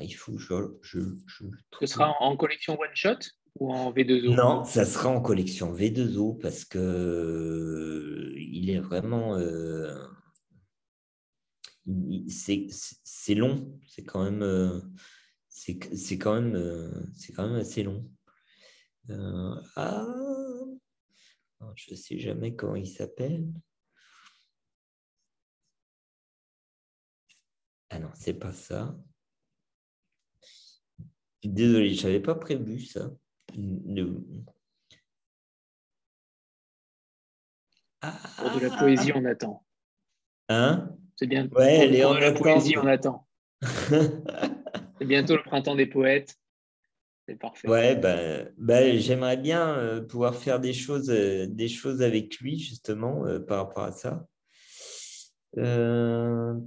[0.00, 1.44] il faut que je, je,
[1.80, 3.18] Ce sera en collection one shot
[3.58, 9.36] ou en V2O Non, ça sera en collection V2O parce que euh, il est vraiment.
[9.36, 9.96] Euh,
[12.28, 14.42] c'est long, c'est quand même.
[14.42, 14.80] Euh,
[15.48, 18.08] c'est quand même c'est quand même assez long.
[19.08, 20.06] Ah,
[21.74, 23.46] je ne sais jamais comment il s'appelle.
[27.90, 28.96] Ah non, c'est pas ça.
[31.44, 33.10] Désolé, je n'avais pas prévu ça.
[38.00, 39.64] Pour de la poésie, on attend.
[40.48, 40.90] Hein?
[41.16, 41.48] C'est bien.
[41.48, 43.26] Ouais, de la poésie, on attend.
[43.62, 46.38] C'est bientôt le printemps des poètes.
[47.26, 47.68] C'est parfait.
[47.68, 52.58] Ouais, ben, ben, j'aimerais bien euh, pouvoir faire des choses, euh, des choses avec lui,
[52.58, 54.26] justement, euh, par rapport à ça.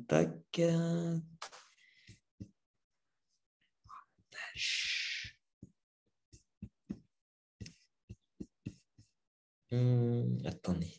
[0.07, 0.61] tac.
[9.71, 10.98] Hum, attendez.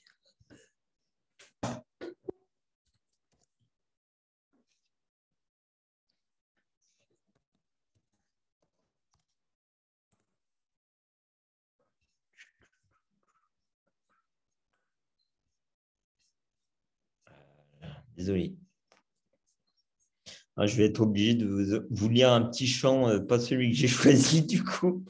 [18.21, 18.55] Désolé.
[20.55, 23.77] Ah, je vais être obligé de vous, lire un petit chant, euh, pas celui que
[23.79, 25.03] j'ai choisi du coup.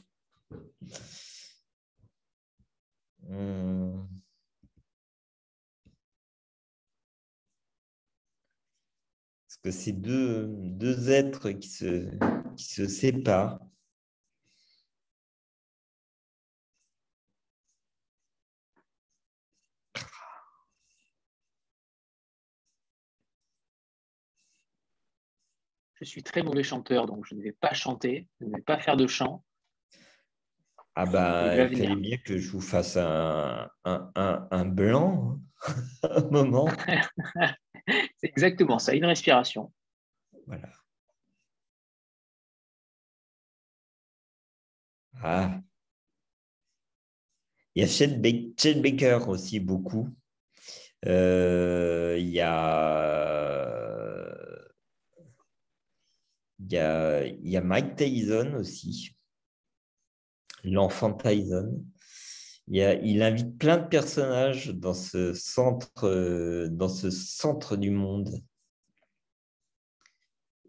[9.45, 12.09] Parce que c'est deux, deux êtres qui se,
[12.55, 13.59] qui se séparent.
[26.01, 28.79] Je suis très mauvais chanteur, donc je ne vais pas chanter, je ne vais pas
[28.79, 29.43] faire de chant.
[30.95, 35.73] Ah bah, il fallait bien que je vous fasse un, un, blanc, hein,
[36.03, 36.67] un moment.
[37.87, 39.71] C'est exactement ça, une respiration.
[40.47, 40.69] Voilà.
[45.21, 45.61] Ah.
[47.75, 50.09] Il y a Chet Baker aussi beaucoup.
[51.05, 54.00] Euh, il y a
[56.71, 59.15] il y a Mike Tyson aussi,
[60.63, 61.83] l'enfant Tyson.
[62.67, 68.41] Il, invite plein de personnages dans ce centre, euh, dans ce centre du monde.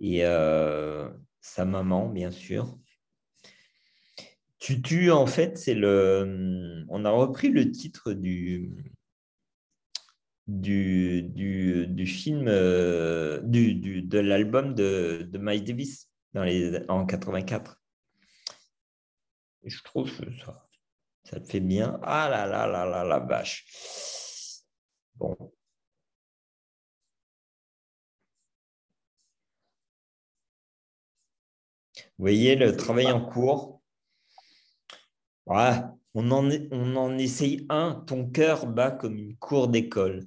[0.01, 1.09] Et euh,
[1.41, 2.77] sa maman, bien sûr.
[4.59, 6.85] Tutu, en fait, c'est le.
[6.89, 8.93] On a repris le titre du,
[10.47, 16.81] du, du, du film, euh, du, du, de l'album de, de Miles Davis dans les,
[16.89, 17.81] en 84.
[19.65, 20.69] Et je trouve que ça,
[21.25, 21.99] ça te fait bien.
[22.03, 23.67] Ah là là là là la vache.
[25.17, 25.37] Bon.
[25.39, 25.53] Vous
[32.19, 33.83] voyez le travail en cours?
[35.47, 35.83] Ouais,
[36.15, 40.27] on en, essaye un, ton cœur bat comme une cour d'école.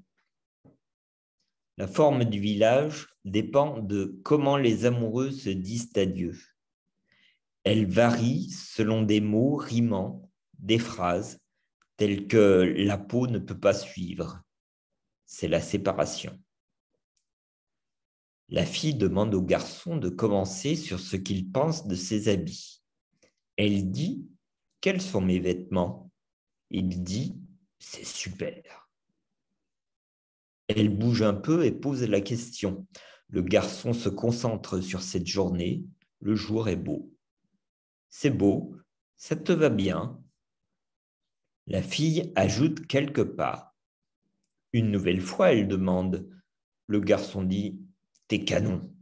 [1.78, 6.38] La forme du village dépend de comment les amoureux se disent adieu.
[7.64, 11.40] Elle varie selon des mots rimants, des phrases
[11.98, 14.42] telles que la peau ne peut pas suivre.
[15.26, 16.40] C'est la séparation.
[18.50, 22.84] La fille demande au garçon de commencer sur ce qu'il pense de ses habits.
[23.58, 24.28] Elle dit
[24.86, 26.12] Quels sont mes vêtements?
[26.70, 27.42] Il dit
[27.80, 28.88] C'est super.
[30.68, 32.86] Elle bouge un peu et pose la question.
[33.30, 35.84] Le garçon se concentre sur cette journée.
[36.20, 37.12] Le jour est beau.
[38.12, 38.78] C'est beau,
[39.18, 40.22] ça te va bien?
[41.66, 43.76] La fille ajoute quelques pas.
[44.72, 46.30] Une nouvelle fois, elle demande.
[46.86, 47.82] Le garçon dit
[48.28, 48.94] T'es canon,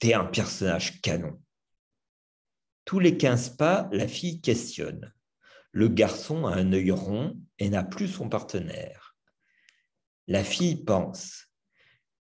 [0.00, 1.40] t'es un personnage canon.
[2.84, 5.14] Tous les quinze pas, la fille questionne.
[5.72, 9.16] Le garçon a un œil rond et n'a plus son partenaire.
[10.26, 11.48] La fille pense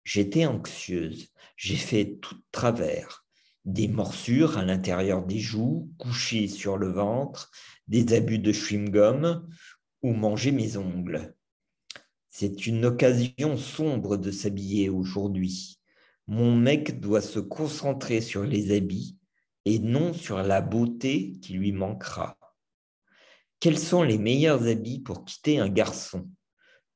[0.04, 3.26] J'étais anxieuse, j'ai fait tout de travers,
[3.66, 7.52] des morsures à l'intérieur des joues, couchées sur le ventre,
[7.88, 9.48] des abus de chewing-gum
[10.02, 11.36] ou manger mes ongles.
[12.30, 15.80] C'est une occasion sombre de s'habiller aujourd'hui.
[16.26, 19.18] Mon mec doit se concentrer sur les habits
[19.66, 22.39] et non sur la beauté qui lui manquera.
[23.60, 26.30] Quels sont les meilleurs habits pour quitter un garçon?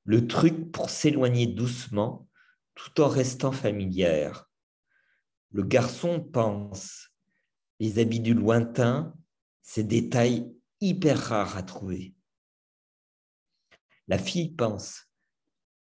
[0.06, 2.30] Le truc pour s'éloigner doucement
[2.74, 4.50] tout en restant familière.
[5.52, 7.10] Le garçon pense,
[7.82, 9.14] les habits du lointain,
[9.62, 12.16] ces détails hyper rares à trouver.
[14.08, 15.10] La fille pense,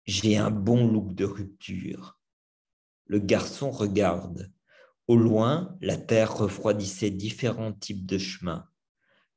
[0.06, 2.18] j'ai un bon look de rupture.
[3.06, 4.52] Le garçon regarde.
[5.06, 8.68] Au loin, la terre refroidissait différents types de chemins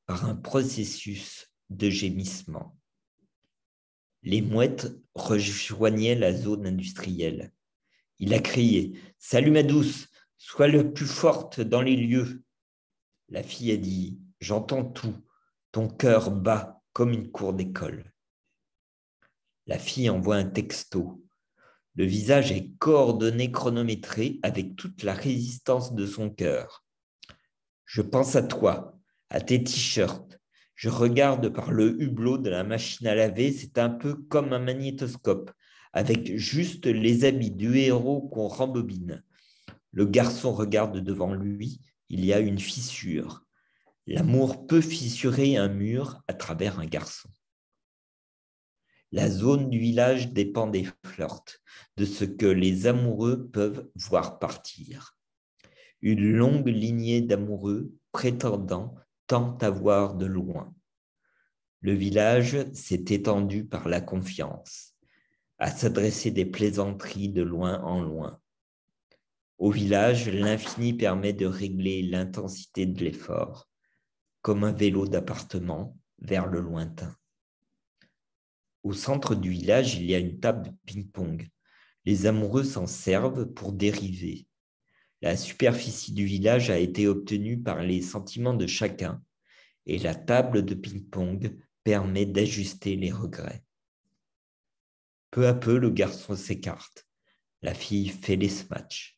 [0.08, 2.78] par un processus de gémissement
[4.28, 7.54] les mouettes rejoignaient la zone industrielle.
[8.20, 12.44] Il a crié Salut ma douce, sois le plus forte dans les lieux.
[13.30, 15.16] La fille a dit J'entends tout,
[15.72, 18.12] ton cœur bat comme une cour d'école.
[19.66, 21.24] La fille envoie un texto
[21.96, 26.86] Le visage est coordonné, chronométré avec toute la résistance de son cœur.
[27.86, 28.97] Je pense à toi,
[29.30, 30.40] à tes t-shirts.
[30.76, 33.52] Je regarde par le hublot de la machine à laver.
[33.52, 35.52] C'est un peu comme un magnétoscope,
[35.94, 39.24] avec juste les habits du héros qu'on rembobine.
[39.92, 41.82] Le garçon regarde devant lui.
[42.10, 43.44] Il y a une fissure.
[44.06, 47.30] L'amour peut fissurer un mur à travers un garçon.
[49.12, 51.60] La zone du village dépend des flirts,
[51.96, 55.18] de ce que les amoureux peuvent voir partir.
[56.02, 58.96] Une longue lignée d'amoureux prétendants
[59.28, 60.74] tente à voir de loin.
[61.82, 64.96] Le village s'est étendu par la confiance,
[65.60, 68.40] à s'adresser des plaisanteries de loin en loin.
[69.58, 73.70] Au village, l'infini permet de régler l'intensité de l'effort,
[74.42, 77.16] comme un vélo d'appartement vers le lointain.
[78.84, 81.48] Au centre du village, il y a une table de ping-pong.
[82.06, 84.48] Les amoureux s'en servent pour dériver.
[85.22, 89.22] La superficie du village a été obtenue par les sentiments de chacun
[89.86, 93.64] et la table de ping-pong permet d'ajuster les regrets.
[95.32, 97.08] Peu à peu, le garçon s'écarte.
[97.62, 99.18] La fille fait les smatchs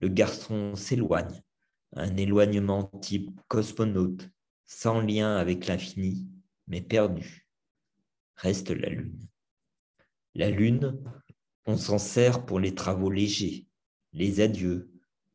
[0.00, 1.42] le garçon s'éloigne,
[1.92, 4.30] un éloignement type cosmonaute,
[4.66, 6.26] sans lien avec l'infini,
[6.66, 7.46] mais perdu.
[8.36, 9.28] Reste la lune.
[10.34, 10.98] La lune,
[11.66, 13.66] on s'en sert pour les travaux légers,
[14.12, 14.89] les adieux,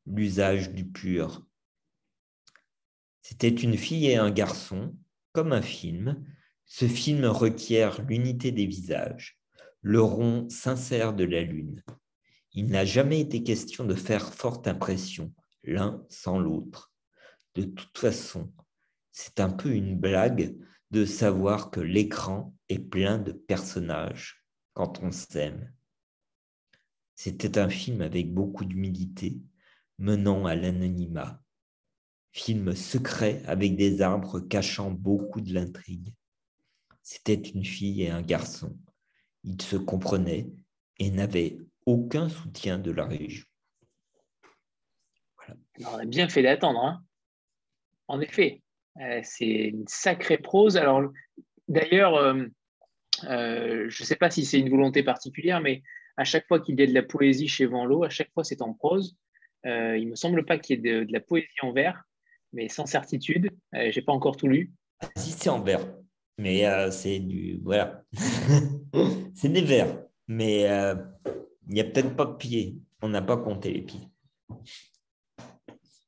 [0.05, 1.45] l'usage du pur.
[3.21, 4.95] C'était une fille et un garçon,
[5.31, 6.23] comme un film.
[6.65, 9.39] Ce film requiert l'unité des visages,
[9.81, 11.83] le rond sincère de la lune,
[12.55, 15.33] il n'a jamais été question de faire forte impression
[15.65, 16.93] l'un sans l'autre.
[17.53, 18.51] De toute façon,
[19.11, 20.55] c'est un peu une blague
[20.91, 25.73] de savoir que l'écran est plein de personnages quand on s'aime.
[27.15, 29.41] C'était un film avec beaucoup d'humilité,
[29.97, 31.41] menant à l'anonymat.
[32.31, 36.13] Film secret avec des arbres cachant beaucoup de l'intrigue.
[37.01, 38.77] C'était une fille et un garçon.
[39.43, 40.47] Ils se comprenaient
[40.97, 43.45] et n'avaient aucun soutien de la région.
[45.79, 46.83] on a bien fait d'attendre.
[46.83, 47.03] Hein.
[48.07, 48.63] en effet,
[49.01, 50.77] euh, c'est une sacrée prose.
[50.77, 51.03] Alors,
[51.67, 52.45] d'ailleurs, euh,
[53.25, 55.83] euh, je ne sais pas si c'est une volonté particulière, mais
[56.17, 58.61] à chaque fois qu'il y a de la poésie chez Van à chaque fois c'est
[58.61, 59.17] en prose.
[59.65, 62.03] Il ne me semble pas qu'il y ait de, la poésie en vers,
[62.53, 63.51] mais sans certitude.
[63.73, 64.71] je n'ai pas encore tout lu.
[65.01, 65.85] Ah, si, c'est en vers.
[66.37, 67.59] Mais c'est du.
[67.63, 68.03] Voilà.
[69.33, 69.97] c'est des vers.
[70.27, 70.61] Mais
[71.67, 72.77] il n'y a peut-être pas de pieds.
[73.01, 74.07] On n'a pas compté les pieds.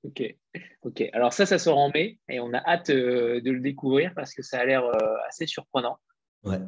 [0.03, 0.35] Ok.
[0.84, 1.03] Ok.
[1.11, 4.34] Alors ça, ça sort en mai et on a hâte euh, de le découvrir parce
[4.34, 5.97] que ça a l'air euh, assez surprenant.
[6.43, 6.59] Ouais.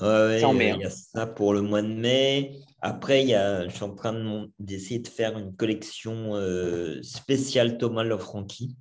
[0.00, 0.90] Ouais il y a hein.
[0.90, 2.60] ça pour le mois de mai.
[2.80, 7.76] Après, il y a, je suis en train d'essayer de, faire une collection euh, spéciale
[7.78, 8.76] Thomas Lofranchi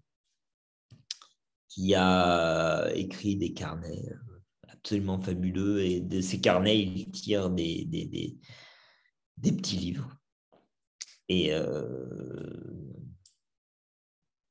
[1.67, 4.03] qui a écrit des carnets
[4.67, 8.37] absolument fabuleux et de ces carnets, il tire des, des
[9.37, 10.17] des petits livres.
[11.29, 12.53] Et euh,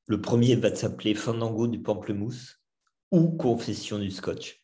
[0.05, 2.61] le premier va s'appeler Fandango du pamplemousse
[3.11, 4.63] ou Confession du scotch.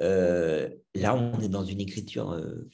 [0.00, 2.68] Euh, là, on est dans une écriture euh,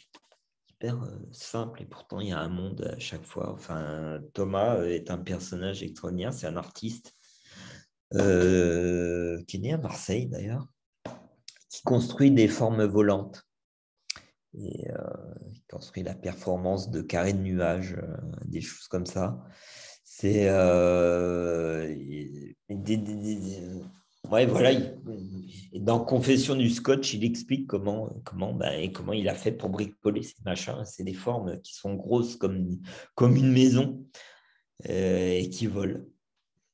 [0.69, 0.99] hyper
[1.33, 3.53] simple et pourtant il y a un monde à chaque fois.
[3.53, 7.15] Enfin, Thomas est un personnage extraordinaire, c'est un artiste
[8.13, 10.69] qui est né à Marseille d'ailleurs,
[11.69, 13.45] qui construit des formes volantes
[14.57, 14.95] et euh,
[15.53, 19.43] il construit la performance de carré de nuages, euh, des choses comme ça.
[20.05, 21.93] C'est euh,
[24.31, 24.71] ouais, voilà.
[25.75, 30.23] Dans Confession du Scotch, il explique comment, comment, ben, comment il a fait pour bricoler
[30.23, 30.85] ces machins.
[30.85, 32.79] C'est des formes qui sont grosses comme,
[33.15, 34.05] comme une maison
[34.89, 36.01] et qui volent.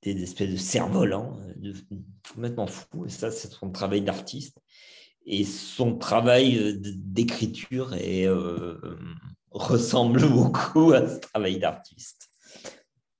[0.02, 1.38] Des espèces de cerfs-volants,
[2.32, 3.04] complètement fou.
[3.04, 4.58] Et ça, c'est son travail d'artiste
[5.26, 8.96] et son travail euh, d'écriture euh,
[9.50, 12.28] ressemble beaucoup à ce travail d'artiste.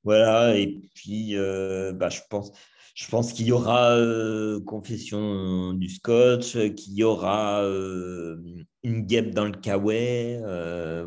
[0.02, 2.52] Voilà, et puis euh, bah, je pense,
[3.00, 3.96] je pense qu'il y aura
[4.66, 7.62] Confession du Scotch, qu'il y aura
[8.82, 10.38] une guêpe dans le kawaii,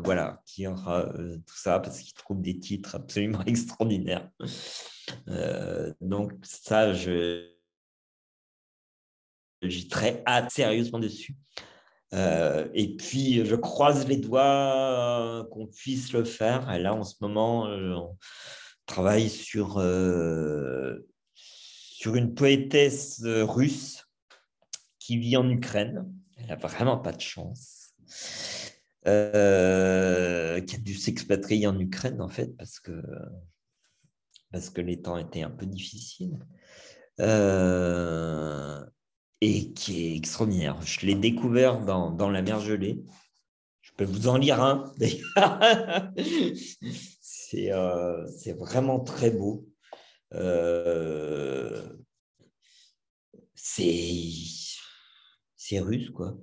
[0.02, 4.28] voilà, qu'il y aura tout ça, parce qu'il trouve des titres absolument extraordinaires.
[6.00, 7.54] donc ça, je,
[9.62, 11.36] j'ai très hâte sérieusement dessus.
[12.12, 16.70] Euh, et puis, je croise les doigts qu'on puisse le faire.
[16.70, 18.16] Et là, en ce moment, euh, on
[18.86, 21.06] travaille sur, euh,
[22.04, 24.06] sur une poétesse russe
[24.98, 26.06] qui vit en Ukraine.
[26.36, 27.94] Elle n'a vraiment pas de chance.
[29.06, 33.02] euh, qui a dû s'expatrier en Ukraine, en fait, parce que,
[34.52, 36.38] parce que les temps étaient un peu difficiles.
[37.20, 38.84] Euh,
[39.40, 40.82] et qui est extraordinaire.
[40.82, 43.02] Je l'ai découvert dans, dans, La mer gelée.
[43.80, 44.92] Je peux vous en lire un,
[47.22, 48.26] c'est euh,
[48.58, 49.66] vraiment très beau.
[50.34, 51.82] Euh,
[53.54, 54.20] c'est
[55.80, 56.36] russe, quoi.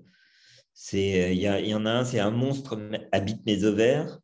[0.94, 2.80] Il y, y, en a un, c'est un monstre
[3.12, 4.20] habite mes ovaires.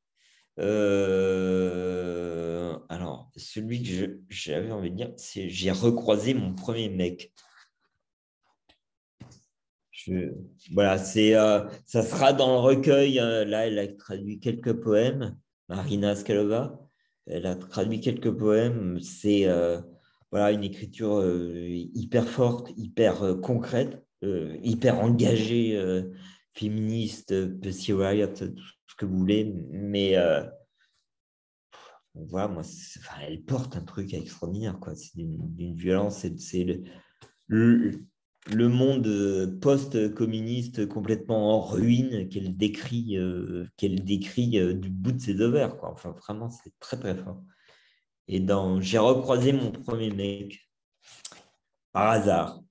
[0.60, 1.58] Euh,
[2.90, 7.32] alors, celui que j'avais envie de dire, c'est j'ai recroisé mon premier mec.
[10.72, 13.20] Voilà, c'est euh, ça sera dans le recueil.
[13.20, 15.38] Euh, là, elle a traduit quelques poèmes,
[15.70, 16.87] Marina Skalova.
[17.28, 19.00] Elle a traduit quelques poèmes.
[19.02, 19.46] C'est
[20.32, 21.24] voilà une écriture
[21.70, 25.78] hyper forte, hyper concrète, hyper engagée
[26.58, 28.56] féministe, Pussy Riot, tout
[28.88, 30.44] ce que vous voulez, mais euh,
[32.16, 32.52] moi,
[33.22, 34.80] elle porte un truc extraordinaire.
[34.96, 36.26] C'est d'une violence,
[37.48, 38.06] le,
[38.54, 45.76] le, monde post-communiste complètement en ruine qu'elle décrit, euh, euh, du bout de ses ovaires.
[45.84, 47.42] Enfin, vraiment, c'est très très fort.
[48.28, 50.70] Et dans J'ai recroisé mon premier mec
[51.92, 52.62] par hasard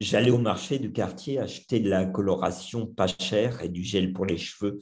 [0.00, 4.24] J'allais au marché du quartier acheter de la coloration pas chère et du gel pour
[4.24, 4.80] les cheveux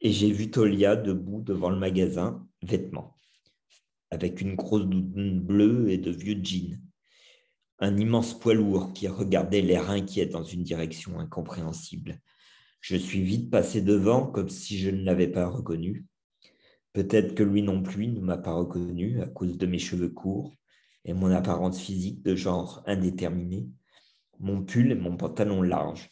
[0.00, 3.18] et j'ai vu Tolia debout devant le magasin vêtements
[4.10, 6.80] avec une grosse doudoune bleue et de vieux jeans.
[7.80, 12.20] Un immense poids lourd qui regardait l'air inquiet dans une direction incompréhensible.
[12.80, 16.06] Je suis vite passé devant comme si je ne l'avais pas reconnu.
[16.92, 20.54] Peut-être que lui non plus ne m'a pas reconnu à cause de mes cheveux courts
[21.04, 23.68] et mon apparence physique de genre indéterminé
[24.40, 26.10] mon pull et mon pantalon large.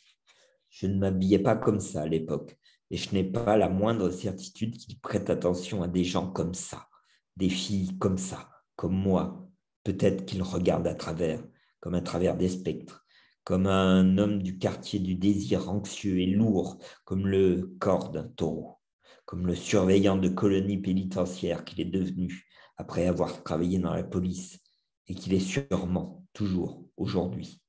[0.70, 2.56] Je ne m'habillais pas comme ça à l'époque,
[2.90, 6.88] et je n'ai pas la moindre certitude qu'il prête attention à des gens comme ça,
[7.36, 9.48] des filles comme ça, comme moi.
[9.84, 11.42] Peut-être qu'il regarde à travers,
[11.86, 13.06] comme à travers des spectres,
[13.44, 18.80] comme un homme du quartier du désir anxieux et lourd, comme le corps d'un taureau,
[19.24, 22.44] comme le surveillant de colonie pénitentiaire qu'il est devenu
[22.76, 24.58] après avoir travaillé dans la police,
[25.06, 27.62] et qu'il est sûrement toujours aujourd'hui.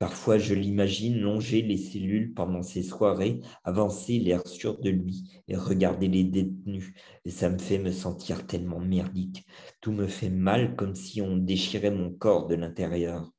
[0.00, 5.56] Parfois, je l'imagine longer les cellules pendant ces soirées, avancer l'air sûr de lui et
[5.56, 6.94] regarder les détenus.
[7.26, 9.44] Et ça me fait me sentir tellement merdique.
[9.82, 13.30] Tout me fait mal comme si on déchirait mon corps de l'intérieur.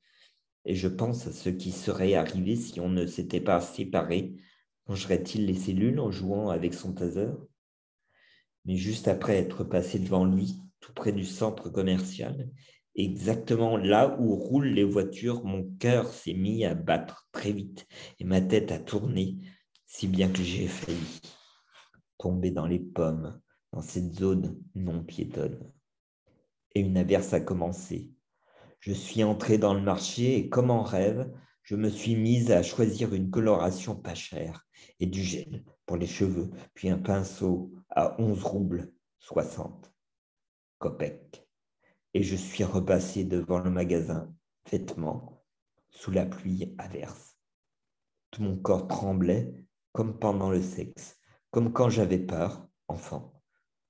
[0.66, 4.36] Et je pense à ce qui serait arrivé si on ne s'était pas séparés.
[4.88, 7.32] Mangerait-il les cellules en jouant avec son taser?
[8.66, 12.52] Mais juste après être passé devant lui, tout près du centre commercial,
[12.96, 17.88] exactement là où roulent les voitures, mon cœur s'est mis à battre très vite
[18.20, 19.38] et ma tête a tourné,
[19.86, 21.22] si bien que j'ai failli
[22.18, 23.42] tomber dans les pommes,
[23.72, 25.72] dans cette zone non piétonne.
[26.76, 28.14] Et une averse a commencé.
[28.80, 31.32] Je suis entré dans le marché et comme en rêve,
[31.64, 34.68] je me suis mise à choisir une coloration pas chère
[35.00, 39.92] et du gel pour les cheveux, puis un pinceau à 11 roubles 60
[40.80, 41.48] Copec
[42.14, 44.34] et je suis repassé devant le magasin,
[44.70, 45.44] vêtements,
[45.90, 47.38] sous la pluie averse.
[48.32, 49.54] Tout mon corps tremblait,
[49.92, 51.18] comme pendant le sexe,
[51.52, 53.34] comme quand j'avais peur, enfant.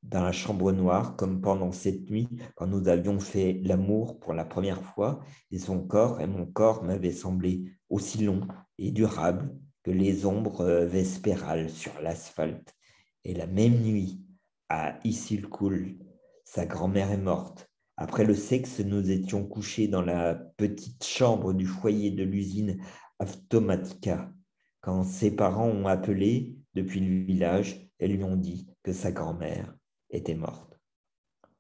[0.03, 4.45] Dans la chambre noire, comme pendant cette nuit, quand nous avions fait l'amour pour la
[4.45, 5.19] première fois,
[5.51, 8.47] et son corps et mon corps m'avaient semblé aussi longs
[8.79, 12.75] et durables que les ombres vespérales sur l'asphalte.
[13.23, 14.25] Et la même nuit,
[14.69, 15.99] à Issilkul,
[16.43, 17.70] sa grand-mère est morte,
[18.01, 22.83] après le sexe, nous étions couchés dans la petite chambre du foyer de l'usine
[23.19, 24.33] Automatica,
[24.79, 29.75] quand ses parents ont appelé depuis le village et lui ont dit que sa grand-mère
[30.09, 30.79] était morte.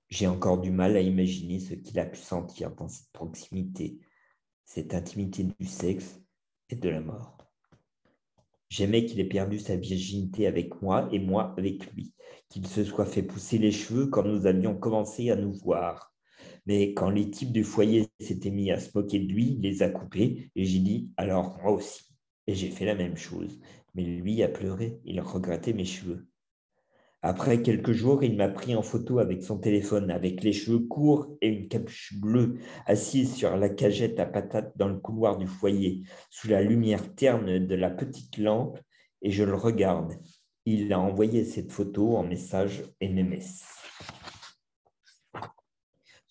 [0.09, 3.99] J'ai encore du mal à imaginer ce qu'il a pu sentir dans cette proximité,
[4.65, 6.19] cette intimité du sexe
[6.69, 7.37] et de la mort.
[8.67, 12.15] J'aimais qu'il ait perdu sa virginité avec moi et moi avec lui,
[12.49, 16.10] qu'il se soit fait pousser les cheveux quand nous avions commencé à nous voir,
[16.65, 19.83] mais quand les types du foyer s'étaient mis à se moquer de lui, il les
[19.83, 22.03] a coupés et j'ai dit alors moi aussi.
[22.47, 23.59] Et j'ai fait la même chose.
[23.93, 26.27] Mais lui a pleuré, il regrettait mes cheveux.
[27.23, 31.37] Après quelques jours, il m'a pris en photo avec son téléphone, avec les cheveux courts
[31.41, 32.57] et une capuche bleue,
[32.87, 36.01] assis sur la cagette à patates dans le couloir du foyer,
[36.31, 38.79] sous la lumière terne de la petite lampe,
[39.21, 40.13] et je le regarde.
[40.65, 43.80] Il a envoyé cette photo en message MMS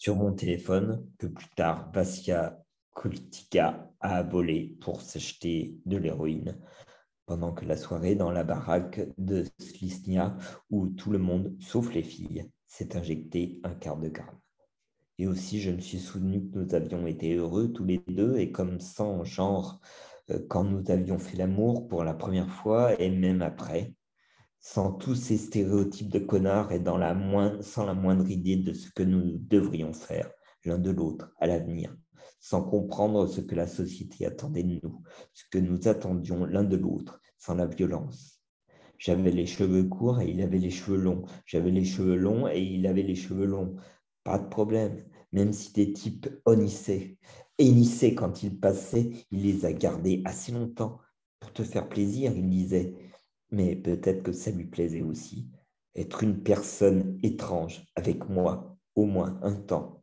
[0.00, 2.58] sur mon téléphone que plus tard Vassia
[2.96, 6.58] Kultika a volé pour s'acheter de l'héroïne
[7.26, 10.38] pendant que la soirée dans la baraque de Slisnia,
[10.70, 14.40] où tout le monde, sauf les filles, s'est injecté un quart de gramme.
[15.18, 18.50] Et aussi, je me suis souvenu que nous avions été heureux tous les deux, et
[18.50, 19.80] comme sans genre,
[20.30, 23.92] euh, quand nous avions fait l'amour pour la première fois, et même après,
[24.60, 26.82] sans tous ces stéréotypes de connards et
[27.62, 30.30] sans la moindre idée de ce que nous devrions faire
[30.64, 31.96] l'un de l'autre à l'avenir,
[32.38, 36.76] sans comprendre ce que la société attendait de nous, ce que nous attendions l'un de
[36.76, 38.40] l'autre, sans la violence.
[38.98, 41.24] J'avais les cheveux courts et il avait les cheveux longs.
[41.46, 43.76] J'avais les cheveux longs et il avait les cheveux longs.
[44.24, 47.16] Pas de problème, même si des types honnissaient.
[47.58, 50.98] Hennissaient quand ils passaient, il les a gardés assez longtemps.
[51.38, 52.94] Pour te faire plaisir, il disait.
[53.50, 55.48] Mais peut-être que ça lui plaisait aussi.
[55.94, 60.00] Être une personne étrange avec moi, au moins un temps,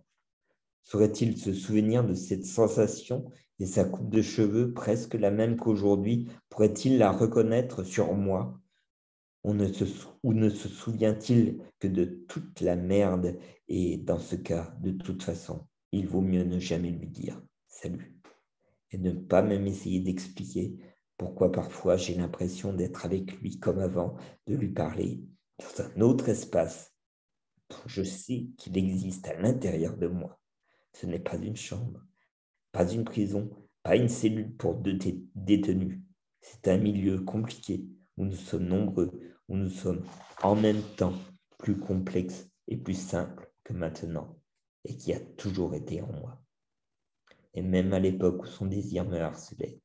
[0.87, 3.29] Saurait-il se souvenir de cette sensation
[3.59, 6.29] et sa coupe de cheveux presque la même qu'aujourd'hui?
[6.47, 8.57] Pourrait-il la reconnaître sur moi?
[9.43, 13.37] Ou ne se souvient-il que de toute la merde?
[13.67, 17.41] Et dans ce cas, de toute façon, il vaut mieux ne jamais lui dire.
[17.67, 18.17] Salut.
[18.91, 20.77] Et ne pas même essayer d'expliquer
[21.17, 24.15] pourquoi parfois j'ai l'impression d'être avec lui comme avant,
[24.45, 25.21] de lui parler
[25.59, 26.93] dans un autre espace.
[27.85, 30.39] Je sais qu'il existe à l'intérieur de moi?
[30.93, 32.01] Ce n'est pas une chambre,
[32.71, 33.49] pas une prison,
[33.83, 34.97] pas une cellule pour deux
[35.35, 35.99] détenus.
[36.41, 37.85] C'est un milieu compliqué
[38.15, 39.11] où nous sommes nombreux,
[39.49, 40.03] où nous sommes
[40.41, 41.13] en même temps
[41.57, 44.39] plus complexes et plus simples que maintenant,
[44.85, 46.41] et qui a toujours été en moi.
[47.53, 49.81] Et même à l'époque où son désir me harcelait,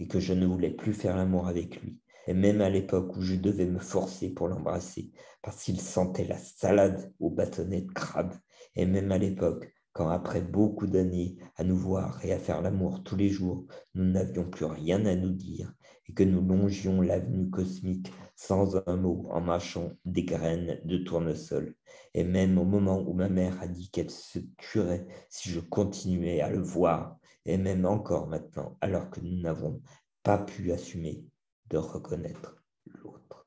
[0.00, 3.22] et que je ne voulais plus faire l'amour avec lui, et même à l'époque où
[3.22, 5.12] je devais me forcer pour l'embrasser,
[5.42, 8.34] parce qu'il sentait la salade au bâtonnet de crabe,
[8.76, 13.04] et même à l'époque quand après beaucoup d'années à nous voir et à faire l'amour
[13.04, 13.64] tous les jours,
[13.94, 15.72] nous n'avions plus rien à nous dire
[16.08, 21.76] et que nous longions l'avenue cosmique sans un mot en mâchant des graines de tournesol.
[22.12, 26.40] Et même au moment où ma mère a dit qu'elle se tuerait si je continuais
[26.40, 27.16] à le voir,
[27.46, 29.82] et même encore maintenant, alors que nous n'avons
[30.22, 31.24] pas pu assumer
[31.68, 32.56] de reconnaître
[32.86, 33.46] l'autre.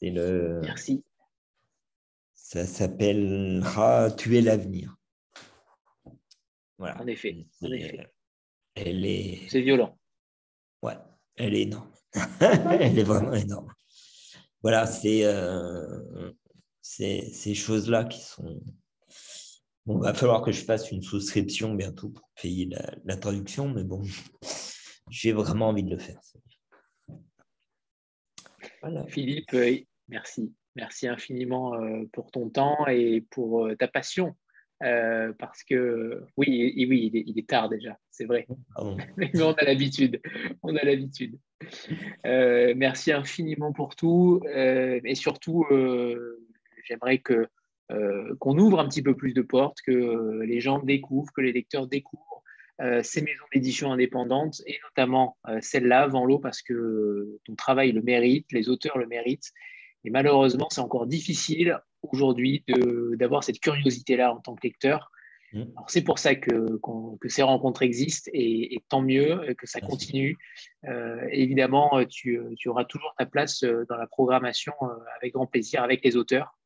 [0.00, 0.60] C'est le...
[0.62, 1.04] Merci.
[2.34, 4.96] Ça s'appellera Tuer l'avenir.
[6.78, 7.00] Voilà.
[7.00, 7.46] En effet.
[8.74, 9.48] Elle est.
[9.48, 9.98] C'est violent.
[10.82, 10.96] Ouais,
[11.36, 11.92] elle est énorme.
[12.40, 13.72] elle est vraiment énorme.
[14.62, 16.32] Voilà, c'est euh,
[16.80, 18.62] ces choses-là qui sont.
[19.90, 23.82] Bon, va falloir que je fasse une souscription bientôt pour payer la, la traduction, mais
[23.82, 24.00] bon,
[25.10, 26.20] j'ai vraiment envie de le faire.
[28.82, 29.04] Voilà.
[29.08, 30.54] Philippe, euh, merci.
[30.76, 34.36] Merci infiniment euh, pour ton temps et pour euh, ta passion.
[34.84, 38.46] Euh, parce que oui, oui, il est, tard déjà, c'est vrai.
[39.16, 40.20] Mais on a l'habitude.
[40.62, 41.36] On a l'habitude.
[42.22, 44.40] merci infiniment pour tout.
[44.46, 45.66] et surtout,
[46.84, 47.48] j'aimerais que
[48.38, 51.86] qu'on ouvre un petit peu plus de portes, que les gens découvrent, que les lecteurs
[51.86, 52.42] découvrent
[53.02, 58.68] ces maisons d'édition indépendantes et notamment celle-là, Vanlo, parce que ton travail le mérite, les
[58.68, 59.52] auteurs le méritent
[60.04, 62.64] et malheureusement, c'est encore difficile aujourd'hui
[63.14, 65.10] d'avoir cette curiosité-là en tant que lecteur.
[65.52, 65.64] Mmh.
[65.88, 66.78] C'est pour ça que,
[67.20, 70.36] que, ces rencontres existent et, tant mieux que ça continue.
[70.86, 75.46] Euh, évidemment, tu, tu, auras toujours ta place euh, dans la programmation euh, avec grand
[75.46, 76.56] plaisir avec les auteurs.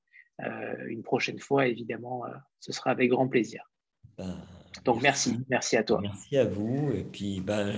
[0.40, 2.24] Une prochaine fois, évidemment,
[2.60, 3.70] ce sera avec grand plaisir.
[4.18, 4.36] Ben,
[4.84, 5.38] Donc merci.
[5.48, 6.00] merci, à toi.
[6.00, 7.74] Merci à vous et puis ben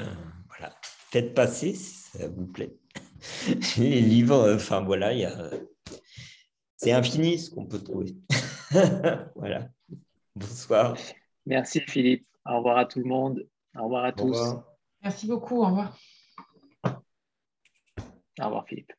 [0.49, 0.75] voilà,
[1.11, 2.75] faites passer si ça vous plaît.
[3.79, 5.51] les livres, enfin voilà, il y a...
[6.77, 8.15] c'est infini ce qu'on peut trouver.
[9.37, 9.69] voilà.
[10.35, 10.97] Bonsoir.
[11.47, 12.27] Merci Philippe.
[12.45, 13.49] Au revoir à tout le monde.
[13.79, 14.39] Au revoir à tous.
[15.03, 15.63] Merci beaucoup.
[15.63, 15.97] Au revoir.
[18.39, 18.93] Au revoir Philippe.